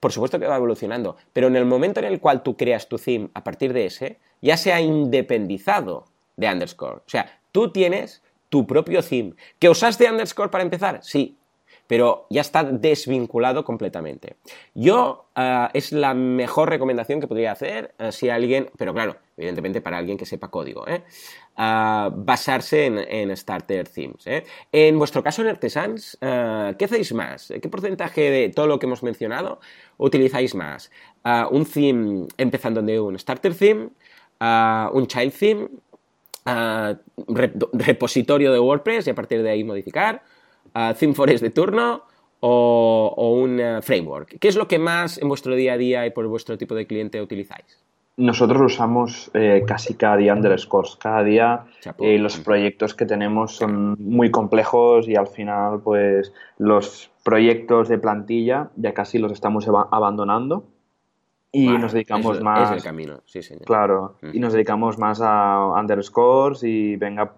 Por 0.00 0.12
supuesto 0.12 0.38
que 0.38 0.46
va 0.46 0.56
evolucionando, 0.56 1.16
pero 1.32 1.46
en 1.46 1.56
el 1.56 1.64
momento 1.64 2.00
en 2.00 2.06
el 2.06 2.20
cual 2.20 2.42
tú 2.42 2.56
creas 2.56 2.88
tu 2.88 2.98
theme 2.98 3.30
a 3.34 3.42
partir 3.42 3.72
de 3.72 3.86
ese, 3.86 4.18
ya 4.42 4.56
se 4.56 4.72
ha 4.72 4.80
independizado 4.80 6.04
de 6.36 6.52
underscore. 6.52 6.96
O 6.96 7.08
sea, 7.08 7.40
tú 7.50 7.72
tienes 7.72 8.22
tu 8.50 8.66
propio 8.66 9.02
theme. 9.02 9.34
¿Que 9.58 9.70
usaste 9.70 10.10
underscore 10.10 10.50
para 10.50 10.64
empezar? 10.64 11.00
Sí, 11.02 11.37
pero 11.88 12.26
ya 12.30 12.42
está 12.42 12.62
desvinculado 12.62 13.64
completamente. 13.64 14.36
Yo 14.74 15.24
ah, 15.34 15.70
es 15.72 15.90
la 15.90 16.14
mejor 16.14 16.68
recomendación 16.68 17.18
que 17.18 17.26
podría 17.26 17.50
hacer 17.50 17.94
ah, 17.98 18.12
si 18.12 18.28
alguien, 18.28 18.70
pero 18.76 18.92
claro, 18.92 19.16
evidentemente 19.36 19.80
para 19.80 19.96
alguien 19.96 20.18
que 20.18 20.26
sepa 20.26 20.48
código, 20.48 20.86
¿eh? 20.86 21.02
Ah, 21.56 22.10
basarse 22.14 22.86
en, 22.86 23.36
starter 23.36 23.88
themes. 23.88 24.26
¿eh? 24.26 24.44
En 24.70 24.98
vuestro 24.98 25.24
caso 25.24 25.42
en 25.42 25.48
Artesans, 25.48 26.16
¿qué 26.20 26.84
hacéis 26.84 27.12
más? 27.12 27.52
¿Qué 27.60 27.68
porcentaje 27.68 28.30
de 28.30 28.48
todo 28.50 28.68
lo 28.68 28.78
que 28.78 28.86
hemos 28.86 29.02
mencionado 29.02 29.58
utilizáis 29.96 30.54
más? 30.54 30.92
¿Un 31.50 31.66
theme 31.66 32.28
empezando 32.36 32.80
de 32.80 33.00
un 33.00 33.18
starter 33.18 33.54
theme? 33.54 33.88
¿Un 34.40 35.06
child 35.08 35.32
theme? 35.32 35.68
repositorio 37.72 38.52
de 38.52 38.58
WordPress 38.60 39.06
y 39.08 39.10
a 39.10 39.14
partir 39.14 39.42
de 39.42 39.50
ahí 39.50 39.64
modificar? 39.64 40.22
Uh, 40.74 40.94
ThemeForest 40.94 41.42
de 41.42 41.50
turno 41.50 42.02
o, 42.40 43.38
un 43.42 43.60
eh, 43.60 43.82
framework? 43.82 44.38
¿Qué 44.38 44.48
es 44.48 44.56
lo 44.56 44.68
que 44.68 44.78
más 44.78 45.18
en 45.18 45.28
vuestro 45.28 45.54
día 45.54 45.74
a 45.74 45.76
día 45.76 46.06
y 46.06 46.10
por 46.10 46.26
vuestro 46.26 46.56
tipo 46.56 46.74
de 46.74 46.86
cliente 46.86 47.20
utilizáis? 47.20 47.78
Nosotros 48.16 48.60
usamos 48.72 49.30
eh, 49.34 49.62
casi 49.66 49.94
cada 49.94 50.16
día 50.16 50.34
underscores. 50.34 50.96
Cada 50.96 51.22
día 51.22 51.66
eh, 51.98 52.18
los 52.18 52.38
proyectos 52.38 52.94
que 52.94 53.06
tenemos 53.06 53.54
son 53.54 53.96
muy 54.00 54.30
complejos 54.32 55.08
y 55.08 55.14
al 55.14 55.28
final, 55.28 55.80
pues, 55.82 56.32
los 56.58 57.12
proyectos 57.24 57.88
de 57.88 57.98
plantilla 57.98 58.70
ya 58.74 58.92
casi 58.92 59.18
los 59.18 59.30
estamos 59.30 59.68
abandonando 59.68 60.64
y 61.52 61.68
nos 61.68 61.92
dedicamos 61.92 62.40
más. 62.40 62.70
Es 62.70 62.78
el 62.78 62.82
camino, 62.82 63.20
sí, 63.24 63.40
señor. 63.42 63.64
Claro, 63.64 64.16
y 64.32 64.40
nos 64.40 64.52
dedicamos 64.52 64.98
más 64.98 65.20
a 65.22 65.72
underscores 65.78 66.64
y 66.64 66.96
venga, 66.96 67.34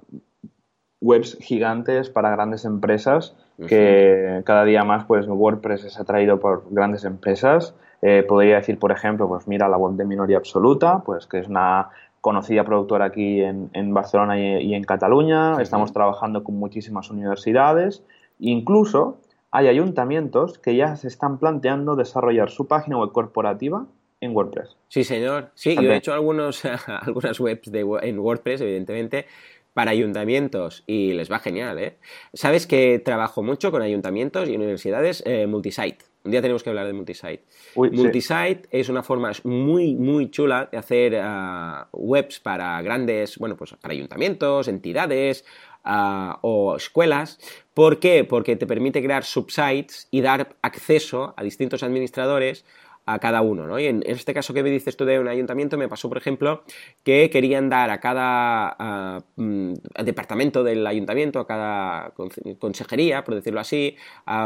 webs 1.01 1.39
gigantes 1.41 2.11
para 2.11 2.31
grandes 2.31 2.65
empresas 2.65 3.35
que 3.67 4.43
cada 4.45 4.65
día 4.65 4.85
más 4.85 5.05
pues 5.05 5.27
WordPress 5.27 5.85
es 5.85 5.99
atraído 5.99 6.41
por 6.41 6.65
grandes 6.71 7.05
empresas. 7.05 7.75
Eh, 8.03 8.25
podría 8.27 8.57
decir, 8.57 8.79
por 8.79 8.93
ejemplo, 8.93 9.29
pues 9.29 9.47
mira 9.47 9.69
la 9.69 9.77
web 9.77 9.95
de 9.97 10.05
Minoría 10.05 10.39
Absoluta, 10.39 11.03
pues 11.05 11.27
que 11.27 11.39
es 11.39 11.49
una 11.49 11.91
conocida 12.21 12.65
productora 12.65 13.07
aquí 13.07 13.43
en, 13.43 13.95
Barcelona 13.95 14.39
y, 14.39 14.75
en 14.75 14.85
Cataluña. 14.85 15.61
Estamos 15.61 15.93
trabajando 15.93 16.45
con 16.45 16.57
muchísimas 16.59 17.11
universidades. 17.11 18.03
Incluso 18.39 19.19
hay 19.51 19.69
ayuntamientos 19.69 20.59
que 20.59 20.77
ya 20.77 20.97
se 20.97 21.09
están 21.09 21.39
planteando 21.39 21.97
desarrollar 21.97 22.51
su 22.51 22.67
página 22.67 22.99
web 22.99 23.13
corporativa 23.13 23.87
en 24.21 24.37
WordPress. 24.37 24.77
Sí, 24.89 25.05
señor. 25.05 25.51
Sí, 25.55 25.75
yo 25.75 25.91
he 25.91 25.97
hecho 25.97 26.13
algunos, 26.13 26.63
algunas 26.87 27.41
webs 27.41 27.71
de, 27.73 27.81
en 28.03 28.19
WordPress, 28.19 28.61
evidentemente, 28.61 29.27
para 29.75 29.93
ayuntamientos 29.93 30.83
y 30.87 31.13
les 31.13 31.31
va 31.31 31.39
genial, 31.39 31.79
¿eh? 31.79 31.97
Sabes 32.33 32.67
que 32.67 32.99
trabajo 32.99 33.43
mucho 33.43 33.71
con 33.71 33.83
ayuntamientos 33.83 34.49
y 34.49 34.57
universidades 34.57 35.23
eh, 35.27 35.47
multisite. 35.47 36.05
Un 36.23 36.33
día 36.33 36.43
tenemos 36.43 36.63
que 36.63 36.69
hablar 36.69 36.87
de 36.87 36.93
multisite. 36.93 37.45
multisite 37.75 38.63
es 38.71 38.89
una 38.91 39.03
forma 39.03 39.33
muy, 39.45 39.95
muy 39.95 40.31
chula 40.31 40.69
de 40.71 40.77
hacer 40.77 41.19
ah, 41.23 41.89
webs 41.93 42.41
para 42.41 42.83
grandes, 42.83 43.39
bueno, 43.39 43.57
pues 43.57 43.75
para 43.81 43.95
ayuntamientos, 43.95 44.69
entidades 44.69 45.47
ah, 45.83 46.39
o 46.43 46.77
escuelas. 46.77 47.39
¿Por 47.73 48.01
qué? 48.01 48.25
Porque 48.25 48.57
te 48.57 48.67
permite 48.67 49.03
crear 49.03 49.25
subsites 49.25 50.09
y 50.11 50.21
dar 50.21 50.57
acceso 50.61 51.33
a 51.37 51.43
distintos 51.43 51.83
administradores 51.83 52.67
a 53.15 53.19
cada 53.19 53.43
uno, 53.43 53.67
¿no? 53.67 53.79
Y 53.79 53.87
en 53.87 54.03
este 54.07 54.35
caso 54.35 54.55
que 54.55 54.63
me 54.63 54.71
dices 54.71 54.97
tú 54.97 55.05
de 55.05 55.19
un 55.19 55.29
ayuntamiento, 55.29 55.77
me 55.77 55.89
pasó, 55.89 56.09
por 56.09 56.19
ejemplo, 56.19 56.65
que 57.03 57.31
querían 57.31 57.69
dar 57.69 57.91
a 57.91 58.01
cada 58.01 59.25
mm, 59.37 59.75
departamento 60.05 60.63
del 60.63 60.87
ayuntamiento, 60.87 61.41
a 61.41 61.47
cada 61.47 62.13
consejería, 62.59 63.25
por 63.25 63.35
decirlo 63.35 63.61
así, 63.61 63.97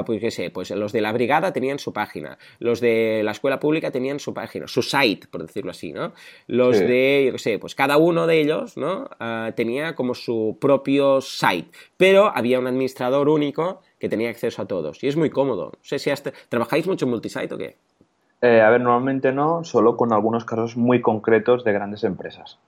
pues 0.06 0.20
qué 0.20 0.30
sé, 0.30 0.50
pues 0.50 0.70
los 0.70 0.92
de 0.92 1.00
la 1.00 1.12
brigada 1.12 1.52
tenían 1.52 1.78
su 1.78 1.92
página, 1.92 2.38
los 2.58 2.80
de 2.80 3.22
la 3.24 3.32
escuela 3.32 3.60
pública 3.60 3.90
tenían 3.90 4.18
su 4.18 4.32
página, 4.32 4.66
su 4.66 4.82
site, 4.82 5.28
por 5.28 5.42
decirlo 5.42 5.70
así, 5.70 5.92
¿no? 5.92 6.12
Los 6.46 6.78
de, 6.78 7.24
yo 7.26 7.32
qué 7.32 7.38
sé, 7.38 7.58
pues 7.58 7.74
cada 7.74 7.96
uno 7.96 8.26
de 8.26 8.40
ellos, 8.40 8.76
¿no? 8.76 9.08
Ah, 9.20 9.52
tenía 9.56 9.94
como 9.94 10.14
su 10.14 10.58
propio 10.60 11.20
site, 11.20 11.70
pero 11.96 12.32
había 12.34 12.58
un 12.58 12.66
administrador 12.66 13.28
único 13.28 13.80
que 13.98 14.08
tenía 14.08 14.30
acceso 14.30 14.62
a 14.62 14.66
todos 14.66 15.02
y 15.02 15.08
es 15.08 15.16
muy 15.16 15.30
cómodo. 15.30 15.72
No 15.72 15.78
sé 15.82 15.98
si 15.98 16.10
hasta... 16.10 16.32
¿Trabajáis 16.48 16.86
mucho 16.86 17.06
en 17.06 17.10
multisite 17.10 17.54
o 17.54 17.58
qué? 17.58 17.76
Eh, 18.44 18.60
a 18.60 18.68
ver, 18.68 18.82
normalmente 18.82 19.32
no, 19.32 19.64
solo 19.64 19.96
con 19.96 20.12
algunos 20.12 20.44
casos 20.44 20.76
muy 20.76 21.00
concretos 21.00 21.64
de 21.64 21.72
grandes 21.72 22.04
empresas. 22.04 22.58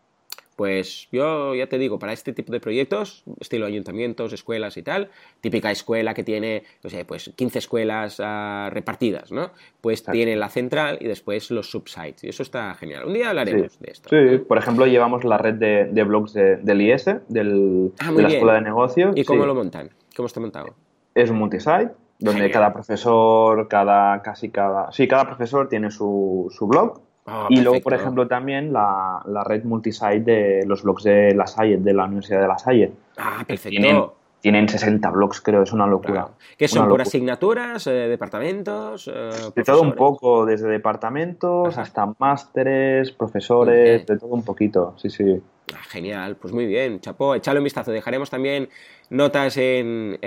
Pues 0.57 1.07
yo 1.12 1.55
ya 1.55 1.66
te 1.66 1.77
digo, 1.77 1.99
para 1.99 2.14
este 2.14 2.33
tipo 2.33 2.51
de 2.51 2.61
proyectos, 2.61 3.24
estilo 3.41 3.66
ayuntamientos, 3.66 4.33
escuelas 4.33 4.79
y 4.79 4.83
tal, 4.83 5.11
típica 5.43 5.70
escuela 5.70 6.14
que 6.14 6.24
tiene, 6.24 6.62
no 6.83 6.89
sé, 6.89 7.05
pues 7.05 7.31
15 7.37 7.59
escuelas 7.59 8.22
ah, 8.24 8.70
repartidas, 8.72 9.31
¿no? 9.31 9.51
Pues 9.83 10.03
tiene 10.03 10.35
la 10.35 10.49
central 10.49 10.97
y 10.99 11.09
después 11.09 11.51
los 11.51 11.70
subsites. 11.70 12.24
Y 12.24 12.31
eso 12.31 12.43
está 12.43 12.72
genial. 12.77 13.05
Un 13.05 13.12
día 13.12 13.29
hablaremos 13.29 13.79
de 13.79 13.91
esto. 13.91 14.09
Sí, 14.09 14.39
por 14.39 14.57
ejemplo, 14.57 14.87
llevamos 14.87 15.24
la 15.24 15.37
red 15.37 15.57
de, 15.57 16.05
blogs 16.05 16.33
del 16.33 16.81
IS, 16.81 17.05
del, 17.29 17.93
ah, 17.99 18.12
de 18.12 18.22
la 18.22 18.29
Escuela 18.29 18.55
de 18.55 18.62
Negocios. 18.62 19.12
¿Y 19.14 19.24
cómo 19.24 19.45
lo 19.45 19.55
montan? 19.55 19.91
¿Cómo 20.16 20.24
está 20.24 20.41
montado? 20.41 20.74
Es 21.14 21.29
un 21.29 21.37
multisite 21.37 21.91
donde 22.19 22.51
cada 22.51 22.73
profesor, 22.73 23.69
cada, 23.69 24.23
casi 24.23 24.51
cada, 24.51 24.91
sí, 24.93 25.07
cada 25.07 25.27
profesor 25.27 25.69
tiene 25.69 25.91
su, 25.91 26.51
su 26.51 26.67
blog 26.67 27.01
Ah, 27.27 27.47
y 27.51 27.61
luego, 27.61 27.81
por 27.81 27.93
ejemplo, 27.93 28.29
también 28.29 28.73
la, 28.73 29.21
red 29.45 29.64
multisite 29.64 30.21
de 30.21 30.64
los 30.64 30.85
blogs 30.85 31.03
de 31.03 31.35
La 31.35 31.49
Salle, 31.49 31.77
de 31.77 31.93
la 31.93 32.05
Universidad 32.05 32.41
de 32.41 32.49
La 32.49 32.59
Salle. 32.59 32.93
Ah, 33.19 33.45
perfecto 33.47 34.14
tienen 34.39 34.69
60 34.69 35.11
blogs, 35.11 35.41
creo, 35.41 35.62
es 35.62 35.73
una 35.73 35.89
locura. 35.89 36.29
¿Qué 36.57 36.69
son? 36.69 36.89
¿Por 36.89 37.01
asignaturas? 37.01 37.85
Eh, 37.89 37.91
¿Departamentos? 37.91 39.11
Eh, 39.12 39.31
de 39.57 39.64
todo 39.64 39.83
un 39.83 39.95
poco, 39.95 40.47
desde 40.47 40.69
departamentos 40.69 41.77
hasta 41.77 42.14
másteres, 42.19 43.11
profesores, 43.11 44.07
de 44.07 44.17
todo 44.17 44.31
un 44.31 44.45
poquito, 44.45 44.95
sí, 44.99 45.11
sí. 45.11 45.43
Ah, 45.75 45.83
genial, 45.89 46.37
pues 46.37 46.55
muy 46.55 46.67
bien, 46.67 47.01
chapó, 47.01 47.35
echale 47.35 47.59
un 47.59 47.64
vistazo. 47.64 47.91
Dejaremos 47.91 48.31
también 48.31 48.69
notas 49.11 49.57
en, 49.57 50.19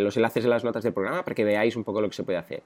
los 0.00 0.16
enlaces 0.16 0.44
en 0.44 0.50
las 0.50 0.64
notas 0.64 0.82
del 0.82 0.94
programa 0.94 1.22
para 1.22 1.34
que 1.34 1.44
veáis 1.44 1.76
un 1.76 1.84
poco 1.84 2.00
lo 2.00 2.08
que 2.08 2.16
se 2.16 2.24
puede 2.24 2.38
hacer. 2.38 2.62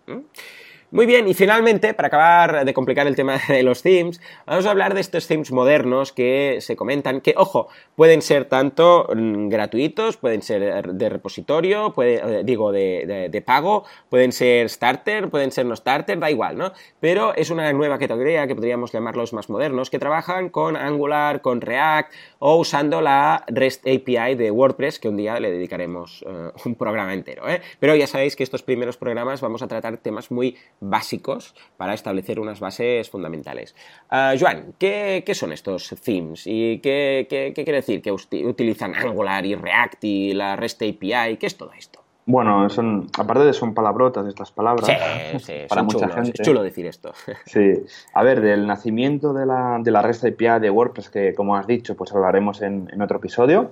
Muy 0.91 1.05
bien, 1.05 1.29
y 1.29 1.35
finalmente, 1.35 1.93
para 1.93 2.09
acabar 2.09 2.65
de 2.65 2.73
complicar 2.73 3.07
el 3.07 3.15
tema 3.15 3.39
de 3.47 3.63
los 3.63 3.83
themes, 3.83 4.23
vamos 4.47 4.65
a 4.65 4.71
hablar 4.71 4.95
de 4.95 5.03
estos 5.03 5.27
themes 5.27 5.53
modernos 5.53 6.13
que 6.13 6.59
se 6.63 6.77
comentan, 6.77 7.21
que, 7.21 7.35
ojo, 7.37 7.69
pueden 7.95 8.23
ser 8.23 8.47
tanto 8.47 9.07
mm, 9.15 9.51
gratuitos, 9.51 10.17
pueden 10.17 10.41
ser 10.41 10.95
de 10.95 11.09
repositorio, 11.11 11.93
puede, 11.93 12.41
eh, 12.41 12.43
digo, 12.43 12.73
de, 12.73 13.43
pago, 13.45 13.85
pueden 14.09 14.33
ser 14.33 14.71
starter, 14.71 15.29
pueden 15.29 15.53
ser 15.53 15.67
no 15.67 15.77
starter, 15.77 16.19
da 16.19 16.31
igual, 16.31 16.57
¿no? 16.57 16.73
Pero 17.01 17.35
es 17.35 17.51
una 17.51 17.71
nueva 17.75 17.99
categoría 17.99 18.47
que 18.47 18.55
podríamos 18.55 18.91
llamarlos 18.91 19.35
más 19.35 19.51
modernos, 19.51 19.91
que 19.91 19.99
trabajan 19.99 20.49
con 20.49 20.75
Angular, 20.75 21.43
con 21.43 21.61
React 21.61 22.15
o 22.39 22.57
usando 22.57 23.03
la 23.03 23.45
REST 23.49 23.87
API 23.87 24.37
de 24.37 24.51
WordPress, 24.51 24.99
que 24.99 25.11
un 25.11 25.19
día 25.19 25.39
le 25.39 25.51
dedicaremos 25.51 26.25
eh, 26.27 26.51
un 26.65 26.77
programa 26.77 27.13
entero, 27.13 27.47
¿eh? 27.47 27.61
Pero 27.79 27.95
ya 27.95 28.07
sabéis 28.07 28.37
que 28.37 28.43
estos 28.43 28.63
primeros 28.63 28.97
programas 28.97 29.43
vamos 29.43 29.61
a 29.61 29.69
tratar 29.69 29.99
temas 29.99 30.31
muy 30.31 30.57
básicos 30.81 31.55
para 31.77 31.95
establecer 31.95 32.41
unas 32.41 32.61
bases 32.61 33.09
fundamentales. 33.11 33.75
Uh, 34.11 34.39
Joan, 34.39 34.75
¿qué, 34.79 35.23
son 35.35 35.53
estos 35.53 35.95
themes? 36.03 36.43
¿Y 36.47 36.79
qué, 36.79 37.27
quiere 37.55 37.73
decir? 37.73 38.03
¿Que 38.03 38.13
utilizan 38.13 38.95
Angular 38.95 39.45
y 39.45 39.55
React 39.55 40.05
y 40.05 40.33
la 40.35 40.57
REST 40.57 40.83
API? 40.83 41.37
¿Qué 41.39 41.47
es 41.47 41.57
todo 41.57 41.73
esto? 41.73 42.01
Bueno, 42.27 42.69
son, 42.69 43.07
aparte 43.19 43.43
de 43.45 43.55
son 43.55 43.73
palabrotas 43.73 44.27
estas 44.27 44.53
palabras, 44.53 44.87
para 45.67 45.83
mucha 45.83 46.11
gente. 46.11 46.33
Es 46.35 46.47
chulo 46.47 46.63
decir 46.63 46.87
esto. 46.87 47.13
Sí, 47.47 47.73
a 48.13 48.23
ver, 48.23 48.43
del 48.43 48.67
nacimiento 48.67 49.33
de 49.33 49.47
la, 49.47 49.79
de 49.81 49.91
la 49.91 50.03
REST 50.03 50.27
API 50.27 50.61
de 50.61 50.69
WordPress, 50.69 51.09
que 51.09 51.33
como 51.35 51.57
has 51.57 51.67
dicho, 51.67 51.97
pues 51.97 52.13
hablaremos 52.13 52.61
en, 52.61 52.91
en 52.93 53.01
otro 53.01 53.17
episodio 53.17 53.71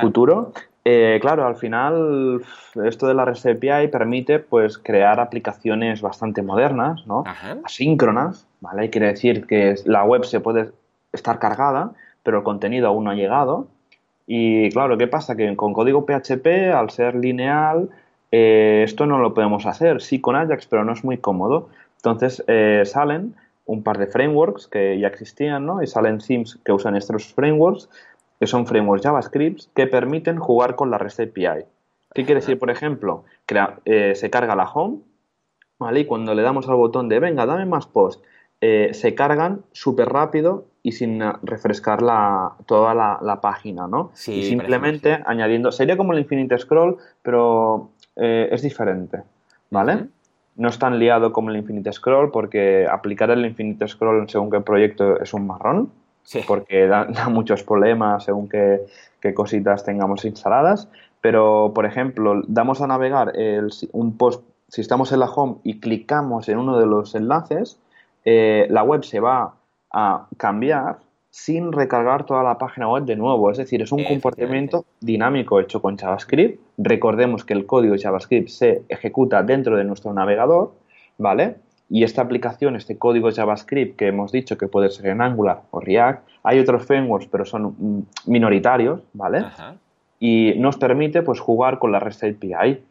futuro. 0.00 0.52
Eh, 0.90 1.18
claro, 1.20 1.46
al 1.46 1.56
final 1.56 2.40
esto 2.82 3.06
de 3.06 3.12
la 3.12 3.26
REST 3.26 3.46
API 3.48 3.88
permite 3.88 4.38
pues 4.38 4.78
crear 4.78 5.20
aplicaciones 5.20 6.00
bastante 6.00 6.40
modernas, 6.40 7.06
¿no? 7.06 7.24
Asíncronas, 7.62 8.46
¿vale? 8.62 8.88
Quiere 8.88 9.08
decir 9.08 9.46
que 9.46 9.74
la 9.84 10.04
web 10.04 10.24
se 10.24 10.40
puede 10.40 10.70
estar 11.12 11.38
cargada, 11.38 11.92
pero 12.22 12.38
el 12.38 12.42
contenido 12.42 12.88
aún 12.88 13.04
no 13.04 13.10
ha 13.10 13.14
llegado. 13.14 13.66
Y 14.26 14.70
claro, 14.70 14.96
¿qué 14.96 15.06
pasa? 15.06 15.36
Que 15.36 15.54
con 15.56 15.74
código 15.74 16.06
PHP, 16.06 16.72
al 16.72 16.88
ser 16.88 17.16
lineal, 17.16 17.90
eh, 18.32 18.80
esto 18.82 19.04
no 19.04 19.18
lo 19.18 19.34
podemos 19.34 19.66
hacer. 19.66 20.00
Sí 20.00 20.22
con 20.22 20.36
Ajax, 20.36 20.66
pero 20.68 20.86
no 20.86 20.94
es 20.94 21.04
muy 21.04 21.18
cómodo. 21.18 21.68
Entonces 21.96 22.42
eh, 22.46 22.84
salen 22.86 23.34
un 23.66 23.82
par 23.82 23.98
de 23.98 24.06
frameworks 24.06 24.66
que 24.66 24.98
ya 24.98 25.08
existían, 25.08 25.66
¿no? 25.66 25.82
Y 25.82 25.86
salen 25.86 26.16
themes 26.16 26.58
que 26.64 26.72
usan 26.72 26.96
estos 26.96 27.34
frameworks 27.34 27.90
que 28.38 28.46
son 28.46 28.66
frameworks 28.66 29.04
JavaScript 29.04 29.62
que 29.74 29.86
permiten 29.86 30.38
jugar 30.38 30.76
con 30.76 30.90
la 30.90 30.98
REST 30.98 31.20
API. 31.20 31.64
¿Qué 32.14 32.24
quiere 32.24 32.40
decir, 32.40 32.58
por 32.58 32.70
ejemplo? 32.70 33.24
Eh, 33.84 34.14
se 34.14 34.30
carga 34.30 34.56
la 34.56 34.64
home, 34.64 34.98
¿vale? 35.78 36.00
Y 36.00 36.04
cuando 36.04 36.34
le 36.34 36.42
damos 36.42 36.68
al 36.68 36.76
botón 36.76 37.08
de 37.08 37.20
venga, 37.20 37.46
dame 37.46 37.66
más 37.66 37.86
post, 37.86 38.22
eh, 38.60 38.90
se 38.92 39.14
cargan 39.14 39.62
súper 39.72 40.08
rápido 40.08 40.66
y 40.82 40.92
sin 40.92 41.22
refrescar 41.42 42.02
la, 42.02 42.54
toda 42.66 42.94
la, 42.94 43.40
página, 43.40 43.86
¿no? 43.86 44.10
y 44.26 44.42
simplemente 44.42 45.20
añadiendo, 45.26 45.70
sería 45.70 45.96
como 45.96 46.12
el 46.12 46.20
Infinite 46.20 46.58
Scroll, 46.58 46.96
pero 47.22 47.90
eh, 48.16 48.48
es 48.50 48.62
diferente, 48.62 49.22
¿vale? 49.70 50.06
No 50.56 50.68
es 50.68 50.78
tan 50.78 50.98
liado 50.98 51.32
como 51.32 51.50
el 51.50 51.56
Infinite 51.56 51.92
Scroll 51.92 52.30
porque 52.32 52.86
aplicar 52.90 53.30
el 53.30 53.44
Infinite 53.44 53.86
Scroll 53.86 54.28
según 54.28 54.50
qué 54.50 54.60
proyecto 54.60 55.20
es 55.20 55.34
un 55.34 55.46
marrón, 55.46 55.92
porque 56.46 56.86
da, 56.88 57.06
muchos 57.28 57.62
problemas 57.62 58.24
según 58.24 58.48
qué, 58.48 58.86
cositas 59.34 59.84
tengamos 59.84 60.24
instaladas. 60.24 60.88
Pero, 61.20 61.72
por 61.74 61.84
ejemplo, 61.84 62.42
damos 62.46 62.80
a 62.80 62.86
navegar 62.86 63.32
un 63.92 64.16
post, 64.16 64.44
si 64.68 64.80
estamos 64.80 65.10
en 65.12 65.20
la 65.20 65.26
home 65.26 65.56
y 65.64 65.80
clicamos 65.80 66.48
en 66.48 66.58
uno 66.58 66.78
de 66.78 66.86
los 66.86 67.14
enlaces, 67.14 67.80
eh, 68.24 68.66
la 68.70 68.82
web 68.82 69.02
se 69.02 69.20
va 69.20 69.54
a 69.90 70.26
cambiar 70.36 70.98
sin 71.30 71.72
recargar 71.72 72.24
toda 72.24 72.42
la 72.42 72.58
página 72.58 72.88
web 72.88 73.04
de 73.04 73.16
nuevo. 73.16 73.50
Es 73.50 73.58
decir, 73.58 73.82
es 73.82 73.92
un 73.92 74.04
comportamiento 74.04 74.84
dinámico 75.00 75.60
hecho 75.60 75.80
con 75.80 75.96
JavaScript. 75.96 76.60
Recordemos 76.78 77.44
que 77.44 77.54
el 77.54 77.66
código 77.66 77.94
de 77.94 78.00
JavaScript 78.00 78.48
se 78.48 78.82
ejecuta 78.88 79.42
dentro 79.42 79.76
de 79.76 79.84
nuestro 79.84 80.12
navegador, 80.12 80.72
¿vale? 81.16 81.56
Y 81.90 82.04
esta 82.04 82.22
aplicación, 82.22 82.76
este 82.76 82.98
código 82.98 83.30
JavaScript 83.30 83.96
que 83.96 84.08
hemos 84.08 84.30
dicho 84.30 84.58
que 84.58 84.68
puede 84.68 84.90
ser 84.90 85.06
en 85.06 85.22
Angular 85.22 85.62
o 85.70 85.80
React, 85.80 86.28
hay 86.42 86.58
otros 86.58 86.84
frameworks, 86.84 87.28
pero 87.28 87.44
son 87.44 87.74
mm, 87.78 88.02
minoritarios, 88.26 89.00
¿vale? 89.14 89.44
Y 90.20 90.54
nos 90.58 90.76
permite 90.76 91.22
pues 91.22 91.40
jugar 91.40 91.78
con 91.78 91.92
la 91.92 92.00
REST 92.00 92.24
API. 92.24 92.82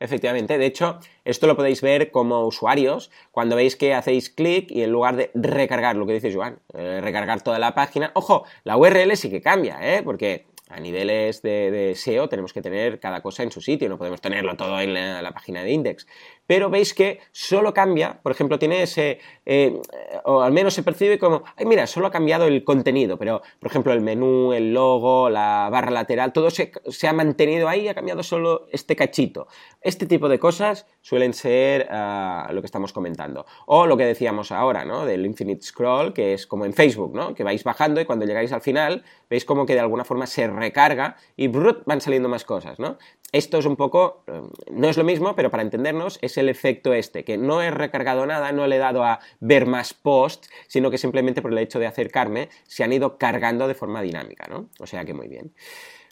Efectivamente, 0.00 0.58
de 0.58 0.66
hecho, 0.66 0.98
esto 1.24 1.46
lo 1.46 1.56
podéis 1.56 1.80
ver 1.80 2.10
como 2.10 2.44
usuarios 2.44 3.12
cuando 3.30 3.54
veis 3.54 3.76
que 3.76 3.94
hacéis 3.94 4.30
clic 4.30 4.68
y 4.70 4.82
en 4.82 4.90
lugar 4.90 5.14
de 5.14 5.30
recargar, 5.34 5.94
lo 5.94 6.06
que 6.06 6.14
dice 6.14 6.34
Joan, 6.34 6.58
eh, 6.74 7.00
recargar 7.00 7.42
toda 7.42 7.60
la 7.60 7.72
página, 7.74 8.10
ojo, 8.14 8.44
la 8.64 8.76
URL 8.76 9.16
sí 9.16 9.30
que 9.30 9.40
cambia, 9.40 9.78
¿eh? 9.80 10.02
Porque 10.02 10.46
a 10.72 10.80
niveles 10.80 11.42
de, 11.42 11.92
SEO 11.94 12.28
tenemos 12.28 12.52
que 12.52 12.62
tener 12.62 12.98
cada 12.98 13.20
cosa 13.20 13.42
en 13.42 13.52
su 13.52 13.60
sitio, 13.60 13.88
no 13.88 13.98
podemos 13.98 14.20
tenerlo 14.20 14.56
todo 14.56 14.80
en 14.80 14.94
la, 14.94 15.30
página 15.32 15.62
de 15.62 15.70
index. 15.70 16.06
Pero 16.52 16.68
veis 16.68 16.92
que 16.92 17.18
solo 17.32 17.72
cambia, 17.72 18.20
por 18.22 18.30
ejemplo, 18.30 18.58
tiene 18.58 18.82
ese, 18.82 19.20
eh, 19.46 19.80
o 20.26 20.42
al 20.42 20.52
menos 20.52 20.74
se 20.74 20.82
percibe 20.82 21.18
como, 21.18 21.44
ay, 21.56 21.64
mira, 21.64 21.86
solo 21.86 22.08
ha 22.08 22.10
cambiado 22.10 22.46
el 22.46 22.62
contenido, 22.62 23.16
pero, 23.16 23.40
por 23.58 23.70
ejemplo, 23.70 23.90
el 23.94 24.02
menú, 24.02 24.52
el 24.52 24.74
logo, 24.74 25.30
la 25.30 25.70
barra 25.72 25.90
lateral, 25.90 26.34
todo 26.34 26.50
se, 26.50 26.70
ha 27.08 27.12
mantenido 27.14 27.70
ahí, 27.70 27.88
ha 27.88 27.94
cambiado 27.94 28.22
solo 28.22 28.66
este 28.70 28.96
cachito. 28.96 29.48
Este 29.80 30.04
tipo 30.04 30.28
de 30.28 30.38
cosas 30.38 30.86
suelen 31.00 31.32
ser 31.32 31.88
ah, 31.90 32.50
lo 32.52 32.60
que 32.60 32.66
estamos 32.66 32.92
comentando. 32.92 33.46
O 33.64 33.86
lo 33.86 33.96
que 33.96 34.04
decíamos 34.04 34.52
ahora, 34.52 34.84
¿no? 34.84 35.06
Del 35.06 35.24
infinite 35.24 35.62
scroll, 35.62 36.12
que 36.12 36.34
es 36.34 36.46
como 36.46 36.66
en 36.66 36.74
Facebook, 36.74 37.14
¿no? 37.14 37.34
Que 37.34 37.44
vais 37.44 37.64
bajando 37.64 37.98
y 37.98 38.04
cuando 38.04 38.26
llegáis 38.26 38.52
al 38.52 38.60
final, 38.60 39.04
veis 39.30 39.46
como 39.46 39.64
que 39.64 39.72
de 39.72 39.80
alguna 39.80 40.04
forma 40.04 40.26
se 40.26 40.46
recarga 40.48 41.16
y 41.34 41.48
van 41.48 42.02
saliendo 42.02 42.28
más 42.28 42.44
cosas, 42.44 42.78
¿no? 42.78 42.98
Esto 43.32 43.58
es 43.58 43.64
un 43.64 43.76
poco, 43.76 44.24
eh, 44.26 44.42
no 44.70 44.88
es 44.88 44.98
lo 44.98 45.04
mismo, 45.04 45.34
pero 45.34 45.50
para 45.50 45.62
entendernos 45.62 46.18
es 46.20 46.36
el 46.36 46.50
efecto 46.50 46.92
este, 46.92 47.24
que 47.24 47.38
no 47.38 47.62
he 47.62 47.70
recargado 47.70 48.26
nada, 48.26 48.52
no 48.52 48.66
le 48.66 48.76
he 48.76 48.78
dado 48.78 49.04
a 49.04 49.20
ver 49.40 49.64
más 49.66 49.94
posts, 49.94 50.50
sino 50.68 50.90
que 50.90 50.98
simplemente 50.98 51.40
por 51.40 51.50
el 51.50 51.58
hecho 51.58 51.78
de 51.78 51.86
acercarme 51.86 52.50
se 52.64 52.84
han 52.84 52.92
ido 52.92 53.16
cargando 53.16 53.68
de 53.68 53.74
forma 53.74 54.02
dinámica, 54.02 54.46
¿no? 54.48 54.68
O 54.78 54.86
sea 54.86 55.06
que 55.06 55.14
muy 55.14 55.28
bien. 55.28 55.52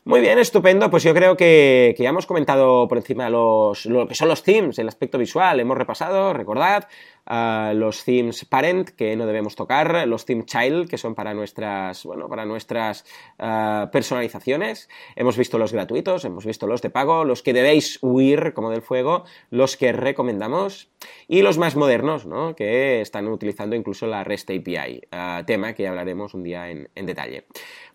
Muy 0.05 0.21
bien, 0.21 0.39
estupendo. 0.39 0.89
Pues 0.89 1.03
yo 1.03 1.13
creo 1.13 1.37
que, 1.37 1.95
ya 1.99 2.09
hemos 2.09 2.25
comentado 2.25 2.89
por 2.89 2.97
encima 2.97 3.29
los, 3.29 3.85
lo 3.85 4.09
que 4.09 4.15
son 4.15 4.29
los 4.29 4.43
themes, 4.43 4.79
el 4.79 4.89
aspecto 4.89 5.19
visual. 5.19 5.61
Hemos 5.61 5.77
repasado, 5.77 6.33
recordad, 6.33 6.89
los 7.31 8.05
themes 8.05 8.45
parent 8.45 8.91
que 8.91 9.15
no 9.17 9.27
debemos 9.27 9.55
tocar, 9.55 10.07
los 10.09 10.25
themes 10.25 10.47
child 10.47 10.89
que 10.89 10.99
son 10.99 11.15
para 11.15 11.33
nuestras, 11.35 12.05
bueno, 12.05 12.29
para 12.29 12.45
nuestras 12.45 13.05
ah, 13.39 13.89
personalizaciones. 13.93 14.89
Hemos 15.15 15.37
visto 15.37 15.59
los 15.59 15.73
gratuitos, 15.73 16.25
hemos 16.25 16.45
visto 16.45 16.67
los 16.67 16.83
de 16.83 16.91
pago, 16.91 17.25
los 17.25 17.43
que 17.43 17.53
debéis 17.53 17.99
huir 18.03 18.53
como 18.53 18.71
del 18.71 18.83
fuego, 18.83 19.25
los 19.51 19.77
que 19.77 19.93
recomendamos 19.93 20.91
y 21.29 21.43
los 21.43 21.57
más 21.57 21.77
modernos, 21.77 22.27
¿no? 22.27 22.55
que 22.55 23.01
están 23.01 23.29
utilizando 23.29 23.77
incluso 23.77 24.07
la 24.07 24.25
REST 24.25 24.51
API, 24.51 25.03
ah, 25.13 25.43
tema 25.47 25.73
que 25.73 25.87
hablaremos 25.87 26.35
un 26.35 26.43
día 26.43 26.69
en, 26.69 26.89
detalle. 26.95 27.47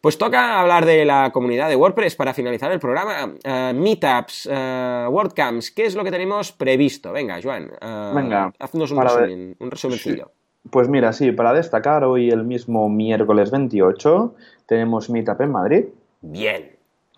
Pues 0.01 0.17
toca 0.17 0.59
hablar 0.59 0.86
de 0.86 1.03
la 1.03 1.31
comunidad 1.31 1.67
de 1.67 1.75
WordPress 1.75 2.15
para 2.15 2.33
finalizar 2.33 2.71
el 2.71 2.79
programa. 2.79 3.36
Ah, 3.43 3.73
meetups, 3.75 4.47
WordCamps, 4.47 5.71
¿qué 5.71 5.86
es 5.86 5.95
lo 5.95 6.03
que 6.03 6.11
tenemos 6.11 6.51
previsto? 6.51 7.11
Venga, 7.11 7.39
Joan, 7.41 7.71
Venga, 8.15 8.53
haznos 8.59 8.91
un 8.91 8.99
un 9.32 9.71
resumencillo. 9.71 10.32
Pues 10.69 10.89
mira, 10.89 11.13
sí, 11.13 11.32
para 11.32 11.53
destacar, 11.53 12.03
hoy 12.03 12.30
el 12.30 12.43
mismo 12.43 12.89
miércoles 12.89 13.51
28 13.51 14.36
tenemos 14.65 15.09
Meetup 15.09 15.41
en 15.41 15.51
Madrid. 15.51 15.86
Bien. 16.21 16.71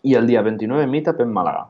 Y 0.03 0.16
el 0.16 0.28
día 0.28 0.41
29 0.41 0.86
Meetup 0.88 1.22
en 1.22 1.32
Málaga. 1.32 1.70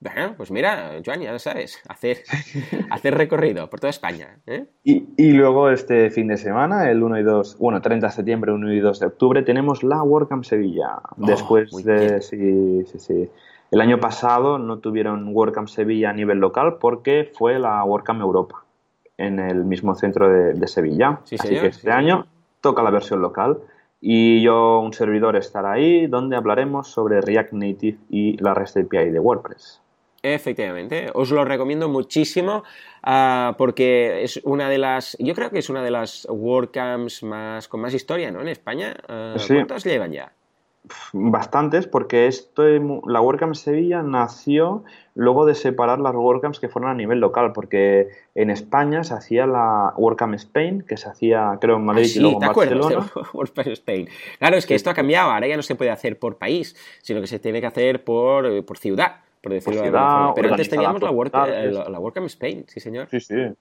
Bueno, 0.00 0.34
pues 0.36 0.50
mira, 0.50 1.00
Joan, 1.04 1.22
ya 1.22 1.32
lo 1.32 1.38
sabes, 1.38 1.80
hacer, 1.88 2.18
hacer 2.90 3.14
recorrido 3.14 3.70
por 3.70 3.80
toda 3.80 3.90
España. 3.90 4.38
¿eh? 4.46 4.66
Y, 4.82 5.32
luego 5.32 5.70
este 5.70 6.10
fin 6.10 6.26
de 6.28 6.36
semana, 6.36 6.90
el 6.90 7.02
1 7.02 7.20
y 7.20 7.22
2, 7.22 7.58
bueno, 7.58 7.80
30 7.80 8.08
de 8.08 8.12
septiembre, 8.12 8.52
1 8.52 8.72
y 8.72 8.80
2 8.80 9.00
de 9.00 9.06
octubre, 9.06 9.42
tenemos 9.42 9.82
la 9.82 10.02
WordCamp 10.02 10.44
Sevilla. 10.44 10.98
Oh, 11.16 11.26
Después 11.26 11.70
de, 11.84 12.20
sí, 12.20 12.84
sí, 12.84 12.98
sí. 12.98 13.30
El 13.70 13.80
año 13.80 13.98
pasado 13.98 14.58
no 14.58 14.78
tuvieron 14.80 15.28
WordCamp 15.34 15.68
Sevilla 15.68 16.10
a 16.10 16.12
nivel 16.12 16.38
local 16.38 16.76
porque 16.80 17.30
fue 17.32 17.58
la 17.58 17.82
WordCamp 17.84 18.20
Europa 18.20 18.63
en 19.16 19.38
el 19.38 19.64
mismo 19.64 19.94
centro 19.94 20.28
de, 20.28 20.66
Sevilla. 20.66 21.20
Así 21.24 21.36
que 21.36 21.66
este 21.66 21.90
año 21.90 22.26
toca 22.60 22.82
la 22.82 22.90
versión 22.90 23.20
local 23.20 23.58
y 24.00 24.42
yo, 24.42 24.80
un 24.80 24.92
servidor, 24.92 25.36
estará 25.36 25.72
ahí 25.72 26.06
donde 26.06 26.36
hablaremos 26.36 26.88
sobre 26.88 27.20
React 27.20 27.52
Native 27.52 27.98
y 28.10 28.36
la 28.36 28.52
REST 28.52 28.78
API 28.78 29.10
de 29.10 29.18
WordPress. 29.18 29.80
Efectivamente, 30.22 31.10
os 31.12 31.30
lo 31.30 31.44
recomiendo 31.44 31.88
muchísimo 31.88 32.64
ah, 33.02 33.54
porque 33.58 34.22
es 34.22 34.40
una 34.44 34.70
de 34.70 34.78
las, 34.78 35.16
yo 35.20 35.34
creo 35.34 35.50
que 35.50 35.58
es 35.58 35.68
una 35.68 35.82
de 35.82 35.90
las 35.90 36.26
WordCamps 36.30 37.22
más, 37.22 37.68
con 37.68 37.80
más 37.80 37.92
historia, 37.92 38.30
¿no? 38.30 38.40
En 38.40 38.48
España. 38.48 38.96
Uh, 39.06 39.38
¿Cuántas 39.46 39.84
llevan 39.84 40.12
ya? 40.12 40.32
Bastantes, 41.14 41.86
porque 41.86 42.26
esto, 42.26 42.62
la 43.06 43.20
WordCamp 43.22 43.54
Sevilla 43.54 44.02
nació 44.02 44.84
luego 45.14 45.46
de 45.46 45.54
separar 45.54 45.98
las 45.98 46.14
WordCamps 46.14 46.60
que 46.60 46.68
fueron 46.68 46.90
a 46.90 46.94
nivel 46.94 47.20
local, 47.20 47.52
porque 47.54 48.08
en 48.34 48.50
España 48.50 49.02
se 49.02 49.14
hacía 49.14 49.46
la 49.46 49.94
WordCamp 49.96 50.34
Spain, 50.34 50.82
que 50.82 50.98
se 50.98 51.08
hacía 51.08 51.56
creo 51.58 51.76
en 51.76 51.86
Madrid 51.86 52.10
ah, 52.10 52.16
y 52.16 52.20
luego 52.20 52.42
en 52.42 52.48
Barcelona. 52.48 53.10
WordCamp 53.32 53.68
Spain. 53.68 54.08
Claro, 54.38 54.56
es 54.56 54.66
que 54.66 54.74
esto 54.74 54.90
ha 54.90 54.94
cambiado, 54.94 55.30
ahora 55.30 55.46
ya 55.46 55.56
no 55.56 55.62
se 55.62 55.74
puede 55.74 55.90
hacer 55.90 56.18
por 56.18 56.36
país, 56.36 56.76
sino 57.00 57.20
que 57.22 57.28
se 57.28 57.38
tiene 57.38 57.62
que 57.62 57.66
hacer 57.66 58.04
por, 58.04 58.44
eh, 58.44 58.62
por 58.62 58.76
ciudad, 58.76 59.16
por 59.40 59.52
decirlo 59.52 59.80
de 59.80 59.86
alguna 59.86 60.08
forma. 60.08 60.34
Pero 60.34 60.50
antes 60.50 60.68
teníamos 60.68 61.00
la, 61.00 61.10
la 61.88 61.98
WordCamp 61.98 62.26
Spain, 62.26 62.66
sí 62.68 62.80
señor. 62.80 63.08
Sí, 63.10 63.20
sí. 63.20 63.54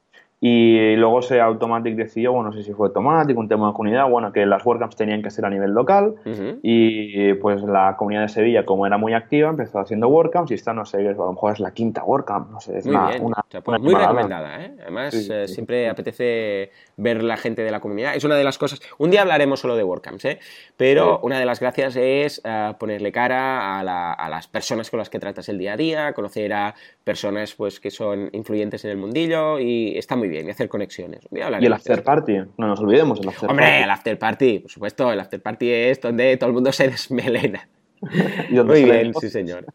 Y 0.46 0.98
luego 0.98 1.22
se 1.22 1.39
Automatic 1.39 1.96
decidió, 1.96 2.34
bueno, 2.34 2.50
no 2.50 2.54
sé 2.54 2.64
si 2.64 2.74
fue 2.74 2.88
Automatic, 2.88 3.38
un 3.38 3.48
tema 3.48 3.68
de 3.68 3.74
comunidad, 3.74 4.10
bueno, 4.10 4.34
que 4.34 4.46
las 4.46 4.66
WordCamps 4.66 4.98
tenían 4.98 5.24
que 5.24 5.30
ser 5.30 5.46
a 5.46 5.50
nivel 5.50 5.72
local. 5.72 6.16
Y 6.62 7.34
pues 7.36 7.64
la 7.64 7.96
comunidad 7.96 8.24
de 8.24 8.28
Sevilla, 8.28 8.66
como 8.66 8.86
era 8.86 8.98
muy 8.98 9.14
activa, 9.14 9.50
empezó 9.50 9.80
haciendo 9.80 10.10
WordCamps 10.10 10.52
y 10.52 10.56
esta, 10.56 10.74
no 10.74 10.84
sé, 10.84 10.98
a 10.98 11.14
lo 11.14 11.32
mejor 11.32 11.54
es 11.54 11.62
la 11.62 11.72
quinta 11.72 12.04
WordCamp, 12.04 12.52
no 12.52 12.60
sé, 12.60 12.78
es 12.78 12.86
muy 12.86 12.98
una, 13.22 13.38
pues 13.64 13.82
muy 13.82 13.96
recomendada, 13.96 14.66
¿eh? 14.66 14.76
Además, 14.82 15.14
eh, 15.14 15.48
siempre 15.48 15.88
apetece 15.88 16.72
ver 16.98 17.24
la 17.24 17.38
gente 17.38 17.64
de 17.64 17.72
la 17.72 17.80
comunidad. 17.80 18.14
Es 18.14 18.26
una 18.26 18.36
de 18.36 18.44
las 18.44 18.58
cosas, 18.58 18.82
un 18.98 19.12
día 19.12 19.22
hablaremos 19.22 19.62
solo 19.62 19.78
de 19.78 19.86
WordCamps, 19.86 20.26
¿eh? 20.26 20.39
Pero 20.76 21.22
una 21.24 21.39
de 21.39 21.46
las 21.46 21.62
gracias 21.62 21.96
es 21.96 22.41
eh, 22.44 22.74
ponerle 22.78 23.14
cara 23.14 23.80
a, 23.80 24.12
a, 24.12 24.30
las 24.30 24.50
personas 24.50 24.89
con 24.89 24.98
las 24.98 25.10
que 25.10 25.20
tratas 25.20 25.48
el 25.48 25.58
día 25.58 25.72
a 25.72 25.78
día, 25.78 26.12
conocer 26.12 26.52
a 26.52 26.76
personas 27.06 27.54
pues 27.56 27.80
que 27.80 27.91
son 27.91 28.28
influyentes 28.34 28.84
en 28.84 28.91
el 28.91 28.98
mundillo 28.98 29.58
y 29.58 29.98
está 29.98 30.18
muy 30.18 30.28
bien 30.28 30.32
y 30.41 30.49
hacer 30.49 30.69
conexiones. 30.69 31.27
y 31.31 31.39
el 31.39 31.73
after 31.73 32.03
party, 32.03 32.38
no 32.57 32.67
nos 32.67 32.79
olvidemos 32.79 33.19
el 33.19 33.29
after 33.29 33.49
Hombre, 33.49 33.84
el 33.84 33.89
after 33.89 34.17
party, 34.17 34.59
por 34.59 34.71
supuesto, 34.71 35.11
el 35.11 35.19
after 35.19 35.41
party 35.41 35.71
es 35.71 36.01
donde 36.01 36.38
todo 36.38 36.47
el 36.47 36.53
mundo 36.53 36.71
se 36.71 36.88
desmelena. 36.89 37.67
Muy 38.65 38.84
bien, 38.84 39.13
sí 39.13 39.29
señor. 39.29 39.65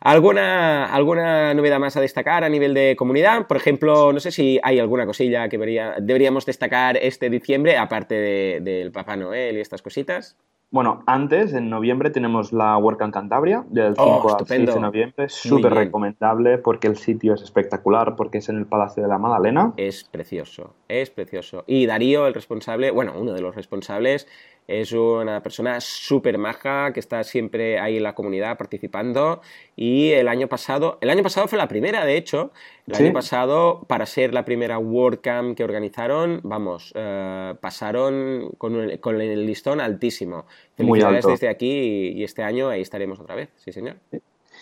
¿Alguna, 0.00 0.86
¿Alguna 0.86 1.54
novedad 1.54 1.78
más 1.78 1.96
a 1.96 2.00
destacar 2.00 2.44
a 2.44 2.48
nivel 2.48 2.74
de 2.74 2.96
comunidad? 2.96 3.46
Por 3.46 3.56
ejemplo, 3.56 4.12
no 4.12 4.20
sé 4.20 4.30
si 4.30 4.58
hay 4.62 4.78
alguna 4.78 5.06
cosilla 5.06 5.48
que 5.48 5.58
deberíamos 5.58 6.46
desticar 6.46 6.96
este 6.96 7.28
diciembre, 7.28 7.76
aparte 7.76 8.60
del 8.60 8.90
Papá 8.90 9.16
Noel 9.16 9.56
y 9.56 9.60
estas 9.60 9.82
cositas. 9.82 10.36
Bueno, 10.70 11.04
antes, 11.06 11.52
en 11.52 11.70
noviembre, 11.70 12.10
tenemos 12.10 12.52
la 12.52 12.76
en 12.78 13.10
Cantabria, 13.12 13.64
del 13.68 13.94
5 13.94 14.04
oh, 14.04 14.36
al 14.36 14.46
6 14.46 14.74
de 14.74 14.80
noviembre. 14.80 15.28
Súper 15.28 15.72
recomendable 15.72 16.58
porque 16.58 16.88
el 16.88 16.96
sitio 16.96 17.34
es 17.34 17.42
espectacular, 17.42 18.16
porque 18.16 18.38
es 18.38 18.48
en 18.48 18.56
el 18.56 18.66
Palacio 18.66 19.02
de 19.04 19.08
la 19.08 19.18
Magdalena. 19.18 19.72
Es 19.76 20.02
precioso, 20.02 20.74
es 20.88 21.10
precioso. 21.10 21.62
Y 21.68 21.86
Darío, 21.86 22.26
el 22.26 22.34
responsable, 22.34 22.90
bueno, 22.90 23.14
uno 23.16 23.34
de 23.34 23.40
los 23.40 23.54
responsables, 23.54 24.26
es 24.66 24.92
una 24.92 25.42
persona 25.42 25.80
súper 25.80 26.38
maja 26.38 26.92
que 26.92 27.00
está 27.00 27.22
siempre 27.22 27.78
ahí 27.78 27.98
en 27.98 28.02
la 28.02 28.14
comunidad 28.14 28.56
participando. 28.56 29.42
Y 29.76 30.12
el 30.12 30.28
año 30.28 30.46
pasado, 30.48 30.98
el 31.00 31.10
año 31.10 31.22
pasado 31.22 31.48
fue 31.48 31.58
la 31.58 31.66
primera, 31.66 32.04
de 32.04 32.16
hecho. 32.16 32.52
El 32.86 32.94
año 32.96 33.12
pasado, 33.12 33.84
para 33.88 34.06
ser 34.06 34.32
la 34.32 34.44
primera 34.44 34.78
WordCamp 34.78 35.56
que 35.56 35.64
organizaron, 35.64 36.40
vamos, 36.44 36.92
eh, 36.94 37.54
pasaron 37.60 38.50
con, 38.58 38.76
el 38.76 39.46
listón 39.46 39.80
altísimo. 39.80 40.46
Felicidades 40.76 41.26
desde 41.26 41.48
aquí 41.48 42.12
y, 42.14 42.24
este 42.24 42.42
año 42.42 42.68
ahí 42.68 42.82
estaremos 42.82 43.18
otra 43.18 43.34
vez, 43.34 43.48
sí 43.56 43.72
señor. 43.72 43.96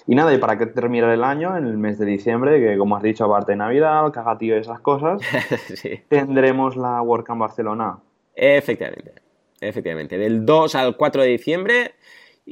Y 0.07 0.15
nada, 0.15 0.33
y 0.35 0.39
para 0.39 0.57
que 0.57 0.67
termine 0.67 1.13
el 1.13 1.23
año, 1.23 1.57
en 1.57 1.67
el 1.67 1.77
mes 1.77 1.99
de 1.99 2.07
diciembre, 2.07 2.59
que 2.59 2.79
como 2.79 2.97
has 2.97 3.03
dicho, 3.03 3.25
aparte 3.25 3.53
de 3.53 3.57
Navidad, 3.57 4.11
cagatío 4.13 4.57
y 4.57 4.61
esas 4.61 4.81
cosas, 4.81 5.21
tendremos 6.09 6.77
la 6.77 7.03
WordCamp 7.03 7.41
Barcelona. 7.41 7.99
Efectivamente. 8.35 9.13
Efectivamente, 9.61 10.19
del 10.19 10.45
2 10.45 10.75
al 10.75 10.97
4 10.97 11.23
de 11.23 11.29
diciembre 11.29 11.95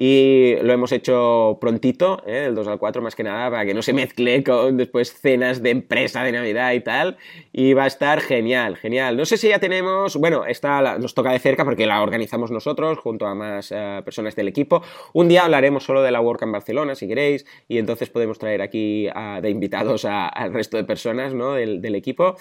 y 0.02 0.56
lo 0.62 0.72
hemos 0.72 0.92
hecho 0.92 1.58
prontito, 1.60 2.22
¿eh? 2.26 2.44
del 2.44 2.54
2 2.54 2.68
al 2.68 2.78
4 2.78 3.02
más 3.02 3.14
que 3.14 3.22
nada, 3.22 3.50
para 3.50 3.66
que 3.66 3.74
no 3.74 3.82
se 3.82 3.92
mezcle 3.92 4.42
con 4.42 4.78
después 4.78 5.12
cenas 5.12 5.62
de 5.62 5.68
empresa 5.68 6.22
de 6.24 6.32
Navidad 6.32 6.72
y 6.72 6.80
tal. 6.80 7.18
Y 7.52 7.74
va 7.74 7.84
a 7.84 7.86
estar 7.86 8.22
genial, 8.22 8.78
genial. 8.78 9.18
No 9.18 9.26
sé 9.26 9.36
si 9.36 9.50
ya 9.50 9.58
tenemos, 9.58 10.16
bueno, 10.16 10.46
esta 10.46 10.96
nos 10.96 11.12
toca 11.12 11.32
de 11.32 11.38
cerca 11.38 11.66
porque 11.66 11.84
la 11.84 12.00
organizamos 12.00 12.50
nosotros 12.50 12.98
junto 12.98 13.26
a 13.26 13.34
más 13.34 13.72
eh, 13.72 14.00
personas 14.02 14.34
del 14.36 14.48
equipo. 14.48 14.82
Un 15.12 15.28
día 15.28 15.44
hablaremos 15.44 15.84
solo 15.84 16.00
de 16.00 16.10
la 16.10 16.22
Work 16.22 16.44
en 16.44 16.52
Barcelona, 16.52 16.94
si 16.94 17.06
queréis, 17.06 17.44
y 17.68 17.76
entonces 17.76 18.08
podemos 18.08 18.38
traer 18.38 18.62
aquí 18.62 19.06
de 19.42 19.50
invitados 19.50 20.06
al 20.06 20.54
resto 20.54 20.78
de 20.78 20.84
personas 20.84 21.34
¿no? 21.34 21.52
del, 21.52 21.94
equipo. 21.94 22.36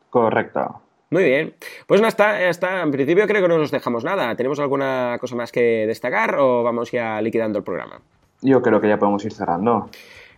Correcto. 0.10 0.82
Muy 1.10 1.26
bien. 1.26 1.56
Pues 1.88 2.02
no 2.02 2.08
está, 2.08 2.48
está. 2.48 2.82
En 2.82 2.92
principio 2.92 3.28
creo 3.28 3.42
que 3.42 3.48
no 3.50 3.58
nos 3.58 3.70
dejamos 3.70 4.06
nada. 4.06 4.34
¿Tenemos 4.36 4.60
alguna 4.60 5.18
cosa 5.20 5.36
más 5.36 5.52
que 5.52 5.86
destacar 5.86 6.36
o 6.40 6.64
vamos 6.64 6.92
ya 6.92 7.22
liquidando 7.22 7.60
el 7.60 7.66
programa? 7.66 8.02
Yo 8.42 8.62
creo 8.62 8.80
que 8.80 8.88
ya 8.88 8.98
podemos 8.98 9.24
ir 9.26 9.34
cerrando. 9.34 9.90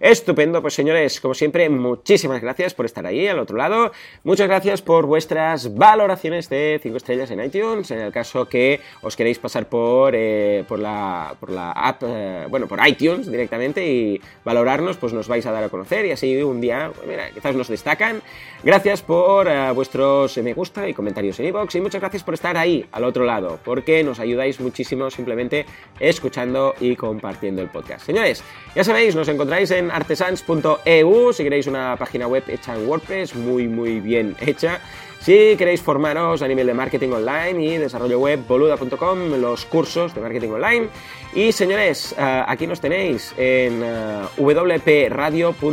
Estupendo, 0.04 0.62
pues 0.62 0.74
señores, 0.74 1.22
como 1.22 1.34
siempre, 1.34 1.70
muchísimas 1.70 2.42
gracias 2.42 2.74
por 2.74 2.86
estar 2.86 3.06
ahí 3.06 3.26
al 3.26 3.40
otro 3.40 3.56
lado. 3.56 3.94
Muchas 4.26 4.50
gracias 4.50 4.82
por 4.82 5.06
vuestras 5.06 5.76
valoraciones 5.76 6.50
de 6.50 6.78
5 6.84 6.98
estrellas 6.98 7.32
en 7.32 7.42
iTunes. 7.42 7.90
En 7.90 8.00
el 8.00 8.12
caso 8.12 8.50
que 8.50 8.82
os 9.02 9.16
queréis 9.16 9.40
pasar 9.40 9.70
por, 9.70 10.12
eh, 10.14 10.66
por, 10.68 10.80
la, 10.80 11.34
por 11.40 11.52
la 11.52 11.72
app, 11.72 12.04
eh, 12.06 12.48
bueno, 12.50 12.68
por 12.68 12.86
iTunes 12.86 13.32
directamente 13.32 13.88
y 13.88 14.20
valorarnos, 14.44 14.98
pues 14.98 15.14
nos 15.14 15.30
vais 15.30 15.46
a 15.46 15.54
dar 15.54 15.64
a 15.64 15.70
conocer 15.70 16.06
y 16.06 16.12
así 16.12 16.44
un 16.44 16.60
día, 16.60 16.92
pues 16.94 17.08
mira, 17.08 17.30
quizás 17.30 17.56
nos 17.56 17.70
destacan. 17.70 18.22
Gracias 18.62 19.02
por 19.02 19.48
eh, 19.48 19.72
vuestros 19.72 20.38
me 20.40 20.54
gusta 20.54 20.86
y 20.86 20.94
comentarios 20.94 21.40
en 21.40 21.46
iVoox 21.46 21.76
y 21.76 21.80
muchas 21.80 22.02
gracias 22.02 22.26
por 22.26 22.34
estar 22.34 22.58
ahí 22.58 22.86
al 22.92 23.06
otro 23.06 23.24
lado, 23.24 23.58
porque 23.64 24.04
nos 24.04 24.20
ayudáis 24.20 24.60
muchísimo 24.60 25.10
simplemente 25.10 25.66
escuchando 25.98 26.76
y 26.82 26.98
compartiendo 26.98 27.62
el 27.62 27.70
podcast. 27.70 28.06
Señores, 28.06 28.44
ya 28.76 28.84
sabéis, 28.84 29.16
nos 29.16 29.30
encontráis 29.30 29.72
en 29.72 29.93
artesans.eu 29.94 31.34
si 31.34 31.44
queréis 31.44 31.68
una 31.68 31.96
página 31.98 32.28
web 32.28 32.44
hecha 32.48 32.76
en 32.76 32.88
WordPress, 32.88 33.36
muy 33.36 33.68
muy 33.68 34.00
bien 34.00 34.36
hecha. 34.40 34.82
Si 35.24 35.56
queréis 35.56 35.82
formaros 35.82 36.42
a 36.42 36.50
nivel 36.50 36.68
de 36.68 36.74
marketing 36.74 37.12
online 37.12 37.64
y 37.64 37.78
desarrollo 37.78 38.20
web, 38.20 38.46
boluda.com, 38.46 39.40
los 39.40 39.64
cursos 39.64 40.14
de 40.14 40.20
marketing 40.20 40.50
online. 40.50 40.90
Y 41.34 41.54
señores, 41.54 42.14
eh, 42.18 42.44
aquí 42.46 42.68
nos 42.68 42.82
tenéis 42.82 43.34
en 43.38 43.82
eh, 43.86 44.24
wpradio.es. 44.36 45.64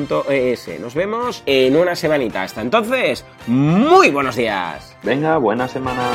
Nos 0.81 0.95
vemos 0.95 1.43
en 1.47 1.77
una 1.77 1.97
semanita. 1.97 2.45
Hasta 2.45 2.61
entonces, 2.61 3.25
muy 3.49 4.11
buenos 4.11 4.37
días. 4.37 4.97
Venga, 5.03 5.37
buena 5.39 5.67
semana. 5.67 6.13